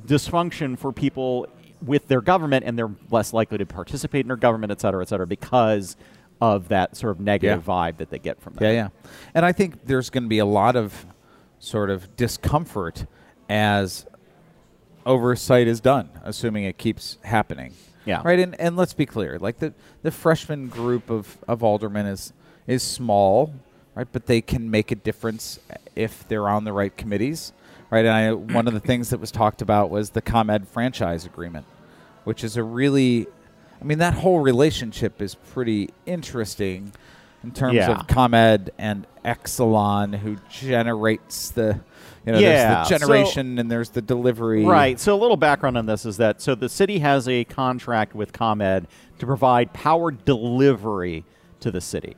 dysfunction 0.08 0.78
for 0.78 0.92
people 0.92 1.48
with 1.86 2.08
their 2.08 2.22
government 2.22 2.64
and 2.66 2.78
they're 2.78 2.92
less 3.12 3.34
likely 3.34 3.58
to 3.58 3.66
participate 3.66 4.22
in 4.22 4.28
their 4.28 4.38
government 4.38 4.72
et 4.72 4.80
cetera 4.82 5.02
et 5.02 5.08
cetera 5.10 5.28
because 5.28 5.96
of 6.42 6.68
that 6.70 6.96
sort 6.98 7.12
of 7.12 7.20
negative 7.20 7.64
Yeah. 7.68 7.74
vibe 7.92 7.98
that 7.98 8.10
they 8.10 8.20
get 8.20 8.40
from 8.42 8.54
that 8.56 8.64
Yeah, 8.66 8.72
yeah. 8.72 8.88
And 9.34 9.46
I 9.46 9.52
think 9.52 9.86
there's 9.86 10.10
going 10.10 10.24
to 10.24 10.30
be 10.30 10.40
a 10.40 10.46
lot 10.46 10.76
of 10.76 11.06
sort 11.60 11.90
of 11.90 12.16
discomfort 12.18 13.06
as 13.50 14.06
oversight 15.06 15.68
is 15.68 15.80
done, 15.82 16.10
assuming 16.24 16.64
it 16.64 16.78
keeps 16.78 17.18
happening. 17.24 17.74
Yeah. 18.06 18.22
Right. 18.24 18.40
And 18.40 18.60
and 18.60 18.76
let's 18.76 18.94
be 18.94 19.06
clear, 19.06 19.40
like 19.40 19.60
the 19.60 19.74
the 20.02 20.12
freshman 20.12 20.68
group 20.68 21.10
of 21.10 21.38
of 21.48 21.64
aldermen 21.64 22.06
is 22.06 22.34
is 22.68 22.84
small, 22.84 23.54
right? 23.96 24.08
But 24.12 24.26
they 24.26 24.42
can 24.42 24.70
make 24.70 24.92
a 24.92 24.96
difference 24.96 25.60
if 25.96 26.28
they're 26.28 26.50
on 26.50 26.66
the 26.66 26.74
right 26.74 26.96
committees, 26.98 27.54
right? 27.94 28.06
And 28.06 28.14
I, 28.14 28.34
one 28.34 28.68
of 28.68 28.74
the 28.74 28.80
things 28.80 29.12
that 29.12 29.20
was 29.20 29.30
talked 29.32 29.62
about 29.62 29.92
was 29.92 30.10
the 30.10 30.22
ComEd 30.22 30.68
franchise 30.68 31.26
agreement, 31.26 31.68
which 32.24 32.44
is 32.44 32.58
a 32.58 32.64
really, 32.64 33.28
I 33.80 33.84
mean, 33.84 34.00
that 34.00 34.16
whole 34.16 34.40
relationship 34.40 35.22
is 35.22 35.36
pretty 35.36 35.92
interesting 36.08 36.92
in 37.44 37.52
terms 37.52 37.76
Yeah. 37.76 37.92
of 37.92 38.08
ComEd 38.08 38.72
and 38.80 39.06
Exelon, 39.24 40.16
who 40.18 40.38
generates 40.50 41.52
the, 41.52 41.80
you 42.26 42.32
know, 42.32 42.40
Yeah, 42.40 42.74
there's 42.84 42.90
the 42.90 42.98
generation 42.98 43.60
and 43.60 43.70
there's 43.70 43.90
the 43.90 44.02
delivery. 44.02 44.66
Right. 44.66 45.00
So 45.00 45.14
a 45.14 45.20
little 45.20 45.38
background 45.38 45.78
on 45.78 45.86
this 45.86 46.04
is 46.04 46.18
that 46.18 46.42
so 46.42 46.56
the 46.56 46.70
city 46.70 46.98
has 47.00 47.30
a 47.30 47.44
contract 47.44 48.16
with 48.16 48.34
ComEd 48.34 48.88
to 49.20 49.26
provide 49.28 49.72
power 49.72 50.10
delivery 50.10 51.26
to 51.60 51.70
the 51.70 51.80
city. 51.82 52.16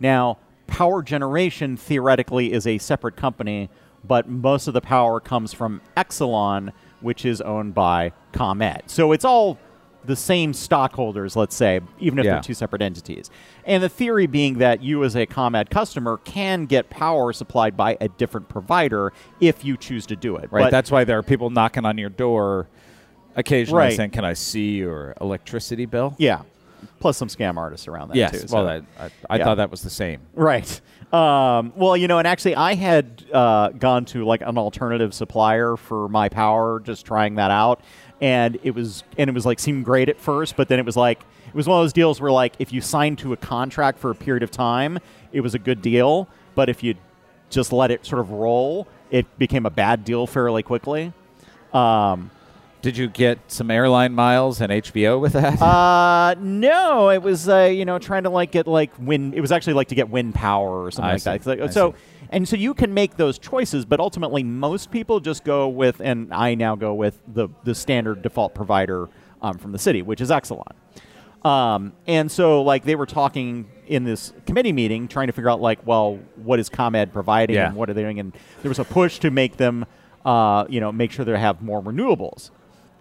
Now, 0.00 0.38
power 0.66 1.02
generation 1.02 1.76
theoretically 1.76 2.52
is 2.52 2.66
a 2.66 2.78
separate 2.78 3.14
company, 3.16 3.70
but 4.06 4.28
most 4.28 4.66
of 4.68 4.74
the 4.74 4.80
power 4.80 5.20
comes 5.20 5.52
from 5.52 5.80
Exelon, 5.96 6.72
which 7.00 7.24
is 7.24 7.40
owned 7.40 7.74
by 7.74 8.12
ComEd. 8.32 8.82
So 8.86 9.12
it's 9.12 9.24
all 9.24 9.58
the 10.04 10.16
same 10.16 10.52
stockholders, 10.52 11.34
let's 11.34 11.56
say, 11.56 11.80
even 11.98 12.18
if 12.18 12.26
Yeah. 12.26 12.32
they're 12.34 12.42
two 12.42 12.52
separate 12.54 12.82
entities. 12.82 13.30
And 13.64 13.82
the 13.82 13.88
theory 13.88 14.26
being 14.26 14.58
that 14.58 14.82
you, 14.82 15.02
as 15.02 15.16
a 15.16 15.24
ComEd 15.24 15.70
customer, 15.70 16.18
can 16.24 16.66
get 16.66 16.90
power 16.90 17.32
supplied 17.32 17.74
by 17.74 17.96
a 18.02 18.08
different 18.08 18.50
provider 18.50 19.14
if 19.40 19.64
you 19.64 19.78
choose 19.78 20.04
to 20.06 20.16
do 20.16 20.36
it. 20.36 20.48
Right. 20.52 20.64
But- 20.64 20.70
That's 20.72 20.90
why 20.90 21.04
there 21.04 21.16
are 21.18 21.22
people 21.22 21.48
knocking 21.48 21.86
on 21.86 21.96
your 21.96 22.10
door 22.10 22.68
occasionally 23.36 23.78
Right. 23.78 23.96
saying, 23.96 24.10
"Can 24.10 24.24
I 24.26 24.34
see 24.34 24.76
your 24.76 25.14
electricity 25.22 25.86
bill?" 25.86 26.14
Yeah. 26.18 26.42
Plus 27.00 27.16
some 27.16 27.28
scam 27.28 27.56
artists 27.56 27.88
around 27.88 28.08
that 28.08 28.16
Yes. 28.16 28.32
too. 28.32 28.38
well, 28.54 28.62
so- 28.62 28.66
that, 28.66 28.82
I, 29.00 29.34
I 29.34 29.38
yeah. 29.38 29.44
thought 29.44 29.56
that 29.56 29.70
was 29.70 29.82
the 29.82 29.90
same. 29.90 30.20
right. 30.34 30.80
Um, 31.14 31.72
well, 31.76 31.96
you 31.96 32.08
know, 32.08 32.18
and 32.18 32.26
actually, 32.26 32.56
I 32.56 32.74
had 32.74 33.24
uh, 33.32 33.68
gone 33.68 34.04
to 34.06 34.24
like 34.24 34.40
an 34.40 34.58
alternative 34.58 35.14
supplier 35.14 35.76
for 35.76 36.08
my 36.08 36.28
power, 36.28 36.80
just 36.80 37.06
trying 37.06 37.36
that 37.36 37.52
out, 37.52 37.80
and 38.20 38.58
it 38.64 38.72
was 38.74 39.04
and 39.16 39.30
it 39.30 39.32
was 39.32 39.46
like 39.46 39.60
seemed 39.60 39.84
great 39.84 40.08
at 40.08 40.18
first, 40.18 40.56
but 40.56 40.66
then 40.66 40.80
it 40.80 40.84
was 40.84 40.96
like 40.96 41.20
it 41.46 41.54
was 41.54 41.68
one 41.68 41.78
of 41.78 41.84
those 41.84 41.92
deals 41.92 42.20
where 42.20 42.32
like 42.32 42.54
if 42.58 42.72
you 42.72 42.80
signed 42.80 43.18
to 43.18 43.32
a 43.32 43.36
contract 43.36 44.00
for 44.00 44.10
a 44.10 44.14
period 44.16 44.42
of 44.42 44.50
time, 44.50 44.98
it 45.30 45.40
was 45.40 45.54
a 45.54 45.58
good 45.60 45.80
deal, 45.80 46.28
but 46.56 46.68
if 46.68 46.82
you 46.82 46.96
just 47.48 47.72
let 47.72 47.92
it 47.92 48.04
sort 48.04 48.18
of 48.18 48.32
roll, 48.32 48.88
it 49.12 49.38
became 49.38 49.66
a 49.66 49.70
bad 49.70 50.04
deal 50.04 50.26
fairly 50.26 50.64
quickly. 50.64 51.12
Um, 51.72 52.32
Did 52.84 52.98
you 52.98 53.08
get 53.08 53.38
some 53.50 53.70
airline 53.70 54.12
miles 54.14 54.60
and 54.60 54.70
HBO 54.70 55.18
with 55.18 55.32
that? 55.32 55.58
Uh, 55.60 56.34
no, 56.38 57.08
it 57.08 57.22
was 57.22 57.48
uh, 57.48 57.62
you 57.72 57.86
know 57.86 57.98
trying 57.98 58.24
to 58.24 58.30
like 58.30 58.50
get 58.50 58.66
like 58.66 58.90
wind. 58.98 59.34
It 59.34 59.40
was 59.40 59.50
actually 59.52 59.72
like 59.72 59.88
to 59.88 59.94
get 59.94 60.10
wind 60.10 60.34
power 60.34 60.84
or 60.84 60.90
something 60.90 61.08
I 61.08 61.12
like 61.12 61.20
see. 61.22 61.30
that. 61.30 61.36
It's 61.36 61.46
like- 61.46 61.60
I 61.60 61.66
so, 61.68 61.92
see. 61.92 62.26
and 62.28 62.46
so 62.46 62.56
you 62.56 62.74
can 62.74 62.92
make 62.92 63.16
those 63.16 63.38
choices, 63.38 63.86
but 63.86 64.00
ultimately 64.00 64.42
most 64.42 64.90
people 64.90 65.18
just 65.18 65.44
go 65.44 65.66
with, 65.66 66.00
and 66.00 66.30
I 66.34 66.54
now 66.56 66.76
go 66.76 66.92
with 66.92 67.18
the 67.26 67.48
the 67.64 67.74
standard 67.74 68.20
default 68.20 68.54
provider 68.54 69.08
um, 69.40 69.56
from 69.56 69.72
the 69.72 69.78
city, 69.78 70.02
which 70.02 70.20
is 70.20 70.28
Exelon. 70.28 70.72
Um, 71.42 71.94
and 72.06 72.30
so 72.30 72.60
like 72.62 72.84
they 72.84 72.96
were 72.96 73.06
talking 73.06 73.66
in 73.86 74.04
this 74.04 74.34
committee 74.46 74.72
meeting, 74.72 75.08
trying 75.08 75.28
to 75.28 75.32
figure 75.32 75.48
out 75.48 75.60
like, 75.62 75.86
well, 75.86 76.18
what 76.36 76.58
is 76.60 76.68
ComEd 76.68 77.14
providing 77.14 77.56
Yeah. 77.56 77.68
and 77.68 77.76
what 77.76 77.88
are 77.88 77.94
they 77.94 78.02
doing? 78.02 78.18
And 78.20 78.34
there 78.62 78.68
was 78.68 78.78
a 78.78 78.84
push 78.84 79.18
to 79.20 79.30
make 79.30 79.56
them, 79.56 79.86
uh, 80.26 80.66
you 80.68 80.80
know, 80.80 80.92
make 80.92 81.12
sure 81.12 81.24
they 81.24 81.38
have 81.38 81.62
more 81.62 81.82
renewables. 81.82 82.50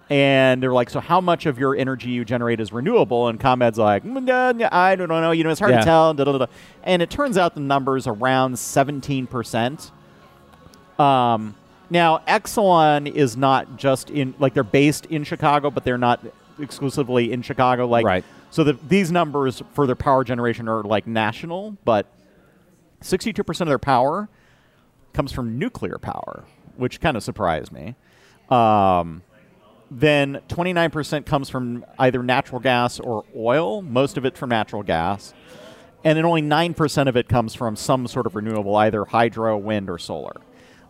And 0.09 0.61
they're 0.61 0.73
like, 0.73 0.89
so 0.89 0.99
how 0.99 1.21
much 1.21 1.45
of 1.45 1.57
your 1.57 1.75
energy 1.75 2.09
you 2.09 2.25
generate 2.25 2.59
is 2.59 2.71
renewable? 2.73 3.29
And 3.29 3.39
ComEd's 3.39 3.77
like, 3.77 4.03
"Mm, 4.03 4.69
I 4.71 4.95
don't 4.95 5.07
know. 5.07 5.31
You 5.31 5.43
know, 5.43 5.49
it's 5.49 5.59
hard 5.59 5.71
Yeah. 5.71 5.79
to 5.79 5.85
tell. 5.85 6.13
da, 6.13 6.23
da, 6.25 6.37
da." 6.37 6.45
And 6.83 7.01
it 7.01 7.09
turns 7.09 7.37
out 7.37 7.53
the 7.55 7.61
number's 7.61 8.05
around 8.05 8.55
17%. 8.57 9.91
Um, 10.99 11.55
now, 11.89 12.19
Exelon 12.27 13.11
is 13.11 13.37
not 13.37 13.77
just 13.77 14.09
in, 14.09 14.35
like, 14.39 14.53
they're 14.53 14.63
based 14.63 15.05
in 15.07 15.23
Chicago, 15.23 15.69
but 15.71 15.83
they're 15.83 15.97
not 15.97 16.19
exclusively 16.59 17.31
in 17.31 17.41
Chicago. 17.41 17.87
Like, 17.87 18.05
Right. 18.05 18.23
So 18.51 18.63
the, 18.63 18.73
these 18.87 19.11
numbers 19.11 19.63
for 19.73 19.87
their 19.87 19.95
power 19.95 20.23
generation 20.23 20.69
are 20.69 20.83
like 20.83 21.07
national, 21.07 21.75
but 21.85 22.05
62% 23.01 23.61
of 23.61 23.67
their 23.67 23.79
power 23.79 24.29
comes 25.13 25.31
from 25.31 25.57
nuclear 25.57 25.97
power, 25.97 26.43
which 26.77 27.01
kind 27.01 27.17
of 27.17 27.23
surprised 27.23 27.71
me. 27.71 27.95
Um, 28.49 29.23
then 29.99 30.41
29% 30.49 31.25
comes 31.25 31.49
from 31.49 31.85
either 31.99 32.21
natural 32.23 32.59
gas 32.59 32.99
or 32.99 33.23
oil, 33.35 33.81
most 33.81 34.17
of 34.17 34.25
it 34.25 34.37
from 34.37 34.49
natural 34.49 34.83
gas. 34.83 35.33
And 36.03 36.17
then 36.17 36.25
only 36.25 36.41
9% 36.41 37.07
of 37.07 37.15
it 37.15 37.29
comes 37.29 37.53
from 37.55 37.75
some 37.75 38.07
sort 38.07 38.25
of 38.25 38.35
renewable, 38.35 38.75
either 38.75 39.05
hydro, 39.05 39.57
wind, 39.57 39.89
or 39.89 39.97
solar. 39.97 40.35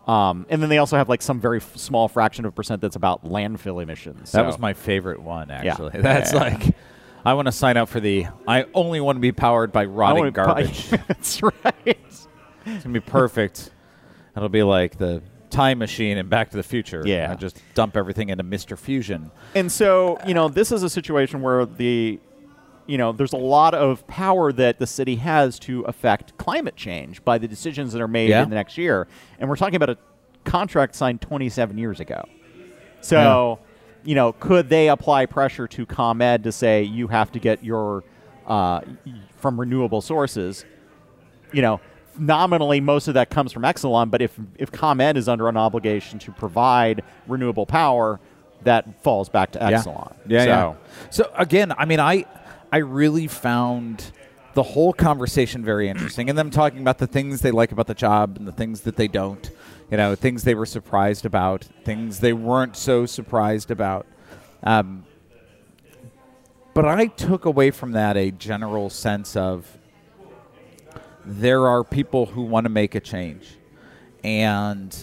Um, 0.08 0.44
and 0.50 0.60
then 0.60 0.68
they 0.68 0.78
also 0.78 0.96
have 0.96 1.08
like 1.08 1.22
some 1.22 1.40
very 1.40 1.58
f- 1.58 1.76
small 1.76 2.08
fraction 2.08 2.44
of 2.44 2.54
percent 2.54 2.82
that's 2.82 2.96
about 2.96 3.24
landfill 3.24 3.82
emissions. 3.82 4.32
that 4.32 4.44
was 4.44 4.58
my 4.58 4.72
favorite 4.74 5.22
one, 5.22 5.50
actually. 5.50 5.92
Yeah. 5.94 6.00
That's 6.02 6.32
Yeah. 6.32 6.40
like, 6.40 6.76
I 7.24 7.32
want 7.34 7.46
to 7.46 7.52
sign 7.52 7.78
up 7.78 7.88
for 7.88 8.00
the. 8.00 8.26
I 8.46 8.66
only 8.74 9.00
want 9.00 9.16
to 9.16 9.20
be 9.20 9.32
powered 9.32 9.72
by 9.72 9.86
rotting 9.86 10.30
garbage. 10.32 10.88
that's 11.08 11.42
right. 11.42 11.54
It's 11.86 12.28
gonna 12.66 12.92
be 12.92 13.00
perfect. 13.00 13.70
It'll 14.36 14.50
be 14.50 14.62
like 14.62 14.98
the 14.98 15.22
time 15.54 15.78
machine 15.78 16.18
and 16.18 16.28
Back 16.28 16.50
to 16.50 16.56
the 16.56 16.62
Future. 16.62 17.02
Yeah. 17.06 17.30
I 17.32 17.34
just 17.36 17.62
dump 17.74 17.96
everything 17.96 18.28
into 18.28 18.42
Mister 18.44 18.76
Fusion. 18.76 19.30
And 19.54 19.70
so, 19.70 20.18
you 20.26 20.34
know, 20.34 20.48
this 20.48 20.72
is 20.72 20.82
a 20.82 20.90
situation 20.90 21.40
where 21.42 21.64
the, 21.64 22.18
you 22.86 22.98
know, 22.98 23.12
there's 23.12 23.32
a 23.32 23.36
lot 23.38 23.72
of 23.74 24.06
power 24.06 24.52
that 24.52 24.78
the 24.78 24.86
city 24.86 25.16
has 25.16 25.58
to 25.60 25.82
affect 25.82 26.36
climate 26.38 26.76
change 26.76 27.24
by 27.24 27.38
the 27.38 27.48
decisions 27.48 27.92
that 27.92 28.02
are 28.02 28.08
made 28.08 28.30
Yeah. 28.30 28.42
in 28.42 28.50
the 28.50 28.56
next 28.56 28.76
year. 28.76 29.06
And 29.38 29.48
we're 29.48 29.56
talking 29.56 29.76
about 29.76 29.90
a 29.90 29.98
contract 30.44 30.94
signed 30.94 31.20
27 31.20 31.78
years 31.78 32.00
ago. 32.00 32.24
So, 33.00 33.58
you 34.04 34.14
know, 34.14 34.32
could 34.32 34.68
they 34.68 34.88
apply 34.88 35.26
pressure 35.26 35.66
to 35.68 35.86
ComEd 35.86 36.42
to 36.44 36.52
say 36.52 36.82
you 36.82 37.08
have 37.08 37.32
to 37.32 37.38
get 37.38 37.62
your 37.64 38.04
uh, 38.46 38.80
from 39.38 39.58
renewable 39.60 40.00
sources? 40.00 40.64
You 41.52 41.62
know, 41.62 41.80
nominally 42.18 42.80
most 42.80 43.08
of 43.08 43.14
that 43.14 43.30
comes 43.30 43.52
from 43.52 43.62
Exelon, 43.62 44.10
but 44.10 44.22
if 44.22 44.38
if 44.58 44.70
ComEd 44.70 45.16
is 45.16 45.28
under 45.28 45.48
an 45.48 45.56
obligation 45.56 46.18
to 46.20 46.32
provide 46.32 47.02
renewable 47.26 47.66
power, 47.66 48.20
that 48.62 49.02
falls 49.02 49.28
back 49.28 49.52
to 49.52 49.58
Exelon. 49.58 50.14
Yeah, 50.26 50.38
yeah 50.38 50.44
so, 50.44 50.48
yeah. 50.48 50.74
So 51.10 51.32
again, 51.36 51.72
I 51.76 51.84
mean, 51.84 52.00
I 52.00 52.26
I 52.72 52.78
really 52.78 53.26
found 53.26 54.12
the 54.54 54.62
whole 54.62 54.92
conversation 54.92 55.64
very 55.64 55.88
interesting, 55.88 56.28
and 56.28 56.38
them 56.38 56.50
talking 56.50 56.80
about 56.80 56.98
the 56.98 57.06
things 57.06 57.40
they 57.40 57.50
like 57.50 57.72
about 57.72 57.86
the 57.86 57.94
job 57.94 58.36
and 58.38 58.46
the 58.46 58.52
things 58.52 58.82
that 58.82 58.96
they 58.96 59.08
don't. 59.08 59.50
You 59.90 59.98
know, 59.98 60.14
things 60.14 60.44
they 60.44 60.54
were 60.54 60.66
surprised 60.66 61.26
about, 61.26 61.64
things 61.84 62.20
they 62.20 62.32
weren't 62.32 62.74
so 62.74 63.04
surprised 63.06 63.70
about. 63.70 64.06
Um, 64.62 65.04
but 66.72 66.84
I 66.84 67.06
took 67.06 67.44
away 67.44 67.70
from 67.70 67.92
that 67.92 68.16
a 68.16 68.30
general 68.32 68.90
sense 68.90 69.36
of 69.36 69.78
there 71.26 71.66
are 71.66 71.84
people 71.84 72.26
who 72.26 72.42
want 72.42 72.64
to 72.64 72.70
make 72.70 72.94
a 72.94 73.00
change. 73.00 73.56
And 74.22 74.96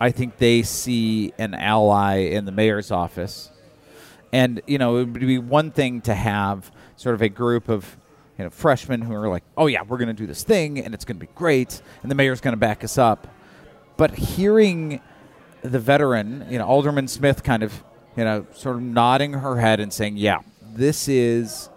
I 0.00 0.10
think 0.10 0.38
they 0.38 0.62
see 0.62 1.32
an 1.38 1.54
ally 1.54 2.16
in 2.16 2.44
the 2.44 2.52
mayor's 2.52 2.90
office. 2.90 3.50
And, 4.32 4.60
you 4.66 4.78
know, 4.78 4.96
it 4.96 5.04
would 5.06 5.20
be 5.20 5.38
one 5.38 5.70
thing 5.70 6.00
to 6.02 6.14
have 6.14 6.70
sort 6.96 7.14
of 7.14 7.22
a 7.22 7.28
group 7.28 7.68
of, 7.68 7.96
you 8.38 8.44
know, 8.44 8.50
freshmen 8.50 9.00
who 9.00 9.14
are 9.14 9.28
like, 9.28 9.44
oh, 9.56 9.66
yeah, 9.66 9.82
we're 9.82 9.98
going 9.98 10.08
to 10.08 10.14
do 10.14 10.26
this 10.26 10.42
thing 10.42 10.78
and 10.78 10.94
it's 10.94 11.04
going 11.04 11.16
to 11.16 11.26
be 11.26 11.32
great 11.34 11.80
and 12.02 12.10
the 12.10 12.14
mayor's 12.14 12.40
going 12.40 12.52
to 12.52 12.58
back 12.58 12.84
us 12.84 12.98
up. 12.98 13.26
But 13.96 14.16
hearing 14.16 15.00
the 15.62 15.78
veteran, 15.78 16.46
you 16.50 16.58
know, 16.58 16.66
Alderman 16.66 17.08
Smith 17.08 17.42
kind 17.42 17.62
of, 17.62 17.82
you 18.16 18.24
know, 18.24 18.46
sort 18.52 18.76
of 18.76 18.82
nodding 18.82 19.32
her 19.32 19.58
head 19.58 19.80
and 19.80 19.92
saying, 19.92 20.16
yeah, 20.16 20.40
this 20.60 21.08
is 21.08 21.70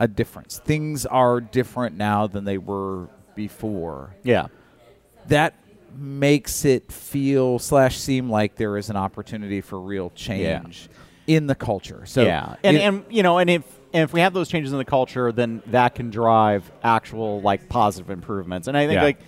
a 0.00 0.08
difference. 0.08 0.58
Things 0.58 1.06
are 1.06 1.40
different 1.40 1.96
now 1.96 2.26
than 2.26 2.44
they 2.44 2.58
were 2.58 3.08
before. 3.34 4.14
yeah. 4.22 4.46
That 5.28 5.54
makes 5.96 6.64
it 6.64 6.92
feel 6.92 7.58
slash 7.58 7.98
seem 7.98 8.28
like 8.28 8.56
there 8.56 8.76
is 8.76 8.90
an 8.90 8.96
opportunity 8.96 9.60
for 9.60 9.80
real 9.80 10.10
change 10.10 10.88
in 11.26 11.46
the 11.46 11.54
culture. 11.54 12.04
So 12.04 12.24
yeah, 12.24 12.56
and 12.62 12.76
it- 12.76 12.80
and 12.80 13.04
you 13.08 13.22
know, 13.22 13.38
and 13.38 13.48
if 13.48 13.62
and 13.94 14.02
if 14.02 14.12
we 14.12 14.20
have 14.20 14.34
those 14.34 14.48
changes 14.48 14.72
in 14.72 14.78
the 14.78 14.84
culture, 14.84 15.32
then 15.32 15.62
that 15.66 15.94
can 15.94 16.10
drive 16.10 16.70
actual 16.82 17.40
like 17.40 17.68
positive 17.68 18.10
improvements. 18.10 18.68
And 18.68 18.76
I 18.76 18.86
think 18.86 18.96
Yeah. 18.96 19.02
like, 19.04 19.18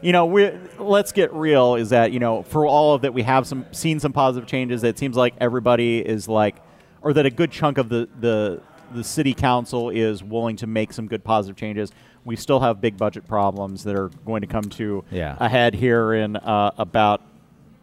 you 0.00 0.12
know, 0.12 0.26
we 0.26 0.50
let's 0.78 1.12
get 1.12 1.32
real. 1.34 1.74
Is 1.74 1.90
that 1.90 2.12
you 2.12 2.20
know, 2.20 2.42
for 2.44 2.64
all 2.66 2.94
of 2.94 3.02
that, 3.02 3.12
we 3.12 3.22
have 3.24 3.46
some 3.46 3.66
seen 3.72 4.00
some 4.00 4.12
positive 4.14 4.48
changes. 4.48 4.84
It 4.84 4.98
seems 4.98 5.16
like 5.16 5.34
everybody 5.40 5.98
is 5.98 6.28
like, 6.28 6.56
or 7.02 7.12
that 7.12 7.26
a 7.26 7.30
good 7.30 7.50
chunk 7.50 7.76
of 7.78 7.88
the 7.90 8.08
the 8.20 8.62
the 8.94 9.04
city 9.04 9.34
council 9.34 9.90
is 9.90 10.22
willing 10.22 10.56
to 10.56 10.66
make 10.66 10.92
some 10.92 11.06
good 11.06 11.24
positive 11.24 11.56
changes. 11.56 11.92
We 12.24 12.36
still 12.36 12.60
have 12.60 12.80
big 12.80 12.96
budget 12.96 13.26
problems 13.26 13.84
that 13.84 13.96
are 13.96 14.08
going 14.24 14.42
to 14.42 14.46
come 14.46 14.64
to 14.64 15.04
Yeah. 15.10 15.36
a 15.40 15.48
head 15.48 15.74
here 15.74 16.12
in 16.14 16.36
uh, 16.36 16.70
about 16.78 17.20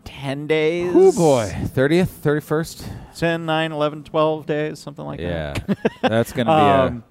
10 0.06 0.48
days. 0.48 0.92
Oh 0.96 1.12
boy, 1.12 1.54
thirtieth, 1.68 2.10
thirty 2.10 2.40
first. 2.42 2.88
10, 3.18 3.46
9, 3.46 3.72
11, 3.72 4.04
12 4.06 4.46
days, 4.46 4.80
something 4.80 5.06
like 5.06 5.20
Yeah, 5.20 5.54
that. 5.54 5.64
Yeah. 6.02 6.10
That's 6.10 6.32
going 6.32 6.48
to 6.48 6.52
be 6.54 6.56
Um, 6.96 7.04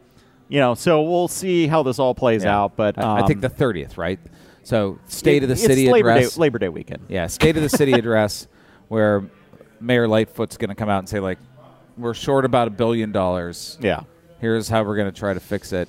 you 0.49 0.59
know, 0.61 0.75
so 0.75 1.03
we'll 1.03 1.29
see 1.29 1.67
how 1.67 1.83
this 1.83 1.99
all 1.99 2.15
plays 2.15 2.43
yeah. 2.45 2.57
out. 2.59 2.77
But 2.77 2.97
I, 2.99 3.19
I 3.19 3.27
think 3.27 3.37
um, 3.37 3.41
the 3.43 3.49
thirtieth, 3.51 3.99
right? 3.99 4.19
So, 4.63 4.99
state 5.07 5.43
of 5.43 5.51
the 5.51 5.57
city 5.57 5.85
it's 5.85 5.93
Labor 5.93 6.09
address. 6.11 6.35
Day, 6.37 6.41
Labor 6.41 6.59
Day 6.59 6.69
weekend. 6.71 7.03
Yeah, 7.09 7.27
state 7.27 7.57
of 7.59 7.63
the 7.63 7.69
city 7.69 7.93
address, 7.99 8.47
where 8.89 9.25
Mayor 9.79 10.09
Lightfoot's 10.09 10.57
going 10.57 10.71
to 10.71 10.75
come 10.75 10.89
out 10.89 11.01
and 11.01 11.09
say 11.09 11.21
like, 11.21 11.39
we're 11.99 12.15
short 12.15 12.45
about 12.45 12.69
a 12.69 12.71
billion 12.71 13.13
dollars. 13.13 13.77
Yeah. 13.81 14.03
Here's 14.41 14.69
how 14.69 14.85
we're 14.85 14.97
going 14.97 15.13
to 15.13 15.19
try 15.19 15.35
to 15.35 15.41
fix 15.41 15.73
it. 15.73 15.89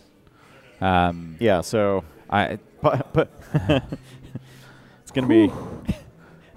Um, 0.81 1.35
Yeah. 1.39 1.61
So, 1.61 2.03
I 2.29 2.59
but, 2.81 3.13
but 3.13 3.29
it's 5.03 5.11
going 5.11 5.27
to 5.27 5.47
be 5.47 5.53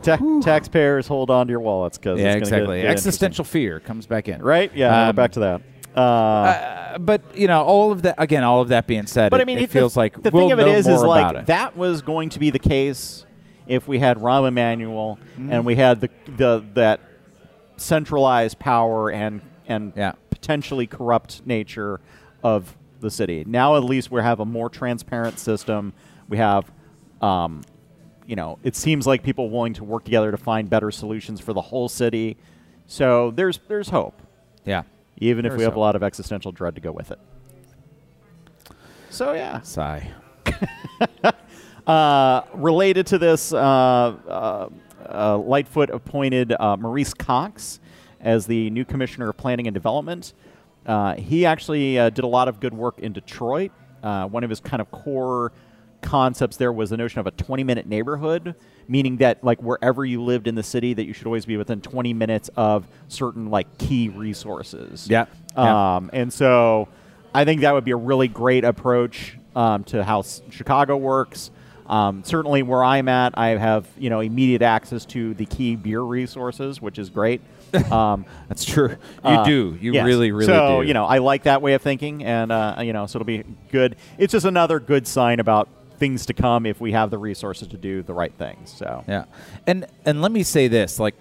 ta- 0.03 0.41
taxpayers 0.43 1.07
hold 1.07 1.31
on 1.31 1.47
to 1.47 1.51
your 1.51 1.61
wallets 1.61 1.99
because 1.99 2.21
yeah, 2.21 2.33
it's 2.35 2.49
exactly. 2.49 2.79
Get, 2.79 2.83
get 2.89 2.93
Existential 2.93 3.45
fear 3.45 3.81
comes 3.81 4.07
back 4.07 4.29
in. 4.29 4.43
Right? 4.43 4.71
Yeah. 4.75 5.09
Um, 5.09 5.17
back 5.17 5.33
to 5.33 5.41
that. 5.41 5.63
Uh, 5.95 6.01
Uh, 6.01 6.99
but 6.99 7.23
you 7.37 7.47
know, 7.49 7.63
all 7.63 7.93
of 7.93 8.03
that 8.03 8.15
again. 8.19 8.45
All 8.45 8.61
of 8.63 8.69
that 8.69 8.87
being 8.87 9.07
said, 9.07 9.31
but 9.31 9.41
it, 9.41 9.43
I 9.43 9.47
mean, 9.47 9.59
it 9.59 9.65
it- 9.65 9.71
feels 9.71 9.95
the, 9.95 10.01
like 10.01 10.23
the 10.23 10.31
we'll 10.31 10.45
thing 10.45 10.53
of 10.53 10.59
it 10.61 10.69
is, 10.69 10.81
is, 10.81 10.87
more 10.87 10.95
is 10.97 11.03
about 11.03 11.09
like 11.35 11.37
it. 11.43 11.47
that 11.47 11.77
was 11.77 12.01
going 12.03 12.29
to 12.31 12.39
be 12.39 12.51
the 12.51 12.59
case 12.59 13.25
if 13.67 13.87
we 13.89 13.99
had 13.99 14.19
Rahm 14.19 14.47
Emanuel 14.49 15.19
Mm-hmm. 15.35 15.53
and 15.53 15.65
we 15.67 15.75
had 15.77 16.01
the 16.01 16.11
the 16.37 16.65
that 16.75 17.01
centralized 17.83 18.59
power 18.59 19.11
and 19.11 19.41
and 19.69 19.93
Yeah. 19.97 20.13
potentially 20.31 20.87
corrupt 20.87 21.47
nature 21.47 22.01
of 22.43 22.77
the 23.01 23.11
city. 23.11 23.45
Now 23.47 23.77
at 23.77 23.85
least 23.85 24.11
we 24.11 24.21
have 24.21 24.41
a 24.41 24.45
more 24.45 24.69
transparent 24.69 25.39
system. 25.39 25.93
We 26.29 26.37
have, 26.39 26.71
um, 27.21 27.63
you 28.27 28.37
know, 28.37 28.59
it 28.63 28.75
seems 28.77 29.07
like 29.07 29.23
people 29.23 29.51
willing 29.51 29.75
to 29.75 29.85
work 29.85 30.05
together 30.05 30.31
to 30.31 30.37
find 30.37 30.69
better 30.71 30.91
solutions 30.91 31.41
for 31.41 31.53
the 31.53 31.61
whole 31.61 31.89
city. 31.89 32.37
So 32.87 33.31
there's 33.33 33.59
there's 33.69 33.89
hope, 33.91 34.21
Yeah. 34.65 34.83
even 35.19 35.47
if 35.47 35.57
we 35.57 35.63
have 35.63 35.73
hope. 35.73 35.77
a 35.79 35.81
lot 35.81 35.97
of 35.97 36.03
existential 36.03 36.53
dread 36.53 36.75
to 36.75 36.81
go 36.81 36.93
with 36.93 37.11
it. 37.11 37.19
So 39.11 39.33
yeah, 39.33 39.61
Sigh. 39.61 40.11
uh, 41.87 42.43
related 42.55 43.07
to 43.09 43.19
this, 43.19 43.53
uh, 43.53 43.59
uh, 43.59 44.69
uh, 45.09 45.39
Lightfoot 45.39 45.91
appointed 45.91 46.53
uh, 46.59 46.77
Maurice 46.77 47.15
Cox 47.15 47.81
as 48.21 48.47
the 48.47 48.71
new 48.71 48.85
commissioner 48.85 49.31
of 49.31 49.37
planning 49.37 49.67
and 49.67 49.75
development. 49.75 50.33
Uh, 50.87 51.15
he 51.15 51.47
actually 51.47 51.99
uh, 51.99 52.11
did 52.11 52.25
a 52.25 52.29
lot 52.29 52.49
of 52.49 52.61
good 52.61 52.75
work 52.75 52.99
in 52.99 53.13
Detroit. 53.13 53.71
Uh, 54.03 54.27
one 54.27 54.43
of 54.45 54.51
his 54.51 54.61
kind 54.61 54.81
of 54.81 54.91
core 54.91 55.53
concepts 56.01 56.57
there 56.57 56.73
was 56.73 56.91
the 56.91 56.97
notion 56.97 57.21
of 57.21 57.27
a 57.29 57.31
20-minute 57.33 57.87
neighborhood, 57.87 58.57
meaning 58.89 59.19
that 59.19 59.43
like 59.45 59.63
wherever 59.63 60.05
you 60.05 60.23
lived 60.23 60.49
in 60.49 60.57
the 60.57 60.63
city, 60.63 60.93
that 60.95 61.05
you 61.05 61.13
should 61.13 61.27
always 61.27 61.47
be 61.47 61.57
within 61.57 61.81
20 61.81 62.13
minutes 62.13 62.51
of 62.57 62.87
certain 63.09 63.51
like 63.51 63.79
key 63.79 64.09
resources. 64.09 65.09
Yeah. 65.09 65.27
Yeah. 65.57 65.97
Um, 65.97 66.11
and 66.13 66.33
so 66.33 66.89
I 67.33 67.45
think 67.45 67.61
that 67.61 67.73
would 67.75 67.85
be 67.85 67.93
a 67.93 67.97
really 67.97 68.27
great 68.29 68.65
approach 68.65 69.39
um, 69.55 69.85
to 69.85 70.03
how 70.03 70.21
s- 70.21 70.43
Chicago 70.51 70.97
works. 70.97 71.51
Um, 71.87 72.23
certainly, 72.25 72.63
where 72.63 72.85
I'm 72.85 73.09
at, 73.09 73.37
I 73.37 73.49
have 73.49 73.87
you 73.99 74.11
know 74.11 74.21
immediate 74.21 74.63
access 74.63 75.05
to 75.07 75.35
the 75.35 75.47
key 75.47 75.77
beer 75.77 76.01
resources, 76.01 76.81
which 76.81 76.99
is 76.99 77.11
great. 77.11 77.41
Um, 77.91 78.27
That's 78.49 78.67
true. 78.67 78.91
You 78.91 78.97
uh, 79.25 79.45
do. 79.45 79.79
You 79.81 79.95
yes. 79.95 80.05
really, 80.05 80.31
really 80.31 80.45
so, 80.47 80.83
do. 80.83 80.89
you 80.89 80.93
know, 80.93 81.07
I 81.07 81.19
like 81.19 81.45
that 81.45 81.63
way 81.63 81.73
of 81.73 81.81
thinking, 81.81 82.23
and 82.23 82.53
uh, 82.53 82.77
you 82.83 82.93
know, 82.93 83.07
so 83.07 83.17
it'll 83.17 83.27
be 83.27 83.45
good. 83.71 83.97
It's 84.19 84.33
just 84.33 84.45
another 84.45 84.79
good 84.79 85.07
sign 85.07 85.41
about 85.41 85.71
things 85.99 86.27
to 86.27 86.35
come 86.35 86.67
if 86.67 86.83
we 86.83 86.93
have 86.93 87.11
the 87.11 87.17
resources 87.17 87.69
to 87.69 87.79
do 87.79 88.03
the 88.03 88.13
right 88.13 88.33
things. 88.35 88.71
So, 88.71 89.05
Yeah, 89.09 89.25
and 89.67 89.87
and 90.05 90.21
let 90.21 90.33
me 90.33 90.43
say 90.43 90.69
this: 90.69 90.99
like 90.99 91.15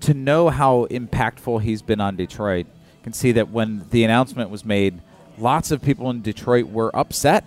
to 0.00 0.14
know 0.14 0.48
how 0.48 0.86
impactful 0.86 1.60
he's 1.62 1.82
been 1.82 2.00
on 2.00 2.16
Detroit, 2.16 2.66
you 2.66 3.02
can 3.02 3.12
see 3.12 3.32
that 3.32 3.50
when 3.50 3.86
the 3.90 4.04
announcement 4.04 4.50
was 4.50 4.64
made, 4.64 5.00
lots 5.38 5.70
of 5.70 5.82
people 5.82 6.10
in 6.10 6.22
Detroit 6.22 6.66
were 6.66 6.94
upset. 6.96 7.44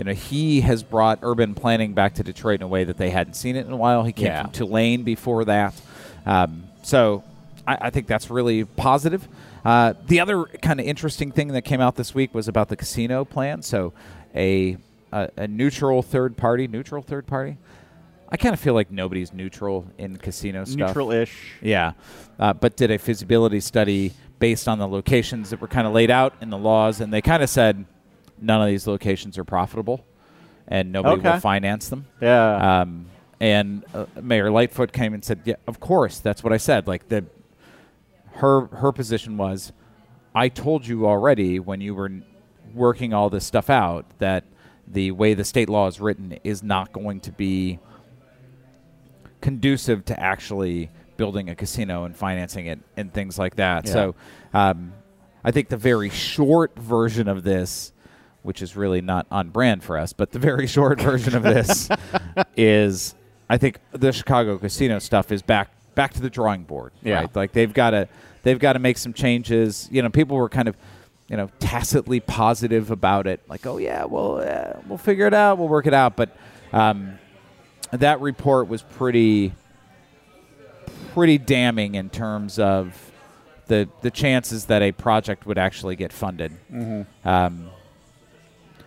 You 0.00 0.04
know, 0.04 0.14
he 0.14 0.62
has 0.62 0.82
brought 0.82 1.18
urban 1.20 1.54
planning 1.54 1.92
back 1.92 2.14
to 2.14 2.22
Detroit 2.22 2.60
in 2.60 2.62
a 2.62 2.68
way 2.68 2.84
that 2.84 2.96
they 2.96 3.10
hadn't 3.10 3.34
seen 3.34 3.54
it 3.54 3.66
in 3.66 3.72
a 3.72 3.76
while. 3.76 4.02
He 4.02 4.12
came 4.12 4.28
Yeah. 4.28 4.44
from 4.44 4.52
Tulane 4.52 5.02
before 5.02 5.44
that, 5.44 5.74
um, 6.24 6.64
so 6.82 7.22
I, 7.66 7.76
I 7.82 7.90
think 7.90 8.06
that's 8.06 8.30
really 8.30 8.64
positive. 8.64 9.28
Uh, 9.62 9.92
the 10.06 10.20
other 10.20 10.44
kind 10.62 10.80
of 10.80 10.86
interesting 10.86 11.30
thing 11.32 11.48
that 11.48 11.66
came 11.66 11.82
out 11.82 11.96
this 11.96 12.14
week 12.14 12.32
was 12.32 12.48
about 12.48 12.70
the 12.70 12.76
casino 12.76 13.26
plan. 13.26 13.60
So, 13.60 13.92
a 14.34 14.78
a, 15.12 15.28
a 15.36 15.46
neutral 15.46 16.00
third 16.00 16.34
party, 16.34 16.66
neutral 16.66 17.02
third 17.02 17.26
party. 17.26 17.58
I 18.30 18.38
kind 18.38 18.54
of 18.54 18.60
feel 18.60 18.72
like 18.72 18.90
nobody's 18.90 19.34
neutral 19.34 19.84
in 19.98 20.16
casino 20.16 20.64
stuff. 20.64 20.78
neutral-ish. 20.78 21.56
Yeah. 21.60 21.92
Uh, 22.38 22.54
but 22.54 22.74
did 22.74 22.90
a 22.90 22.96
feasibility 22.96 23.60
study 23.60 24.12
based 24.38 24.66
on 24.66 24.78
the 24.78 24.88
locations 24.88 25.50
that 25.50 25.60
were 25.60 25.68
kind 25.68 25.86
of 25.86 25.92
laid 25.92 26.10
out 26.10 26.32
in 26.40 26.48
the 26.48 26.56
laws, 26.56 27.02
and 27.02 27.12
they 27.12 27.20
kind 27.20 27.42
of 27.42 27.50
said 27.50 27.84
none 28.40 28.60
of 28.60 28.68
these 28.68 28.86
locations 28.86 29.38
are 29.38 29.44
profitable 29.44 30.04
and 30.68 30.92
nobody 30.92 31.20
Okay. 31.20 31.32
will 31.32 31.40
finance 31.40 31.88
them. 31.88 32.06
Yeah. 32.20 32.80
Um, 32.82 33.06
and 33.40 33.84
uh, 33.94 34.06
Mayor 34.20 34.50
Lightfoot 34.50 34.92
came 34.92 35.14
and 35.14 35.24
said, 35.24 35.40
"Yeah, 35.44 35.54
of 35.66 35.80
course, 35.80 36.18
that's 36.20 36.44
what 36.44 36.52
I 36.52 36.58
said." 36.58 36.86
Like 36.86 37.08
the 37.08 37.24
her 38.34 38.66
her 38.66 38.92
position 38.92 39.36
was, 39.38 39.72
I 40.34 40.48
told 40.48 40.86
you 40.86 41.06
already 41.06 41.58
when 41.58 41.80
you 41.80 41.94
were 41.94 42.10
working 42.74 43.12
all 43.14 43.30
this 43.30 43.44
stuff 43.46 43.68
out 43.70 44.04
that 44.18 44.44
the 44.86 45.10
way 45.12 45.34
the 45.34 45.44
state 45.44 45.68
law 45.68 45.86
is 45.86 46.00
written 46.00 46.38
is 46.44 46.62
not 46.62 46.92
going 46.92 47.20
to 47.20 47.32
be 47.32 47.78
conducive 49.40 50.04
to 50.06 50.20
actually 50.20 50.90
building 51.16 51.48
a 51.50 51.54
casino 51.54 52.04
and 52.04 52.16
financing 52.16 52.66
it 52.66 52.78
and 52.96 53.12
things 53.12 53.38
like 53.38 53.56
that. 53.56 53.86
Yeah. 53.86 53.92
So, 53.92 54.14
um, 54.52 54.92
I 55.42 55.50
think 55.50 55.68
the 55.68 55.76
very 55.76 56.10
short 56.10 56.78
version 56.78 57.28
of 57.28 57.42
this, 57.42 57.92
which 58.42 58.62
is 58.62 58.76
really 58.76 59.00
not 59.00 59.26
on 59.30 59.50
brand 59.50 59.82
for 59.82 59.98
us, 59.98 60.12
but 60.12 60.32
the 60.32 60.38
very 60.38 60.66
short 60.76 61.00
version 61.00 61.34
of 61.34 61.42
this 61.42 61.88
is, 62.56 63.14
I 63.48 63.58
think 63.58 63.78
the 63.92 64.12
Chicago 64.12 64.58
casino 64.58 64.98
stuff 64.98 65.32
is 65.32 65.42
back 65.42 65.70
back 65.94 66.12
to 66.14 66.20
the 66.20 66.30
drawing 66.30 66.62
board. 66.62 66.92
Yeah. 67.02 67.20
right? 67.20 67.36
like 67.36 67.52
they've 67.52 67.72
got 67.72 67.90
to 67.90 68.08
they've 68.42 68.58
got 68.58 68.74
to 68.74 68.78
make 68.78 68.98
some 68.98 69.12
changes. 69.12 69.88
You 69.90 70.02
know, 70.02 70.10
people 70.10 70.36
were 70.36 70.48
kind 70.48 70.68
of. 70.68 70.76
You 71.28 71.36
know, 71.36 71.48
tacitly 71.60 72.18
positive 72.18 72.90
about 72.90 73.28
it, 73.28 73.40
like, 73.48 73.64
"Oh 73.64 73.78
yeah, 73.78 74.04
well, 74.04 74.40
uh, 74.40 74.80
we'll 74.88 74.98
figure 74.98 75.28
it 75.28 75.32
out, 75.32 75.58
we'll 75.58 75.68
work 75.68 75.86
it 75.86 75.94
out." 75.94 76.16
But 76.16 76.36
um, 76.72 77.20
that 77.92 78.20
report 78.20 78.66
was 78.66 78.82
pretty 78.82 79.52
pretty 81.12 81.38
damning 81.38 81.94
in 81.94 82.10
terms 82.10 82.58
of 82.58 83.12
the 83.66 83.88
the 84.02 84.10
chances 84.10 84.66
that 84.66 84.82
a 84.82 84.92
project 84.92 85.46
would 85.46 85.58
actually 85.58 85.96
get 85.96 86.12
funded. 86.12 86.52
Mm-hmm. 86.72 87.28
Um, 87.28 87.70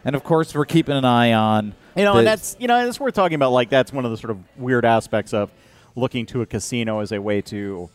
and 0.06 0.16
of 0.16 0.24
course, 0.24 0.54
we're 0.54 0.66
keeping 0.66 0.96
an 0.96 1.06
eye 1.06 1.34
on 1.34 1.74
You 1.96 2.04
know, 2.04 2.18
and 2.18 2.28
that's 2.28 2.56
you 2.60 2.68
know, 2.68 2.86
that's 2.86 3.00
worth 3.00 3.14
talking 3.14 3.36
about. 3.36 3.52
Like 3.52 3.70
that's 3.70 3.94
one 3.94 4.06
of 4.06 4.12
the 4.12 4.18
sort 4.18 4.32
of 4.32 4.40
weird 4.58 4.86
aspects 4.86 5.34
of 5.34 5.52
looking 5.96 6.26
to 6.28 6.42
a 6.42 6.46
casino 6.46 7.00
as 7.00 7.12
a 7.12 7.22
way 7.22 7.42
to, 7.42 7.90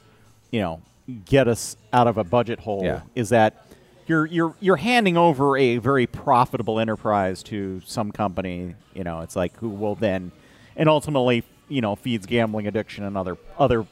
you 0.51 0.61
know, 0.61 0.81
get 1.25 1.49
us 1.49 1.77
out 1.93 2.07
of 2.07 2.17
a 2.17 2.25
budget 2.25 2.61
hole. 2.61 2.85
Yeah. 2.85 3.03
Is 3.15 3.31
that 3.31 3.67
you're 4.07 4.27
you're 4.27 4.55
you're 4.61 4.77
handing 4.77 5.17
over 5.17 5.57
a 5.57 5.79
very 5.79 6.07
profitable 6.07 6.79
enterprise 6.79 7.43
to 7.45 7.81
some 7.85 8.13
company. 8.13 8.75
You 8.95 9.05
know, 9.05 9.21
it's 9.21 9.35
like 9.35 9.57
who 9.57 9.69
will 9.69 9.97
then, 9.97 10.31
and 10.77 10.89
ultimately, 10.89 11.45
you 11.69 11.81
know, 11.81 11.97
feeds 11.97 12.25
gambling 12.27 12.67
addiction 12.69 13.05
and 13.05 13.17
other 13.17 13.37
other, 13.59 13.85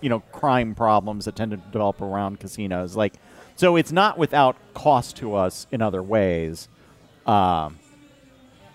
you 0.00 0.08
know, 0.08 0.20
crime 0.32 0.76
problems 0.76 1.24
that 1.24 1.34
tend 1.34 1.50
to 1.50 1.56
develop 1.56 2.00
around 2.00 2.38
casinos. 2.38 2.94
Like, 2.94 3.14
so 3.56 3.74
it's 3.74 3.90
not 3.90 4.16
without 4.16 4.56
cost 4.74 5.16
to 5.16 5.34
us 5.34 5.66
in 5.72 5.82
other 5.82 6.02
ways. 6.04 6.68
Um, 7.30 7.78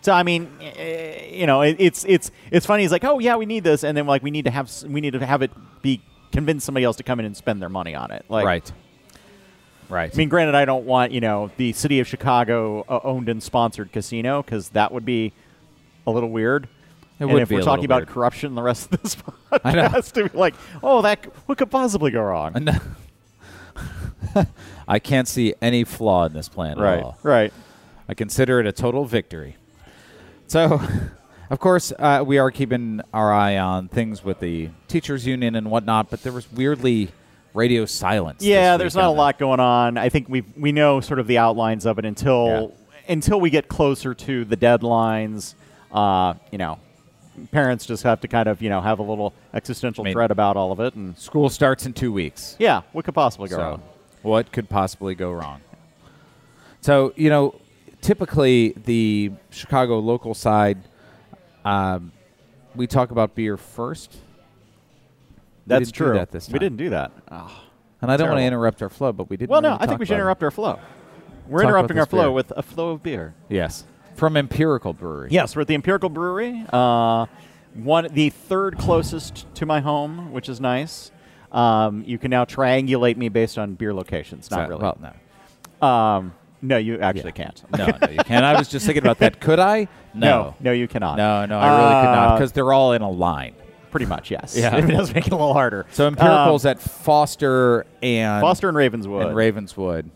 so 0.01 0.13
I 0.13 0.23
mean, 0.23 0.51
eh, 0.61 1.29
you 1.31 1.47
know, 1.47 1.61
it, 1.61 1.77
it's 1.79 2.05
it's 2.07 2.31
it's 2.51 2.65
funny. 2.65 2.83
He's 2.83 2.91
like, 2.91 3.03
oh 3.03 3.19
yeah, 3.19 3.35
we 3.35 3.45
need 3.45 3.63
this, 3.63 3.83
and 3.83 3.97
then 3.97 4.05
like 4.05 4.23
we 4.23 4.31
need 4.31 4.45
to 4.45 4.51
have 4.51 4.71
we 4.83 5.01
need 5.01 5.13
to 5.13 5.25
have 5.25 5.41
it 5.41 5.51
be 5.81 6.01
convince 6.31 6.63
somebody 6.63 6.83
else 6.83 6.97
to 6.97 7.03
come 7.03 7.19
in 7.19 7.25
and 7.25 7.35
spend 7.35 7.61
their 7.61 7.69
money 7.69 7.95
on 7.95 8.11
it. 8.11 8.23
Like, 8.29 8.45
right, 8.45 8.71
right. 9.89 10.13
I 10.13 10.17
mean, 10.17 10.29
granted, 10.29 10.53
I 10.55 10.65
don't 10.65 10.85
want 10.85 11.11
you 11.11 11.21
know 11.21 11.49
the 11.57 11.73
city 11.73 11.99
of 11.99 12.07
Chicago 12.07 12.85
uh, 12.87 12.99
owned 13.03 13.29
and 13.29 13.41
sponsored 13.41 13.91
casino 13.91 14.43
because 14.43 14.69
that 14.69 14.91
would 14.91 15.05
be 15.05 15.33
a 16.05 16.11
little 16.11 16.29
weird. 16.29 16.67
It 17.17 17.25
and 17.25 17.39
if 17.39 17.49
be 17.49 17.55
we're 17.55 17.61
talking 17.61 17.85
about 17.85 18.01
weird. 18.01 18.09
corruption, 18.09 18.55
the 18.55 18.61
rest 18.61 18.93
of 18.93 19.01
this 19.01 19.15
podcast 19.51 20.11
to 20.13 20.29
be 20.29 20.37
like, 20.37 20.53
oh, 20.83 21.01
that 21.01 21.25
what 21.47 21.57
could 21.57 21.71
possibly 21.71 22.11
go 22.11 22.21
wrong? 22.21 22.69
I 24.87 24.99
can't 24.99 25.27
see 25.27 25.55
any 25.61 25.83
flaw 25.83 26.25
in 26.25 26.33
this 26.33 26.49
plan 26.49 26.73
at 26.73 26.77
right, 26.79 27.13
right. 27.23 27.53
I 28.07 28.13
consider 28.13 28.59
it 28.59 28.67
a 28.67 28.71
total 28.71 29.05
victory. 29.05 29.57
So, 30.47 30.79
of 31.49 31.59
course, 31.59 31.91
uh, 31.97 32.23
we 32.25 32.37
are 32.37 32.51
keeping 32.51 33.01
our 33.13 33.31
eye 33.33 33.57
on 33.57 33.87
things 33.87 34.23
with 34.23 34.39
the 34.39 34.69
teachers 34.87 35.25
union 35.25 35.55
and 35.55 35.69
whatnot. 35.71 36.09
But 36.09 36.21
there 36.23 36.31
was 36.33 36.51
weirdly 36.51 37.09
radio 37.53 37.85
silence. 37.85 38.43
Yeah, 38.43 38.77
there's 38.77 38.95
not 38.95 39.05
a 39.05 39.09
lot 39.09 39.37
going 39.39 39.59
on. 39.59 39.97
I 39.97 40.09
think 40.09 40.29
we 40.29 40.41
we 40.57 40.71
know 40.71 41.01
sort 41.01 41.19
of 41.19 41.27
the 41.27 41.37
outlines 41.37 41.85
of 41.85 41.97
it 41.99 42.05
until 42.05 42.75
until 43.07 43.39
we 43.39 43.49
get 43.49 43.67
closer 43.67 44.13
to 44.13 44.45
the 44.45 44.57
deadlines. 44.57 45.55
Uh, 45.91 46.33
you 46.51 46.57
know, 46.57 46.77
parents 47.51 47.85
just 47.85 48.03
have 48.03 48.21
to 48.21 48.27
kind 48.27 48.47
of 48.47 48.61
you 48.61 48.69
know 48.69 48.81
have 48.81 48.99
a 48.99 49.03
little 49.03 49.33
existential 49.53 50.03
mean- 50.03 50.13
dread 50.13 50.29
about 50.29 50.57
all 50.57 50.71
of 50.71 50.79
it, 50.79 50.93
and 50.93 51.17
School 51.17 51.49
starts 51.49 51.85
in 51.87 51.93
two 51.93 52.11
weeks. 52.11 52.55
yeah, 52.59 52.81
what 52.91 53.03
could 53.05 53.15
possibly 53.15 53.49
go 53.49 53.55
So, 53.55 53.61
wrong? 53.61 53.83
what 54.21 54.51
could 54.51 54.69
possibly 54.69 55.15
go 55.15 55.31
wrong? 55.31 55.61
So, 56.81 57.13
you 57.15 57.29
know, 57.31 57.55
typically 58.05 58.73
the 58.85 59.31
Chicago 59.49 59.97
local 59.99 60.33
side, 60.35 60.77
um, 61.63 62.11
we 62.75 62.85
talk 62.87 63.09
about 63.11 63.33
beer 63.33 63.57
first. 63.57 64.15
That's 65.65 65.91
true. 65.91 66.13
that 66.13 66.31
this 66.31 66.47
We 66.49 66.59
didn't 66.59 66.77
do 66.77 66.91
that. 66.91 67.11
Oh. 67.31 67.63
And 68.01 68.11
I 68.11 68.17
don't 68.17 68.29
want 68.29 68.39
to 68.39 68.43
interrupt 68.43 68.83
our 68.83 68.89
flow, 68.89 69.11
but 69.11 69.29
we 69.29 69.37
did. 69.37 69.49
Well, 69.49 69.61
no, 69.61 69.77
I 69.79 69.87
think 69.87 69.99
we 69.99 70.05
should 70.05 70.13
interrupt 70.13 70.43
our 70.43 70.51
flow. 70.51 70.79
We're 71.47 71.61
Talk 71.61 71.69
interrupting 71.69 71.97
our 71.99 72.05
flow 72.05 72.23
beer. 72.23 72.31
with 72.31 72.51
a 72.55 72.61
flow 72.61 72.89
of 72.91 73.01
beer. 73.01 73.33
Yes, 73.49 73.83
from 74.13 74.37
Empirical 74.37 74.93
Brewery. 74.93 75.29
Yes, 75.31 75.55
we're 75.55 75.63
at 75.63 75.67
the 75.67 75.73
Empirical 75.75 76.09
Brewery. 76.09 76.63
Uh, 76.71 77.25
one, 77.73 78.07
the 78.11 78.29
third 78.29 78.77
closest 78.77 79.51
to 79.55 79.65
my 79.65 79.79
home, 79.79 80.31
which 80.31 80.49
is 80.49 80.61
nice. 80.61 81.11
Um, 81.51 82.03
you 82.05 82.19
can 82.19 82.29
now 82.29 82.45
triangulate 82.45 83.17
me 83.17 83.29
based 83.29 83.57
on 83.57 83.73
beer 83.73 83.93
locations. 83.93 84.51
Not 84.51 84.65
So- 84.65 84.69
really. 84.69 84.81
Well, 84.83 84.97
no, 85.81 85.87
Um, 85.87 86.33
no, 86.67 86.77
you 86.77 86.99
actually 86.99 87.33
Yeah. 87.35 87.43
can't. 87.45 87.63
no, 87.77 87.85
no, 87.87 88.09
you 88.11 88.17
can't. 88.19 88.43
I 88.45 88.57
was 88.57 88.67
just 88.67 88.85
thinking 88.85 89.03
about 89.03 89.19
that. 89.19 89.39
Could 89.45 89.59
I? 89.59 89.87
no, 90.13 90.55
no, 90.59 90.71
you 90.71 90.87
cannot. 90.87 91.17
no, 91.17 91.45
no. 91.45 91.57
I 91.59 91.67
really 91.69 92.01
could 92.05 92.11
not 92.11 92.27
Uh, 92.31 92.35
because 92.37 92.51
they're 92.53 92.71
all 92.73 92.93
in 92.93 93.01
a 93.01 93.09
line. 93.09 93.53
pretty 93.91 94.05
much 94.05 94.29
yes. 94.31 94.55
Yeah. 94.57 94.75
it 94.77 94.87
does 94.87 95.13
make 95.13 95.25
it 95.27 95.31
a 95.33 95.35
little 95.35 95.53
harder. 95.53 95.85
So 95.91 96.07
Empirical's 96.07 96.65
at 96.65 96.81
Foster 96.81 97.85
and 98.01 98.35
Um, 98.35 98.41
Foster 98.41 98.67
and 98.67 98.77
Ravenswood. 98.77 99.27
and 99.27 99.35
Ravenswood. 99.35 100.09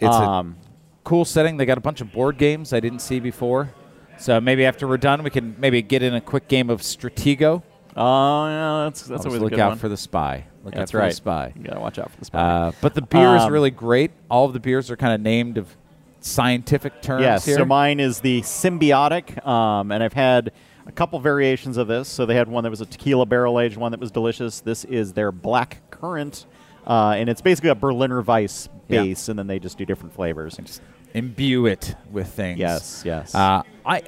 It's 0.00 0.14
um, 0.16 0.56
a 0.60 1.08
cool 1.08 1.24
setting. 1.24 1.56
They 1.58 1.66
got 1.66 1.78
a 1.78 1.80
bunch 1.80 2.00
of 2.00 2.12
board 2.12 2.38
games 2.38 2.72
I 2.72 2.80
didn't 2.80 2.98
see 3.00 3.20
before. 3.20 3.72
So 4.18 4.40
maybe 4.40 4.64
after 4.66 4.88
we're 4.88 4.96
done, 4.96 5.22
we 5.22 5.30
can 5.30 5.54
maybe 5.58 5.80
get 5.80 6.02
in 6.02 6.12
a 6.14 6.20
quick 6.20 6.48
game 6.48 6.70
of 6.70 6.80
Stratego. 6.80 7.62
oh 7.96 8.46
yeah, 8.48 8.84
that's 8.84 9.02
that's 9.02 9.24
Always 9.26 9.38
always 9.40 9.52
look 9.52 9.60
out 9.60 9.70
one. 9.70 9.78
for 9.78 9.88
the 9.88 9.96
spy. 9.96 10.44
Look 10.64 10.74
that's 10.74 10.92
right. 10.92 11.08
the 11.10 11.14
spy. 11.14 11.52
You 11.56 11.62
gotta 11.64 11.80
watch 11.80 11.98
out 11.98 12.10
for 12.10 12.18
the 12.18 12.24
spy. 12.24 12.38
Uh, 12.38 12.72
but 12.80 12.94
the 12.94 13.02
beer 13.02 13.36
is 13.36 13.42
Um, 13.42 13.52
really 13.52 13.70
great. 13.70 14.10
All 14.30 14.44
of 14.44 14.52
the 14.52 14.60
beers 14.60 14.90
are 14.90 14.96
kind 14.96 15.12
of 15.14 15.20
named 15.20 15.56
of 15.58 15.76
scientific 16.20 17.00
terms 17.00 17.22
Yes, 17.22 17.44
here. 17.46 17.56
so 17.56 17.64
mine 17.64 18.00
is 18.00 18.20
the 18.20 18.40
symbiotic, 18.42 19.44
um, 19.46 19.92
and 19.92 20.02
I've 20.02 20.12
had 20.12 20.52
a 20.86 20.92
couple 20.92 21.18
variations 21.20 21.76
of 21.76 21.86
this. 21.86 22.08
So 22.08 22.26
they 22.26 22.34
had 22.34 22.48
one 22.48 22.64
that 22.64 22.70
was 22.70 22.80
a 22.80 22.86
tequila 22.86 23.24
barrel 23.26 23.60
aged 23.60 23.76
one 23.76 23.92
that 23.92 24.00
was 24.00 24.10
delicious. 24.10 24.60
This 24.60 24.84
is 24.84 25.12
their 25.12 25.30
black 25.32 25.80
currant, 25.90 26.46
uh, 26.86 27.14
and 27.16 27.28
it's 27.28 27.40
basically 27.40 27.70
a 27.70 27.74
Berliner 27.74 28.20
Weiss 28.20 28.68
Yeah. 28.88 29.02
base, 29.02 29.28
and 29.28 29.38
then 29.38 29.46
they 29.46 29.58
just 29.58 29.78
do 29.78 29.84
different 29.86 30.12
flavors. 30.14 30.58
And 30.58 30.66
just 30.66 30.82
imbue 31.14 31.66
it 31.66 31.94
with 32.10 32.28
things. 32.28 32.58
Yes, 32.58 33.02
yes. 33.06 33.34
Uh, 33.34 33.62
I 33.86 34.02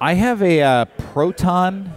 I 0.00 0.14
have 0.14 0.42
a 0.42 0.62
uh, 0.62 0.84
Proton. 1.12 1.90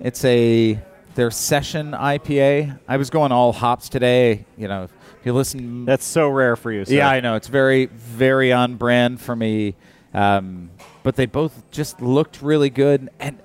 It's 0.00 0.24
a 0.24 0.78
their 1.18 1.32
session 1.32 1.90
IPA. 1.90 2.78
I 2.86 2.96
was 2.96 3.10
going 3.10 3.32
all 3.32 3.52
hops 3.52 3.88
today. 3.88 4.44
You 4.56 4.68
know, 4.68 4.84
if 4.84 4.92
you 5.24 5.32
listen, 5.32 5.84
That's 5.84 6.04
so 6.04 6.28
rare 6.28 6.54
for 6.54 6.70
you. 6.70 6.84
Sir. 6.84 6.94
yeah, 6.94 7.10
I 7.10 7.18
know 7.18 7.34
it's 7.34 7.48
very 7.48 7.86
very 7.86 8.52
on 8.52 8.76
brand 8.76 9.20
for 9.20 9.34
me. 9.34 9.74
Um, 10.14 10.70
but 11.02 11.16
they 11.16 11.26
both 11.26 11.68
just 11.72 12.00
looked 12.00 12.40
really 12.40 12.70
good 12.70 13.10
and 13.18 13.36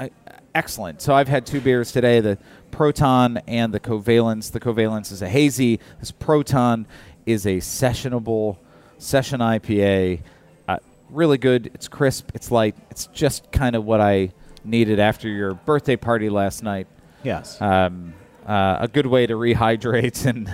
uh, 0.00 0.08
excellent. 0.52 1.00
So 1.00 1.14
I've 1.14 1.28
had 1.28 1.46
two 1.46 1.60
beers 1.60 1.92
today: 1.92 2.18
the 2.18 2.38
Proton 2.72 3.36
and 3.46 3.72
the 3.72 3.78
Covalence. 3.78 4.50
The 4.50 4.58
Covalence 4.58 5.12
is 5.12 5.22
a 5.22 5.28
hazy. 5.28 5.78
This 6.00 6.10
Proton 6.10 6.88
is 7.24 7.46
a 7.46 7.58
sessionable 7.58 8.56
session 8.98 9.38
IPA. 9.38 10.22
Uh, 10.66 10.78
really 11.08 11.38
good. 11.38 11.70
It's 11.72 11.86
crisp. 11.86 12.32
It's 12.34 12.50
light. 12.50 12.74
It's 12.90 13.06
just 13.06 13.52
kind 13.52 13.76
of 13.76 13.84
what 13.84 14.00
I 14.00 14.32
needed 14.64 14.98
after 14.98 15.28
your 15.28 15.54
birthday 15.54 15.94
party 15.94 16.28
last 16.28 16.64
night. 16.64 16.88
Yes. 17.22 17.60
Um, 17.60 18.14
uh, 18.46 18.78
a 18.80 18.88
good 18.88 19.06
way 19.06 19.26
to 19.26 19.34
rehydrate 19.34 20.26
and 20.26 20.50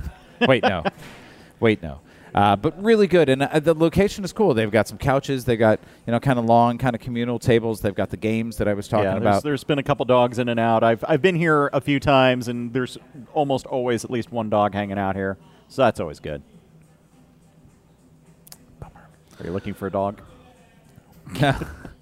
wait, 0.48 0.62
no, 0.62 0.84
wait, 1.60 1.82
no. 1.82 2.00
Uh, 2.34 2.56
but 2.56 2.80
really 2.82 3.06
good, 3.06 3.28
and 3.28 3.42
uh, 3.42 3.58
the 3.58 3.74
location 3.74 4.22
is 4.22 4.32
cool. 4.32 4.54
They've 4.54 4.70
got 4.70 4.86
some 4.86 4.98
couches. 4.98 5.44
They 5.44 5.56
got 5.56 5.80
you 6.06 6.12
know 6.12 6.20
kind 6.20 6.38
of 6.38 6.44
long, 6.44 6.78
kind 6.78 6.94
of 6.94 7.00
communal 7.00 7.38
tables. 7.38 7.80
They've 7.80 7.94
got 7.94 8.10
the 8.10 8.16
games 8.16 8.58
that 8.58 8.68
I 8.68 8.74
was 8.74 8.86
talking 8.86 9.04
yeah, 9.04 9.12
there's, 9.12 9.22
about. 9.22 9.42
there's 9.42 9.64
been 9.64 9.78
a 9.78 9.82
couple 9.82 10.04
dogs 10.04 10.38
in 10.38 10.48
and 10.48 10.60
out. 10.60 10.84
I've 10.84 11.04
I've 11.08 11.22
been 11.22 11.36
here 11.36 11.68
a 11.72 11.80
few 11.80 11.98
times, 11.98 12.48
and 12.48 12.72
there's 12.72 12.98
almost 13.32 13.66
always 13.66 14.04
at 14.04 14.10
least 14.10 14.30
one 14.30 14.50
dog 14.50 14.74
hanging 14.74 14.98
out 14.98 15.16
here, 15.16 15.38
so 15.68 15.82
that's 15.82 16.00
always 16.00 16.20
good. 16.20 16.42
Bummer. 18.78 19.08
Are 19.40 19.46
you 19.46 19.52
looking 19.52 19.74
for 19.74 19.86
a 19.86 19.90
dog? 19.90 20.20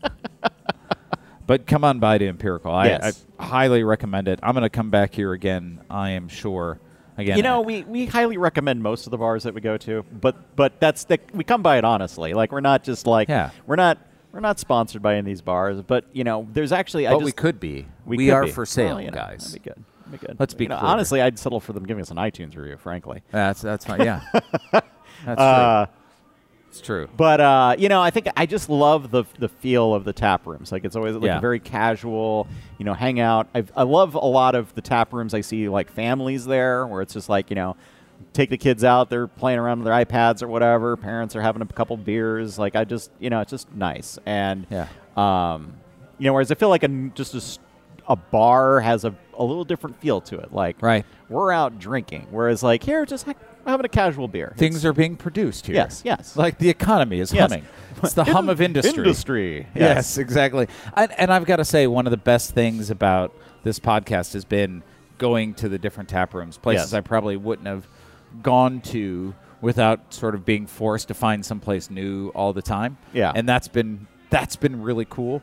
but 1.47 1.67
come 1.67 1.85
on 1.85 1.99
by 2.01 2.19
to 2.19 2.27
Empirical. 2.27 2.73
I, 2.73 2.87
Yes. 2.87 3.25
I 3.39 3.45
highly 3.47 3.85
recommend 3.85 4.29
it. 4.29 4.41
I'm 4.43 4.53
going 4.55 4.63
to 4.63 4.71
come 4.71 4.91
back 4.91 5.15
here 5.15 5.33
again. 5.33 5.81
I 5.91 6.11
am 6.11 6.29
sure. 6.29 6.79
Again, 7.19 7.37
You 7.39 7.43
know, 7.43 7.63
we, 7.63 7.83
we 7.85 8.05
highly 8.07 8.37
recommend 8.37 8.83
most 8.83 9.07
of 9.07 9.11
the 9.11 9.17
bars 9.17 9.45
that 9.45 9.55
we 9.55 9.63
go 9.63 9.79
to, 9.79 10.05
but 10.13 10.55
but 10.55 10.79
that's 10.81 11.05
the, 11.05 11.19
we 11.33 11.45
come 11.45 11.63
by 11.63 11.79
it 11.79 11.85
honestly. 11.85 12.35
Like 12.35 12.53
we're 12.53 12.61
not 12.61 12.85
just 12.85 13.07
like 13.07 13.29
Yeah. 13.31 13.51
we're 13.67 13.77
not 13.77 13.99
we're 14.33 14.41
not 14.41 14.59
sponsored 14.59 15.01
by 15.01 15.13
any 15.13 15.21
of 15.21 15.25
these 15.25 15.41
bars, 15.41 15.81
but 15.81 16.05
you 16.13 16.25
know, 16.25 16.47
there's 16.53 16.73
actually 16.73 17.07
I 17.07 17.13
but 17.13 17.21
just 17.21 17.25
we 17.25 17.33
could 17.33 17.59
be. 17.59 17.87
we, 18.05 18.19
We, 18.19 18.27
could 18.27 18.35
are 18.35 18.45
be. 18.45 18.51
for 18.51 18.67
sale, 18.67 18.97
Well, 18.97 19.01
you 19.01 19.11
know, 19.11 19.17
guys. 19.17 19.47
That'd 19.51 19.63
be 19.63 19.71
good. 19.71 19.85
That'd 20.05 20.21
be 20.21 20.27
good. 20.27 20.37
Let's 20.39 20.53
be 20.53 20.65
You 20.65 20.69
know, 20.69 20.77
honestly, 20.79 21.23
I'd 21.23 21.39
settle 21.39 21.59
for 21.59 21.73
them 21.73 21.85
giving 21.85 22.03
us 22.03 22.11
an 22.11 22.19
iTunes 22.19 22.55
review. 22.55 22.77
Frankly, 22.77 23.23
That's 23.31 23.63
that's 23.63 23.87
fine. 23.87 24.03
Yeah, 24.03 24.21
that's 24.73 25.41
uh, 25.41 25.87
true. 25.87 25.95
It's 26.79 26.87
true. 26.87 27.09
But 27.17 27.41
uh, 27.41 27.75
you 27.79 27.89
know, 27.89 28.03
I 28.03 28.11
think 28.11 28.29
I 28.37 28.45
just 28.47 28.69
love 28.69 29.11
the 29.11 29.25
the 29.39 29.49
feel 29.49 29.95
of 29.95 30.05
the 30.05 30.13
tap 30.13 30.47
rooms. 30.47 30.71
Like 30.73 30.85
it's 30.85 30.95
always 30.97 31.15
like 31.15 31.25
Yeah. 31.25 31.41
very 31.41 31.59
casual, 31.59 32.47
you 32.79 32.85
know, 32.85 32.93
hangout. 32.95 33.49
I 33.55 33.65
I 33.75 33.83
love 33.85 34.15
a 34.15 34.19
lot 34.19 34.55
of 34.55 34.75
the 34.75 34.83
tap 34.83 35.13
rooms. 35.13 35.33
I 35.33 35.41
see 35.41 35.69
like 35.69 35.91
families 35.91 36.45
there, 36.45 36.87
where 36.87 37.01
it's 37.03 37.15
just 37.15 37.29
like 37.29 37.49
you 37.51 37.57
know, 37.57 37.77
take 38.35 38.51
the 38.51 38.59
kids 38.59 38.85
out, 38.85 39.09
they're 39.09 39.27
playing 39.27 39.59
around 39.59 39.79
with 39.79 39.87
their 39.87 40.05
iPads 40.05 40.43
or 40.43 40.49
whatever. 40.49 40.97
Parents 40.99 41.35
are 41.35 41.41
having 41.41 41.63
a 41.63 41.67
couple 41.67 41.97
beers. 41.97 42.59
Like 42.59 42.77
I 42.77 42.85
just 42.85 43.11
you 43.19 43.31
know, 43.31 43.41
it's 43.41 43.51
just 43.51 43.73
nice. 43.75 44.19
And 44.27 44.67
Yeah. 44.71 44.89
um, 45.17 45.73
you 46.19 46.27
know, 46.27 46.35
whereas 46.35 46.51
I 46.53 46.57
feel 46.57 46.69
like 46.69 46.83
a 46.83 46.89
just 47.15 47.35
a 47.35 47.61
a 48.13 48.17
bar 48.17 48.81
has 48.81 49.05
a 49.05 49.15
a 49.39 49.43
little 49.45 49.65
different 49.65 50.01
feel 50.01 50.21
to 50.21 50.39
it. 50.39 50.53
Like 50.53 50.77
Right. 50.83 51.05
we're 51.29 51.53
out 51.53 51.79
drinking, 51.79 52.27
whereas 52.31 52.63
like 52.63 52.83
here, 52.83 53.05
just 53.07 53.27
like 53.27 53.37
having 53.67 53.87
a 53.87 53.89
casual 53.91 54.29
beer. 54.29 54.55
Things 54.57 54.85
are 54.85 54.93
being 54.93 55.17
produced 55.17 55.67
here. 55.67 55.75
Yes, 55.77 56.03
yes. 56.05 56.37
Like 56.37 56.59
the 56.59 56.69
economy 56.69 57.21
is 57.21 57.33
Yes. 57.33 57.51
humming. 57.51 57.67
It's 58.03 58.13
the 58.15 58.25
hum 58.33 58.49
of 58.49 58.61
industry. 58.61 58.99
Industry. 59.05 59.67
Yes, 59.75 60.19
exactly. 60.19 60.69
And, 60.95 61.13
and 61.19 61.33
I've 61.33 61.45
got 61.47 61.57
to 61.57 61.65
say, 61.65 61.87
one 61.87 62.07
of 62.07 62.11
the 62.11 62.17
best 62.17 62.53
things 62.53 62.91
about 62.91 63.35
this 63.63 63.79
podcast 63.81 64.33
has 64.35 64.45
been 64.45 64.83
going 65.19 65.55
to 65.55 65.69
the 65.69 65.79
different 65.79 66.09
tap 66.09 66.35
rooms, 66.35 66.59
places 66.59 66.93
Yes. 66.93 66.99
I 66.99 67.01
probably 67.01 67.37
wouldn't 67.37 67.67
have 67.67 67.87
gone 68.43 68.81
to 68.83 69.35
without 69.63 70.13
sort 70.13 70.35
of 70.35 70.45
being 70.45 70.67
forced 70.67 71.09
to 71.09 71.15
find 71.15 71.45
someplace 71.45 71.89
new 71.91 72.29
all 72.35 72.53
the 72.53 72.61
time. 72.63 72.99
Yeah. 73.15 73.33
and 73.35 73.49
that's 73.49 73.69
been 73.69 74.07
that's 74.29 74.57
been 74.57 74.83
really 74.83 75.07
cool. 75.09 75.41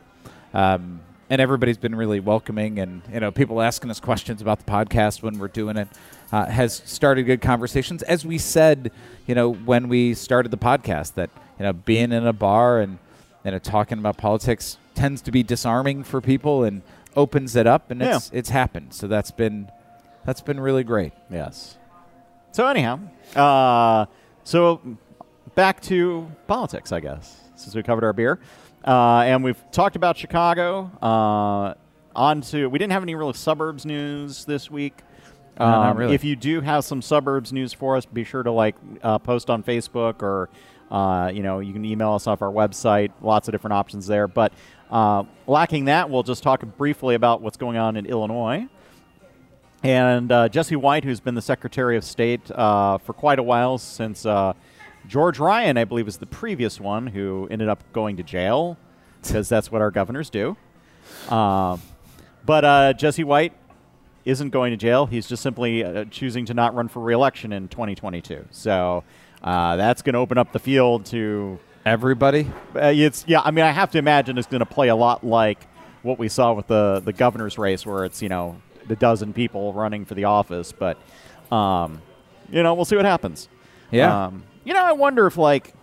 Um, 0.52 1.00
and 1.34 1.40
everybody's 1.40 1.78
been 1.78 1.96
really 1.96 2.20
welcoming, 2.20 2.78
and 2.78 3.02
you 3.12 3.18
know, 3.18 3.32
people 3.32 3.60
asking 3.60 3.90
us 3.90 3.98
questions 3.98 4.40
about 4.40 4.64
the 4.64 4.70
podcast 4.70 5.20
when 5.20 5.36
we're 5.36 5.48
doing 5.48 5.76
it 5.76 5.88
uh, 6.30 6.46
has 6.46 6.80
started 6.84 7.24
good 7.24 7.40
conversations. 7.40 8.04
As 8.04 8.24
we 8.24 8.38
said, 8.38 8.92
you 9.26 9.34
know, 9.34 9.52
when 9.52 9.88
we 9.88 10.14
started 10.14 10.52
the 10.52 10.56
podcast, 10.56 11.14
that 11.14 11.30
you 11.58 11.64
know, 11.64 11.72
being 11.72 12.12
in 12.12 12.24
a 12.24 12.32
bar 12.32 12.78
and 12.78 12.98
you 13.44 13.50
know, 13.50 13.58
talking 13.58 13.98
about 13.98 14.16
politics 14.16 14.78
tends 14.94 15.20
to 15.22 15.32
be 15.32 15.42
disarming 15.42 16.04
for 16.04 16.20
people 16.20 16.62
and 16.62 16.82
opens 17.16 17.56
it 17.56 17.66
up, 17.66 17.90
and 17.90 18.00
it's 18.00 18.30
it's 18.32 18.50
happened. 18.50 18.94
So 18.94 19.08
that's 19.08 19.32
been 19.32 19.68
that's 20.24 20.40
been 20.40 20.60
really 20.60 20.84
great. 20.84 21.14
Yes. 21.32 21.78
So 22.52 22.68
anyhow, 22.68 23.00
uh, 23.34 24.06
so 24.44 24.80
back 25.56 25.80
to 25.82 26.30
politics, 26.46 26.92
I 26.92 27.00
guess, 27.00 27.40
since 27.56 27.74
we 27.74 27.82
covered 27.82 28.04
our 28.04 28.12
beer, 28.12 28.38
uh, 28.84 29.20
and 29.26 29.42
we've 29.44 29.62
talked 29.70 29.96
about 29.96 30.16
Chicago. 30.16 30.90
Uh, 31.02 31.74
on 32.16 32.40
to 32.42 32.68
we 32.68 32.78
didn't 32.78 32.92
have 32.92 33.02
any 33.02 33.14
real 33.14 33.32
suburbs 33.32 33.84
news 33.84 34.44
this 34.44 34.70
week. 34.70 35.00
No, 35.58 35.66
not 35.66 35.90
Um, 35.92 35.96
really. 35.96 36.14
If 36.14 36.24
you 36.24 36.36
do 36.36 36.60
have 36.60 36.84
some 36.84 37.02
suburbs 37.02 37.52
news 37.52 37.72
for 37.72 37.96
us, 37.96 38.06
be 38.06 38.24
sure 38.24 38.42
to 38.42 38.50
like 38.52 38.76
uh, 39.02 39.18
post 39.18 39.50
on 39.50 39.62
Facebook 39.62 40.22
or 40.22 40.48
uh, 40.90 41.30
you 41.34 41.42
know 41.42 41.58
you 41.60 41.72
can 41.72 41.84
email 41.84 42.12
us 42.12 42.26
off 42.26 42.42
our 42.42 42.52
website. 42.52 43.10
Lots 43.20 43.48
of 43.48 43.52
different 43.52 43.74
options 43.74 44.06
there. 44.06 44.28
But 44.28 44.52
uh, 44.90 45.24
lacking 45.46 45.86
that, 45.86 46.08
we'll 46.10 46.22
just 46.22 46.42
talk 46.42 46.62
briefly 46.76 47.14
about 47.16 47.40
what's 47.40 47.56
going 47.56 47.76
on 47.76 47.96
in 47.96 48.06
Illinois. 48.06 48.66
And 49.82 50.32
uh, 50.32 50.48
Jesse 50.48 50.76
White, 50.76 51.04
who's 51.04 51.20
been 51.20 51.34
the 51.34 51.42
Secretary 51.42 51.96
of 51.96 52.04
State 52.04 52.50
uh, 52.50 52.98
for 52.98 53.12
quite 53.12 53.38
a 53.38 53.42
while 53.42 53.76
since 53.76 54.24
uh, 54.24 54.54
George 55.08 55.38
Ryan, 55.38 55.76
I 55.76 55.84
believe, 55.84 56.08
is 56.08 56.18
the 56.18 56.26
previous 56.26 56.80
one 56.80 57.08
who 57.08 57.48
ended 57.50 57.68
up 57.68 57.82
going 57.92 58.16
to 58.16 58.22
jail 58.22 58.78
because 59.22 59.48
that's 59.48 59.70
what 59.70 59.80
our 59.80 59.90
governors 59.90 60.30
do. 60.30 60.56
Um, 61.28 61.80
but 62.44 62.64
uh, 62.64 62.92
Jesse 62.92 63.24
White 63.24 63.52
isn't 64.24 64.50
going 64.50 64.70
to 64.70 64.76
jail. 64.76 65.06
He's 65.06 65.26
just 65.26 65.42
simply 65.42 65.84
uh, 65.84 66.04
choosing 66.10 66.46
to 66.46 66.54
not 66.54 66.74
run 66.74 66.88
for 66.88 67.00
reelection 67.00 67.52
in 67.52 67.68
2022. 67.68 68.46
So 68.50 69.04
uh, 69.42 69.76
that's 69.76 70.02
going 70.02 70.14
to 70.14 70.18
open 70.18 70.38
up 70.38 70.52
the 70.52 70.58
field 70.58 71.06
to 71.06 71.58
Everybody, 71.86 72.50
uh, 72.74 72.92
it's 72.94 73.26
yeah. 73.28 73.42
I 73.44 73.50
mean, 73.50 73.62
I 73.62 73.70
have 73.70 73.90
to 73.90 73.98
imagine 73.98 74.38
it's 74.38 74.46
going 74.46 74.60
to 74.60 74.66
play 74.66 74.88
a 74.88 74.96
lot 74.96 75.22
like 75.22 75.66
what 76.02 76.18
we 76.18 76.28
saw 76.28 76.54
with 76.54 76.66
the 76.66 77.02
the 77.04 77.12
governor's 77.12 77.58
race, 77.58 77.84
where 77.84 78.06
it's 78.06 78.22
you 78.22 78.30
know 78.30 78.56
a 78.88 78.96
dozen 78.96 79.34
people 79.34 79.74
running 79.74 80.06
for 80.06 80.14
the 80.14 80.24
office. 80.24 80.72
But 80.72 80.96
um, 81.52 82.00
you 82.50 82.62
know, 82.62 82.72
we'll 82.72 82.86
see 82.86 82.96
what 82.96 83.04
happens. 83.04 83.50
Yeah. 83.90 84.26
Um, 84.26 84.44
you 84.64 84.72
know, 84.74 84.82
I 84.82 84.92
wonder 84.92 85.26
if 85.26 85.36
like 85.36 85.74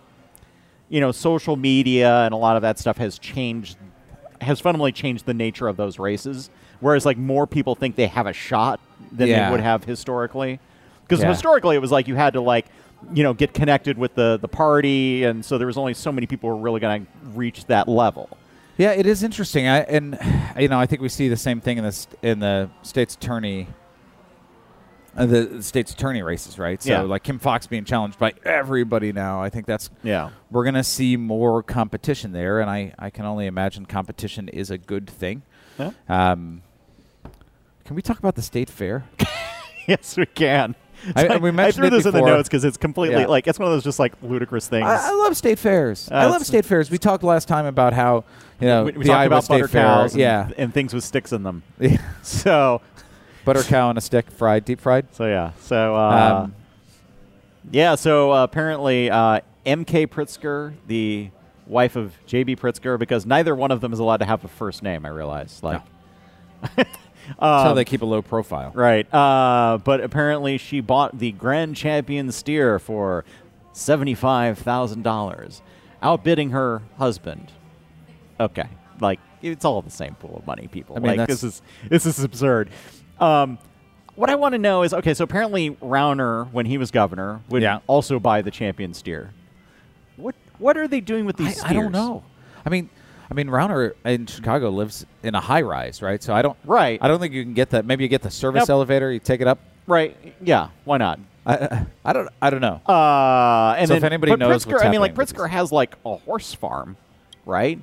you 0.88 1.00
know, 1.00 1.10
social 1.10 1.56
media 1.56 2.24
and 2.24 2.34
a 2.34 2.36
lot 2.36 2.54
of 2.56 2.60
that 2.62 2.78
stuff 2.78 2.98
has 2.98 3.18
changed, 3.18 3.78
has 4.42 4.60
fundamentally 4.60 4.92
changed 4.92 5.24
the 5.24 5.32
nature 5.32 5.66
of 5.66 5.78
those 5.78 5.98
races. 5.98 6.50
Whereas 6.80 7.06
like 7.06 7.16
more 7.16 7.46
people 7.46 7.74
think 7.74 7.96
they 7.96 8.08
have 8.08 8.26
a 8.26 8.34
shot 8.34 8.78
than 9.10 9.28
Yeah. 9.28 9.46
they 9.46 9.52
would 9.52 9.60
have 9.60 9.84
historically. 9.84 10.60
Because 11.04 11.22
Yeah. 11.22 11.28
historically, 11.30 11.76
it 11.76 11.78
was 11.78 11.90
like 11.92 12.08
you 12.08 12.16
had 12.16 12.34
to 12.34 12.42
like, 12.42 12.66
you 13.14 13.22
know, 13.22 13.32
get 13.32 13.54
connected 13.54 13.96
with 13.96 14.14
the 14.16 14.38
the 14.40 14.48
party, 14.48 15.24
and 15.24 15.42
so 15.44 15.56
there 15.56 15.66
was 15.66 15.78
only 15.78 15.94
so 15.94 16.12
many 16.12 16.26
people 16.26 16.50
who 16.50 16.56
were 16.56 16.62
really 16.62 16.80
going 16.80 17.06
to 17.06 17.10
reach 17.34 17.64
that 17.66 17.88
level. 17.88 18.28
Yeah, 18.76 18.90
it 18.92 19.06
is 19.06 19.22
interesting. 19.22 19.66
I 19.66 19.78
and 19.84 20.18
you 20.60 20.68
know 20.68 20.78
I 20.78 20.84
think 20.84 21.00
we 21.00 21.08
see 21.08 21.28
the 21.28 21.36
same 21.38 21.60
thing 21.62 21.78
in 21.78 21.84
the 21.84 21.92
st- 21.92 22.18
in 22.22 22.40
the 22.40 22.68
state's 22.82 23.14
attorney. 23.14 23.68
Uh, 25.16 25.26
the, 25.26 25.44
the 25.44 25.62
state's 25.62 25.92
attorney 25.92 26.22
races, 26.22 26.58
right? 26.58 26.82
So, 26.82 26.90
Yeah. 26.90 27.00
like 27.02 27.22
Kim 27.22 27.38
Foxx 27.38 27.66
being 27.66 27.84
challenged 27.84 28.18
by 28.18 28.32
everybody 28.44 29.12
now. 29.12 29.42
I 29.42 29.50
think 29.50 29.66
that's 29.66 29.90
Yeah. 30.02 30.30
we're 30.50 30.64
going 30.64 30.74
to 30.74 30.84
see 30.84 31.16
more 31.18 31.62
competition 31.62 32.32
there, 32.32 32.60
and 32.60 32.70
I, 32.70 32.94
I 32.98 33.10
can 33.10 33.24
only 33.26 33.46
imagine 33.46 33.84
competition 33.86 34.48
is 34.48 34.70
a 34.70 34.78
good 34.78 35.08
thing. 35.10 35.42
Yeah. 35.78 35.90
Um, 36.08 36.62
can 37.84 37.96
we 37.96 38.02
talk 38.02 38.18
about 38.18 38.36
the 38.36 38.42
state 38.42 38.70
fair? 38.70 39.04
yes, 39.86 40.16
we 40.16 40.26
can. 40.26 40.74
I- 41.16 41.26
So 41.26 41.38
we 41.38 41.50
mentioned 41.50 41.76
threw 41.82 41.86
it 41.88 41.90
this 41.90 42.06
in 42.06 42.12
the 42.12 42.20
notes 42.20 42.48
because 42.48 42.64
it's 42.64 42.76
completely 42.76 43.20
Yeah. 43.22 43.26
like 43.26 43.46
it's 43.48 43.58
one 43.58 43.66
of 43.66 43.72
those 43.74 43.82
just 43.84 43.98
like 43.98 44.12
ludicrous 44.22 44.68
things. 44.68 44.86
I, 44.86 45.08
I 45.10 45.12
love 45.12 45.36
state 45.36 45.58
fairs. 45.58 46.08
I 46.12 46.24
Uh, 46.24 46.30
love 46.30 46.46
state 46.46 46.64
fairs. 46.64 46.90
We 46.92 46.98
talked 46.98 47.24
last 47.24 47.48
time 47.48 47.66
about 47.66 47.92
how 47.92 48.24
you 48.60 48.68
know 48.68 48.84
we, 48.84 48.92
we 48.92 48.98
the 49.02 49.08
talked 49.08 49.16
Iowa 49.18 49.26
about 49.26 49.44
State 49.44 49.54
butter 49.54 49.68
Fair, 49.68 49.82
cows, 49.82 50.12
and, 50.12 50.20
yeah, 50.20 50.48
and 50.56 50.72
things 50.72 50.94
with 50.94 51.02
sticks 51.04 51.32
in 51.32 51.42
them. 51.42 51.64
Yeah. 51.80 51.96
So, 52.22 52.80
butter 53.44 53.62
cow 53.62 53.88
on 53.88 53.96
a 53.96 54.00
stick, 54.00 54.30
fried, 54.30 54.64
deep 54.64 54.80
fried. 54.80 55.14
so 55.14 55.26
yeah, 55.26 55.52
so 55.60 55.94
uh, 55.96 56.42
Um, 56.44 56.54
yeah, 57.70 57.94
so 57.94 58.32
uh, 58.32 58.42
apparently 58.44 59.10
uh, 59.10 59.40
M.K. 59.64 60.06
Pritzker, 60.08 60.74
the 60.86 61.30
wife 61.66 61.94
of 61.96 62.12
J.B. 62.26 62.56
Pritzker, 62.56 62.98
because 62.98 63.24
neither 63.24 63.54
one 63.54 63.70
of 63.70 63.80
them 63.80 63.92
is 63.92 63.98
allowed 64.00 64.16
to 64.18 64.24
have 64.24 64.44
a 64.44 64.48
first 64.48 64.82
name. 64.82 65.06
I 65.06 65.10
realize, 65.10 65.60
like, 65.62 65.80
so 66.76 66.84
Um, 67.38 67.76
they 67.76 67.84
keep 67.84 68.02
a 68.02 68.04
low 68.04 68.20
profile. 68.20 68.72
Right. 68.74 69.06
Uh, 69.14 69.78
but 69.84 70.00
apparently, 70.00 70.58
she 70.58 70.80
bought 70.80 71.18
the 71.18 71.30
Grand 71.32 71.76
Champion 71.76 72.32
steer 72.32 72.78
for 72.80 73.24
seventy-five 73.72 74.58
thousand 74.58 75.02
dollars, 75.02 75.62
outbidding 76.02 76.50
her 76.50 76.82
husband. 76.98 77.52
Okay, 78.40 78.66
like 79.00 79.20
it's 79.40 79.64
all 79.64 79.82
the 79.82 79.90
same 79.90 80.14
pool 80.16 80.36
of 80.38 80.46
money, 80.46 80.66
people. 80.66 80.96
I 80.96 80.98
mean, 81.00 81.16
like 81.16 81.28
this 81.28 81.44
is 81.44 81.62
this 81.88 82.06
is 82.06 82.24
absurd. 82.24 82.70
Um, 83.22 83.58
what 84.14 84.28
I 84.28 84.34
want 84.34 84.52
to 84.52 84.58
know 84.58 84.82
is 84.82 84.92
okay. 84.92 85.14
So 85.14 85.24
apparently, 85.24 85.70
Rauner, 85.76 86.50
when 86.52 86.66
he 86.66 86.76
was 86.78 86.90
governor, 86.90 87.40
would 87.48 87.62
Yeah. 87.62 87.78
also 87.86 88.18
buy 88.18 88.42
the 88.42 88.50
Champion 88.50 88.92
steer. 88.94 89.30
What 90.16 90.34
What 90.58 90.76
are 90.76 90.86
they 90.88 91.00
doing 91.00 91.24
with 91.24 91.40
I, 91.40 91.44
these? 91.44 91.62
I 91.64 91.72
don't 91.72 91.92
know. 91.92 92.24
I 92.66 92.70
mean, 92.70 92.90
I 93.30 93.34
mean, 93.34 93.48
Rauner 93.48 93.92
in 94.04 94.26
Chicago 94.26 94.68
lives 94.70 95.06
in 95.22 95.34
a 95.34 95.40
high 95.40 95.62
rise, 95.62 96.02
right? 96.02 96.22
So 96.22 96.34
I 96.34 96.42
don't. 96.42 96.56
Right. 96.64 96.98
I 97.00 97.08
don't 97.08 97.18
think 97.20 97.32
you 97.32 97.42
can 97.42 97.54
get 97.54 97.70
that. 97.70 97.86
Maybe 97.86 98.04
you 98.04 98.08
get 98.08 98.22
the 98.22 98.30
service 98.30 98.68
elevator, 98.68 99.10
you 99.10 99.18
take 99.20 99.40
it 99.40 99.46
up. 99.46 99.58
Right. 99.86 100.16
Yeah. 100.42 100.68
Why 100.84 100.98
not? 100.98 101.18
I, 101.44 101.54
I, 101.56 101.86
I 102.04 102.12
don't. 102.12 102.28
I 102.40 102.50
don't 102.50 102.60
know. 102.60 102.80
Uh, 102.86 103.74
and 103.78 103.88
So 103.88 103.94
then, 103.94 103.98
if 103.98 104.04
anybody 104.04 104.36
knows 104.36 104.64
Pritzker, 104.66 104.84
I 104.84 104.90
mean, 104.90 105.00
like 105.00 105.14
Pritzker 105.14 105.48
has 105.48 105.72
like 105.72 105.96
a 106.04 106.16
horse 106.16 106.52
farm, 106.54 106.96
right? 107.46 107.80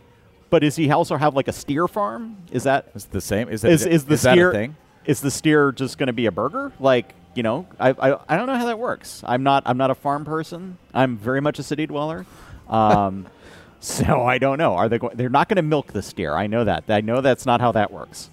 But 0.50 0.60
does 0.62 0.76
he 0.76 0.90
also 0.92 1.18
have 1.18 1.36
like 1.36 1.48
a 1.48 1.54
steer 1.54 1.88
farm? 1.88 2.38
Is 2.52 2.64
that 2.64 2.90
Is 2.96 3.06
the 3.06 3.20
same? 3.22 3.50
Is, 3.50 3.64
it, 3.64 3.72
is 3.72 3.86
is 3.86 4.04
the 4.06 4.10
that 4.10 4.16
a 4.16 4.18
steer 4.32 4.52
thing? 4.52 4.76
Is 5.10 5.22
the 5.22 5.32
steer 5.32 5.72
just 5.72 5.98
going 5.98 6.08
to 6.08 6.14
be 6.14 6.28
a 6.28 6.32
burger? 6.32 6.72
Like 6.80 7.14
you 7.34 7.42
know, 7.44 7.66
I, 7.80 7.90
I 7.90 8.20
I 8.30 8.38
don't 8.38 8.46
know 8.48 8.56
how 8.56 8.66
that 8.68 8.78
works. 8.80 9.24
I'm 9.26 9.44
not 9.44 9.64
I'm 9.66 9.78
not 9.78 9.90
a 9.90 9.96
farm 9.96 10.24
person. 10.24 10.78
I'm 10.94 11.18
very 11.18 11.42
much 11.42 11.58
a 11.58 11.64
city 11.64 11.88
dweller. 11.88 12.26
Um, 12.70 13.26
so 13.80 14.24
I 14.24 14.38
don't 14.38 14.58
know. 14.60 14.74
Are 14.76 14.88
they 14.88 15.00
going? 15.00 15.18
They're 15.18 15.30
not 15.30 15.50
going 15.50 15.56
to 15.58 15.64
milk 15.64 15.94
the 15.94 16.02
steer. 16.04 16.36
I 16.36 16.48
know 16.48 16.64
that. 16.64 16.84
I 16.90 17.02
know 17.02 17.22
that's 17.22 17.46
not 17.46 17.60
how 17.60 17.72
that 17.72 17.92
works. 17.92 18.30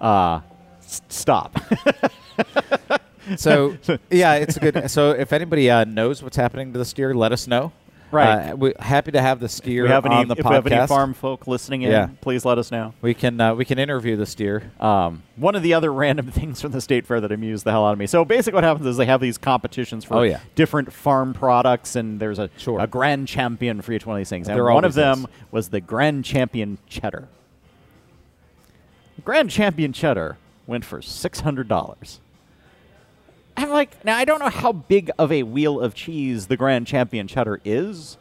Uh, 0.00 0.40
s- 0.78 1.02
stop. 1.08 1.58
So 3.36 3.76
yeah, 4.10 4.34
it's 4.34 4.56
a 4.56 4.60
good. 4.60 4.90
So 4.90 5.10
if 5.10 5.32
anybody 5.32 5.68
uh, 5.68 5.84
knows 5.84 6.22
what's 6.22 6.36
happening 6.36 6.72
to 6.74 6.78
the 6.78 6.84
steer, 6.84 7.12
let 7.14 7.32
us 7.32 7.48
know. 7.48 7.72
Right. 8.12 8.50
Uh, 8.50 8.56
we're 8.56 8.74
happy 8.78 9.10
to 9.12 9.20
have 9.20 9.40
the 9.40 9.48
steer 9.48 9.82
we 9.82 9.88
have 9.88 10.06
any, 10.06 10.14
on 10.14 10.28
the 10.28 10.36
if 10.38 10.44
podcast. 10.44 10.48
we 10.48 10.54
have 10.54 10.66
any 10.68 10.86
farm 10.86 11.12
folk 11.12 11.46
listening 11.46 11.82
in, 11.82 11.90
Yeah. 11.90 12.08
please 12.20 12.44
let 12.44 12.56
us 12.56 12.70
know. 12.70 12.94
We 13.02 13.14
can 13.14 13.40
uh, 13.40 13.54
we 13.54 13.64
can 13.64 13.78
interview 13.78 14.16
the 14.16 14.26
steer. 14.26 14.70
Um, 14.80 15.22
one 15.36 15.54
of 15.56 15.62
the 15.62 15.74
other 15.74 15.92
random 15.92 16.30
things 16.30 16.60
from 16.60 16.72
the 16.72 16.80
state 16.80 17.04
fair 17.06 17.20
that 17.20 17.32
amused 17.32 17.64
the 17.64 17.72
hell 17.72 17.84
out 17.84 17.92
of 17.92 17.98
me. 17.98 18.06
So 18.06 18.24
basically, 18.24 18.56
what 18.58 18.64
happens 18.64 18.86
is 18.86 18.96
they 18.96 19.06
have 19.06 19.20
these 19.20 19.38
competitions 19.38 20.04
for 20.04 20.14
Oh, 20.18 20.22
yeah. 20.22 20.40
different 20.54 20.92
farm 20.92 21.34
products, 21.34 21.96
and 21.96 22.20
there's 22.20 22.38
a, 22.38 22.48
Sure. 22.56 22.80
a 22.80 22.86
grand 22.86 23.26
champion 23.28 23.82
for 23.82 23.92
each 23.92 24.06
one 24.06 24.16
of 24.16 24.20
these 24.20 24.28
things. 24.28 24.48
And 24.48 24.56
There 24.56 24.64
one 24.72 24.84
of 24.84 24.94
them 24.94 25.20
is. 25.20 25.26
was 25.52 25.68
the 25.70 25.80
grand 25.80 26.24
champion 26.24 26.78
cheddar. 26.88 27.28
The 29.16 29.22
grand 29.22 29.50
champion 29.50 29.92
cheddar 29.92 30.36
went 30.66 30.84
for 30.84 31.00
six 31.02 31.40
hundred 31.40 31.68
dollars. 31.68 32.20
I'm 33.56 33.70
like, 33.70 34.04
now 34.04 34.16
I 34.16 34.24
don't 34.24 34.38
know 34.40 34.50
how 34.50 34.72
big 34.72 35.10
of 35.18 35.32
a 35.32 35.42
wheel 35.42 35.80
of 35.80 35.94
cheese 35.94 36.46
the 36.46 36.56
grand 36.56 36.86
champion 36.86 37.26
cheddar 37.26 37.60
is, 37.64 38.18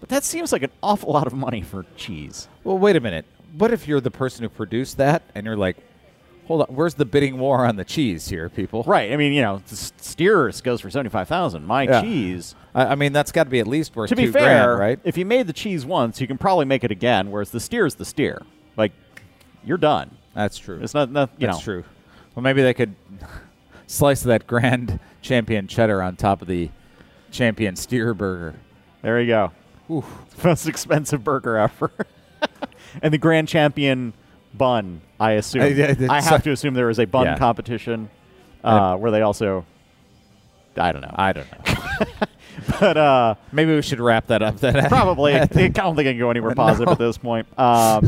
but 0.00 0.08
that 0.10 0.22
seems 0.24 0.52
like 0.52 0.62
an 0.62 0.70
awful 0.82 1.12
lot 1.12 1.26
of 1.26 1.32
money 1.32 1.62
for 1.62 1.84
cheese. 1.96 2.48
Well, 2.64 2.78
wait 2.78 2.96
a 2.96 3.00
minute. 3.00 3.24
What 3.56 3.72
if 3.72 3.88
you're 3.88 4.00
the 4.00 4.10
person 4.10 4.42
who 4.42 4.48
produced 4.48 4.96
that 4.98 5.22
and 5.34 5.46
you're 5.46 5.56
like, 5.56 5.76
hold 6.46 6.62
on, 6.62 6.68
where's 6.74 6.94
the 6.94 7.04
bidding 7.04 7.38
war 7.38 7.64
on 7.66 7.76
the 7.76 7.84
cheese 7.84 8.28
here, 8.28 8.48
people? 8.48 8.84
Right. 8.86 9.12
I 9.12 9.16
mean, 9.16 9.32
you 9.32 9.42
know, 9.42 9.62
steers 9.66 10.60
goes 10.60 10.80
for 10.80 10.90
seventy 10.90 11.10
five 11.10 11.26
thousand. 11.28 11.64
My 11.66 11.82
Yeah. 11.84 12.02
cheese. 12.02 12.54
I, 12.74 12.86
I 12.88 12.94
mean, 12.94 13.12
that's 13.12 13.32
got 13.32 13.44
to 13.44 13.50
be 13.50 13.58
at 13.60 13.66
least 13.66 13.96
worth 13.96 14.10
To 14.10 14.16
be 14.16 14.26
fair, 14.26 14.66
grand, 14.76 14.78
right? 14.78 15.00
if 15.04 15.16
you 15.16 15.24
made 15.24 15.46
the 15.46 15.52
cheese 15.52 15.84
once, 15.86 16.20
you 16.20 16.26
can 16.26 16.38
probably 16.38 16.66
make 16.66 16.84
it 16.84 16.90
again. 16.90 17.30
Whereas 17.30 17.50
the 17.50 17.60
steer 17.60 17.86
is 17.86 17.94
the 17.96 18.04
steer. 18.04 18.42
Like, 18.76 18.92
you're 19.64 19.78
done. 19.78 20.16
That's 20.34 20.58
true. 20.58 20.78
It's 20.82 20.92
not. 20.94 21.10
not 21.10 21.30
you 21.38 21.46
That's 21.46 21.58
know. 21.58 21.62
true. 21.64 21.84
Well, 22.34 22.42
maybe 22.42 22.62
they 22.62 22.74
could 22.74 22.94
slice 23.86 24.22
of 24.22 24.28
that 24.28 24.46
grand 24.46 24.98
champion 25.22 25.66
cheddar 25.66 26.02
on 26.02 26.16
top 26.16 26.42
of 26.42 26.48
the 26.48 26.70
champion 27.30 27.76
steer 27.76 28.14
burger. 28.14 28.54
There 29.02 29.20
you 29.20 29.26
go. 29.28 29.52
Most 30.44 30.66
expensive 30.66 31.22
burger 31.24 31.56
ever. 31.56 31.90
and 33.02 33.12
the 33.14 33.18
grand 33.18 33.48
champion 33.48 34.12
bun. 34.54 35.00
I 35.20 35.32
assume. 35.32 35.62
I- 35.62 35.66
I- 35.66 36.16
I, 36.16 36.20
so- 36.20 36.30
have 36.30 36.42
to 36.44 36.50
assume 36.52 36.74
there 36.74 36.90
is 36.90 36.98
a 36.98 37.04
bun 37.06 37.24
Yeah. 37.26 37.38
competition 37.38 38.10
uh, 38.64 38.96
where 38.96 39.10
they 39.10 39.22
also. 39.22 39.64
I 40.76 40.92
don't 40.92 41.00
know. 41.02 41.14
I 41.14 41.32
don't 41.32 41.46
know. 41.50 41.74
but 42.80 42.96
uh, 42.96 43.34
maybe 43.52 43.74
we 43.74 43.80
should 43.82 44.00
wrap 44.00 44.26
that 44.26 44.42
up 44.42 44.56
then. 44.58 44.88
Probably. 44.88 45.34
I 45.34 45.46
don't 45.46 45.48
think 45.48 45.78
I 45.78 46.02
can 46.12 46.18
go 46.18 46.30
anywhere 46.30 46.54
positive 46.54 46.86
No. 46.86 46.92
at 46.92 46.98
this 46.98 47.16
point. 47.16 47.46
Um, 47.58 48.02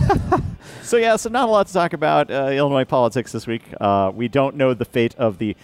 so 0.83 0.96
yeah, 0.96 1.16
so 1.16 1.28
not 1.28 1.48
a 1.48 1.52
lot 1.52 1.66
to 1.66 1.72
talk 1.72 1.92
about 1.92 2.31
uh, 2.31 2.48
Illinois 2.52 2.85
politics 2.85 3.33
this 3.33 3.46
week. 3.46 3.62
Uh, 3.81 4.11
we 4.14 4.28
don't 4.28 4.57
know 4.57 4.74
the 4.74 4.85
fate 4.85 5.14
of 5.16 5.38
the. 5.38 5.57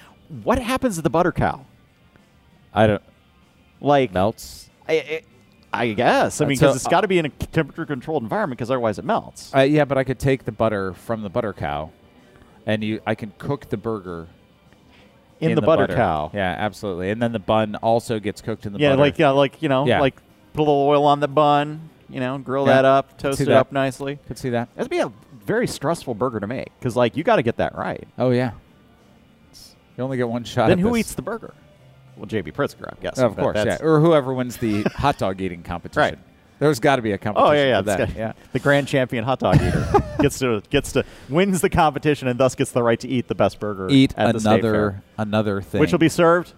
What 0.43 0.59
happens 0.59 0.97
to 0.97 1.03
the 1.03 1.11
butter 1.11 1.33
cow? 1.33 1.67
I 2.73 2.87
don't. 2.87 3.03
Like, 3.81 4.13
Melts. 4.13 4.71
I, 4.89 4.95
I, 4.95 5.23
I 5.83 5.93
guess. 5.93 6.41
I 6.41 6.47
mean, 6.47 6.57
So, 6.57 6.67
because 6.67 6.77
it's 6.77 6.89
got 6.89 7.03
to 7.03 7.09
be 7.09 7.19
in 7.19 7.27
a 7.27 7.29
temperature-controlled 7.29 8.23
environment, 8.23 8.59
because 8.59 8.71
otherwise 8.71 8.99
it 8.99 9.05
melts. 9.05 9.55
Uh, 9.55 9.61
yeah, 9.61 9.85
but 9.85 9.99
I 9.99 10.05
could 10.05 10.19
take 10.19 10.45
the 10.45 10.53
butter 10.53 10.93
from 10.95 11.23
the 11.23 11.29
butter 11.29 11.53
cow, 11.53 11.91
and 12.67 12.83
you, 12.83 13.01
I 13.07 13.15
can 13.15 13.33
cook 13.39 13.69
the 13.69 13.77
burger 13.77 14.29
in, 15.41 15.55
the, 15.55 15.63
butter, 15.63 15.87
cow. 15.89 16.31
Yeah, 16.33 16.55
absolutely. 16.59 17.11
And 17.11 17.21
then 17.21 17.33
the 17.33 17.39
bun 17.39 17.77
also 17.77 18.19
gets 18.19 18.41
cooked 18.41 18.67
in 18.67 18.73
the 18.73 18.79
yeah, 18.79 18.91
butter. 18.91 19.03
like 19.03 19.19
yeah, 19.19 19.31
like 19.31 19.63
you 19.63 19.69
know, 19.69 19.87
Yeah. 19.87 20.01
like 20.01 20.17
put 20.53 20.61
a 20.61 20.63
little 20.63 20.87
oil 20.87 21.05
on 21.05 21.21
the 21.21 21.29
bun. 21.29 21.91
You 22.15 22.21
know, 22.21 22.39
grill 22.39 22.65
Yeah. 22.67 22.75
that 22.77 22.85
up, 22.85 23.19
toast 23.19 23.39
see 23.39 23.43
it 23.45 23.49
that. 23.49 23.57
up 23.57 23.73
nicely. 23.73 24.21
Could 24.29 24.39
see 24.39 24.51
that. 24.51 24.73
That'd 24.77 24.89
be 24.89 25.01
a 25.01 25.11
very 25.45 25.67
stressful 25.67 26.15
burger 26.15 26.39
to 26.39 26.47
make, 26.47 26.69
because 26.79 26.95
like 26.95 27.17
you 27.17 27.25
got 27.25 27.37
to 27.37 27.43
get 27.43 27.57
that 27.57 27.75
right. 27.77 28.07
Oh 28.17 28.31
yeah. 28.31 28.53
You 29.97 30.05
only 30.05 30.17
get 30.17 30.29
one 30.29 30.45
shot. 30.45 30.69
then 30.69 30.79
who 30.79 30.91
this. 30.91 31.01
eats 31.01 31.15
the 31.15 31.23
burger? 31.23 31.55
Well, 32.17 32.27
JB 32.27 32.53
Pritzker, 32.53 32.89
I'm 32.89 32.97
guessing. 33.03 33.25
Of 33.25 33.37
course, 33.37 33.57
yeah. 33.57 33.79
Or 33.83 33.99
whoever 34.01 34.33
wins 34.33 34.57
the 34.59 34.83
hot 34.95 35.19
dog 35.19 35.41
eating 35.41 35.65
competition. 35.65 36.01
Right. 36.01 36.19
There's 36.61 36.79
got 36.79 36.97
to 36.97 37.03
be 37.03 37.11
a 37.11 37.19
competition. 37.19 37.51
Oh 37.51 37.53
yeah, 37.53 37.67
yeah, 37.67 37.81
that. 37.83 38.17
yeah. 38.17 38.33
The 38.53 38.61
grand 38.61 38.87
champion 38.87 39.25
hot 39.25 39.41
dog 39.41 39.57
eater 39.57 39.85
gets 40.21 40.39
to 40.39 40.63
gets 40.71 40.93
to 40.93 41.05
wins 41.29 41.61
the 41.61 41.69
competition 41.69 42.29
and 42.29 42.39
thus 42.39 42.55
gets 42.55 42.71
the 42.71 42.83
right 42.83 42.99
to 43.01 43.09
eat 43.09 43.27
the 43.27 43.35
best 43.35 43.59
burger. 43.59 43.89
Eat 43.91 44.15
at 44.17 44.33
the 44.33 44.39
state 44.41 44.63
fair, 44.63 44.71
another 44.75 45.03
another 45.19 45.63
thing, 45.63 45.81
which 45.81 45.91
will 45.91 45.99
be 45.99 46.09
served 46.09 46.53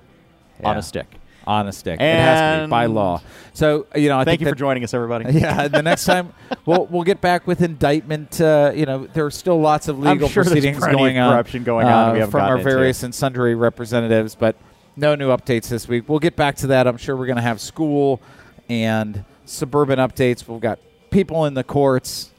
on 0.63 0.77
a 0.77 0.83
stick. 0.83 1.17
On 1.47 1.69
a 1.69 1.73
stick. 1.73 2.01
it 2.01 2.05
has 2.05 2.63
to 2.63 2.67
be 2.67 2.71
by 2.71 2.87
law. 2.87 3.21
So 3.53 3.87
you 3.95 4.09
know, 4.09 4.19
I 4.19 4.25
Thank 4.25 4.41
think 4.41 4.47
you 4.49 4.53
for 4.53 4.59
joining 4.59 4.85
us, 4.85 4.93
everybody. 4.95 5.33
Yeah, 5.39 5.69
the 5.69 5.83
next 5.83 6.05
time 6.05 6.33
we'll 6.67 6.87
we'll 6.87 7.05
get 7.05 7.21
back 7.21 7.47
with 7.47 7.63
indictment. 7.63 8.41
Uh, 8.41 8.73
you 8.75 8.87
know, 8.87 9.07
there 9.07 9.25
are 9.25 9.31
still 9.31 9.61
lots 9.61 9.89
of 9.89 9.99
legal 9.99 10.29
sure 10.29 10.45
proceedings 10.45 10.79
going 10.79 11.19
on, 11.19 11.33
corruption 11.33 11.63
going 11.63 11.87
on 11.87 12.21
uh, 12.21 12.27
from 12.27 12.43
our 12.43 12.59
into. 12.59 12.71
various 12.71 13.03
and 13.03 13.15
sundry 13.15 13.55
representatives, 13.55 14.35
but 14.35 14.57
no 14.97 15.15
new 15.15 15.29
updates 15.29 15.69
this 15.69 15.87
week. 15.87 16.09
We'll 16.09 16.19
get 16.19 16.37
back 16.37 16.57
to 16.57 16.69
that. 16.69 16.87
I'm 16.87 16.97
sure 16.97 17.17
we're 17.17 17.27
going 17.27 17.37
to 17.37 17.43
have 17.43 17.61
school 17.61 18.21
and 18.69 19.25
suburban 19.45 19.99
updates. 19.99 20.47
We've 20.49 20.61
got 20.61 20.79
people 21.11 21.45
in 21.45 21.55
the 21.55 21.65
courts. 21.65 22.31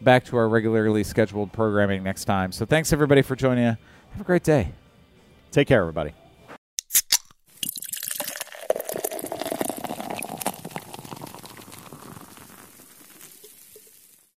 back 0.00 0.24
to 0.26 0.36
our 0.36 0.48
regularly 0.48 1.02
scheduled 1.02 1.52
programming 1.52 2.02
next 2.02 2.26
time. 2.26 2.52
So 2.52 2.64
thanks 2.66 2.92
everybody 2.92 3.22
for 3.22 3.36
joining 3.36 3.64
us. 3.64 3.78
Have 4.12 4.20
a 4.20 4.24
great 4.24 4.44
day. 4.44 4.72
Take 5.50 5.68
care, 5.68 5.80
everybody. 5.80 6.12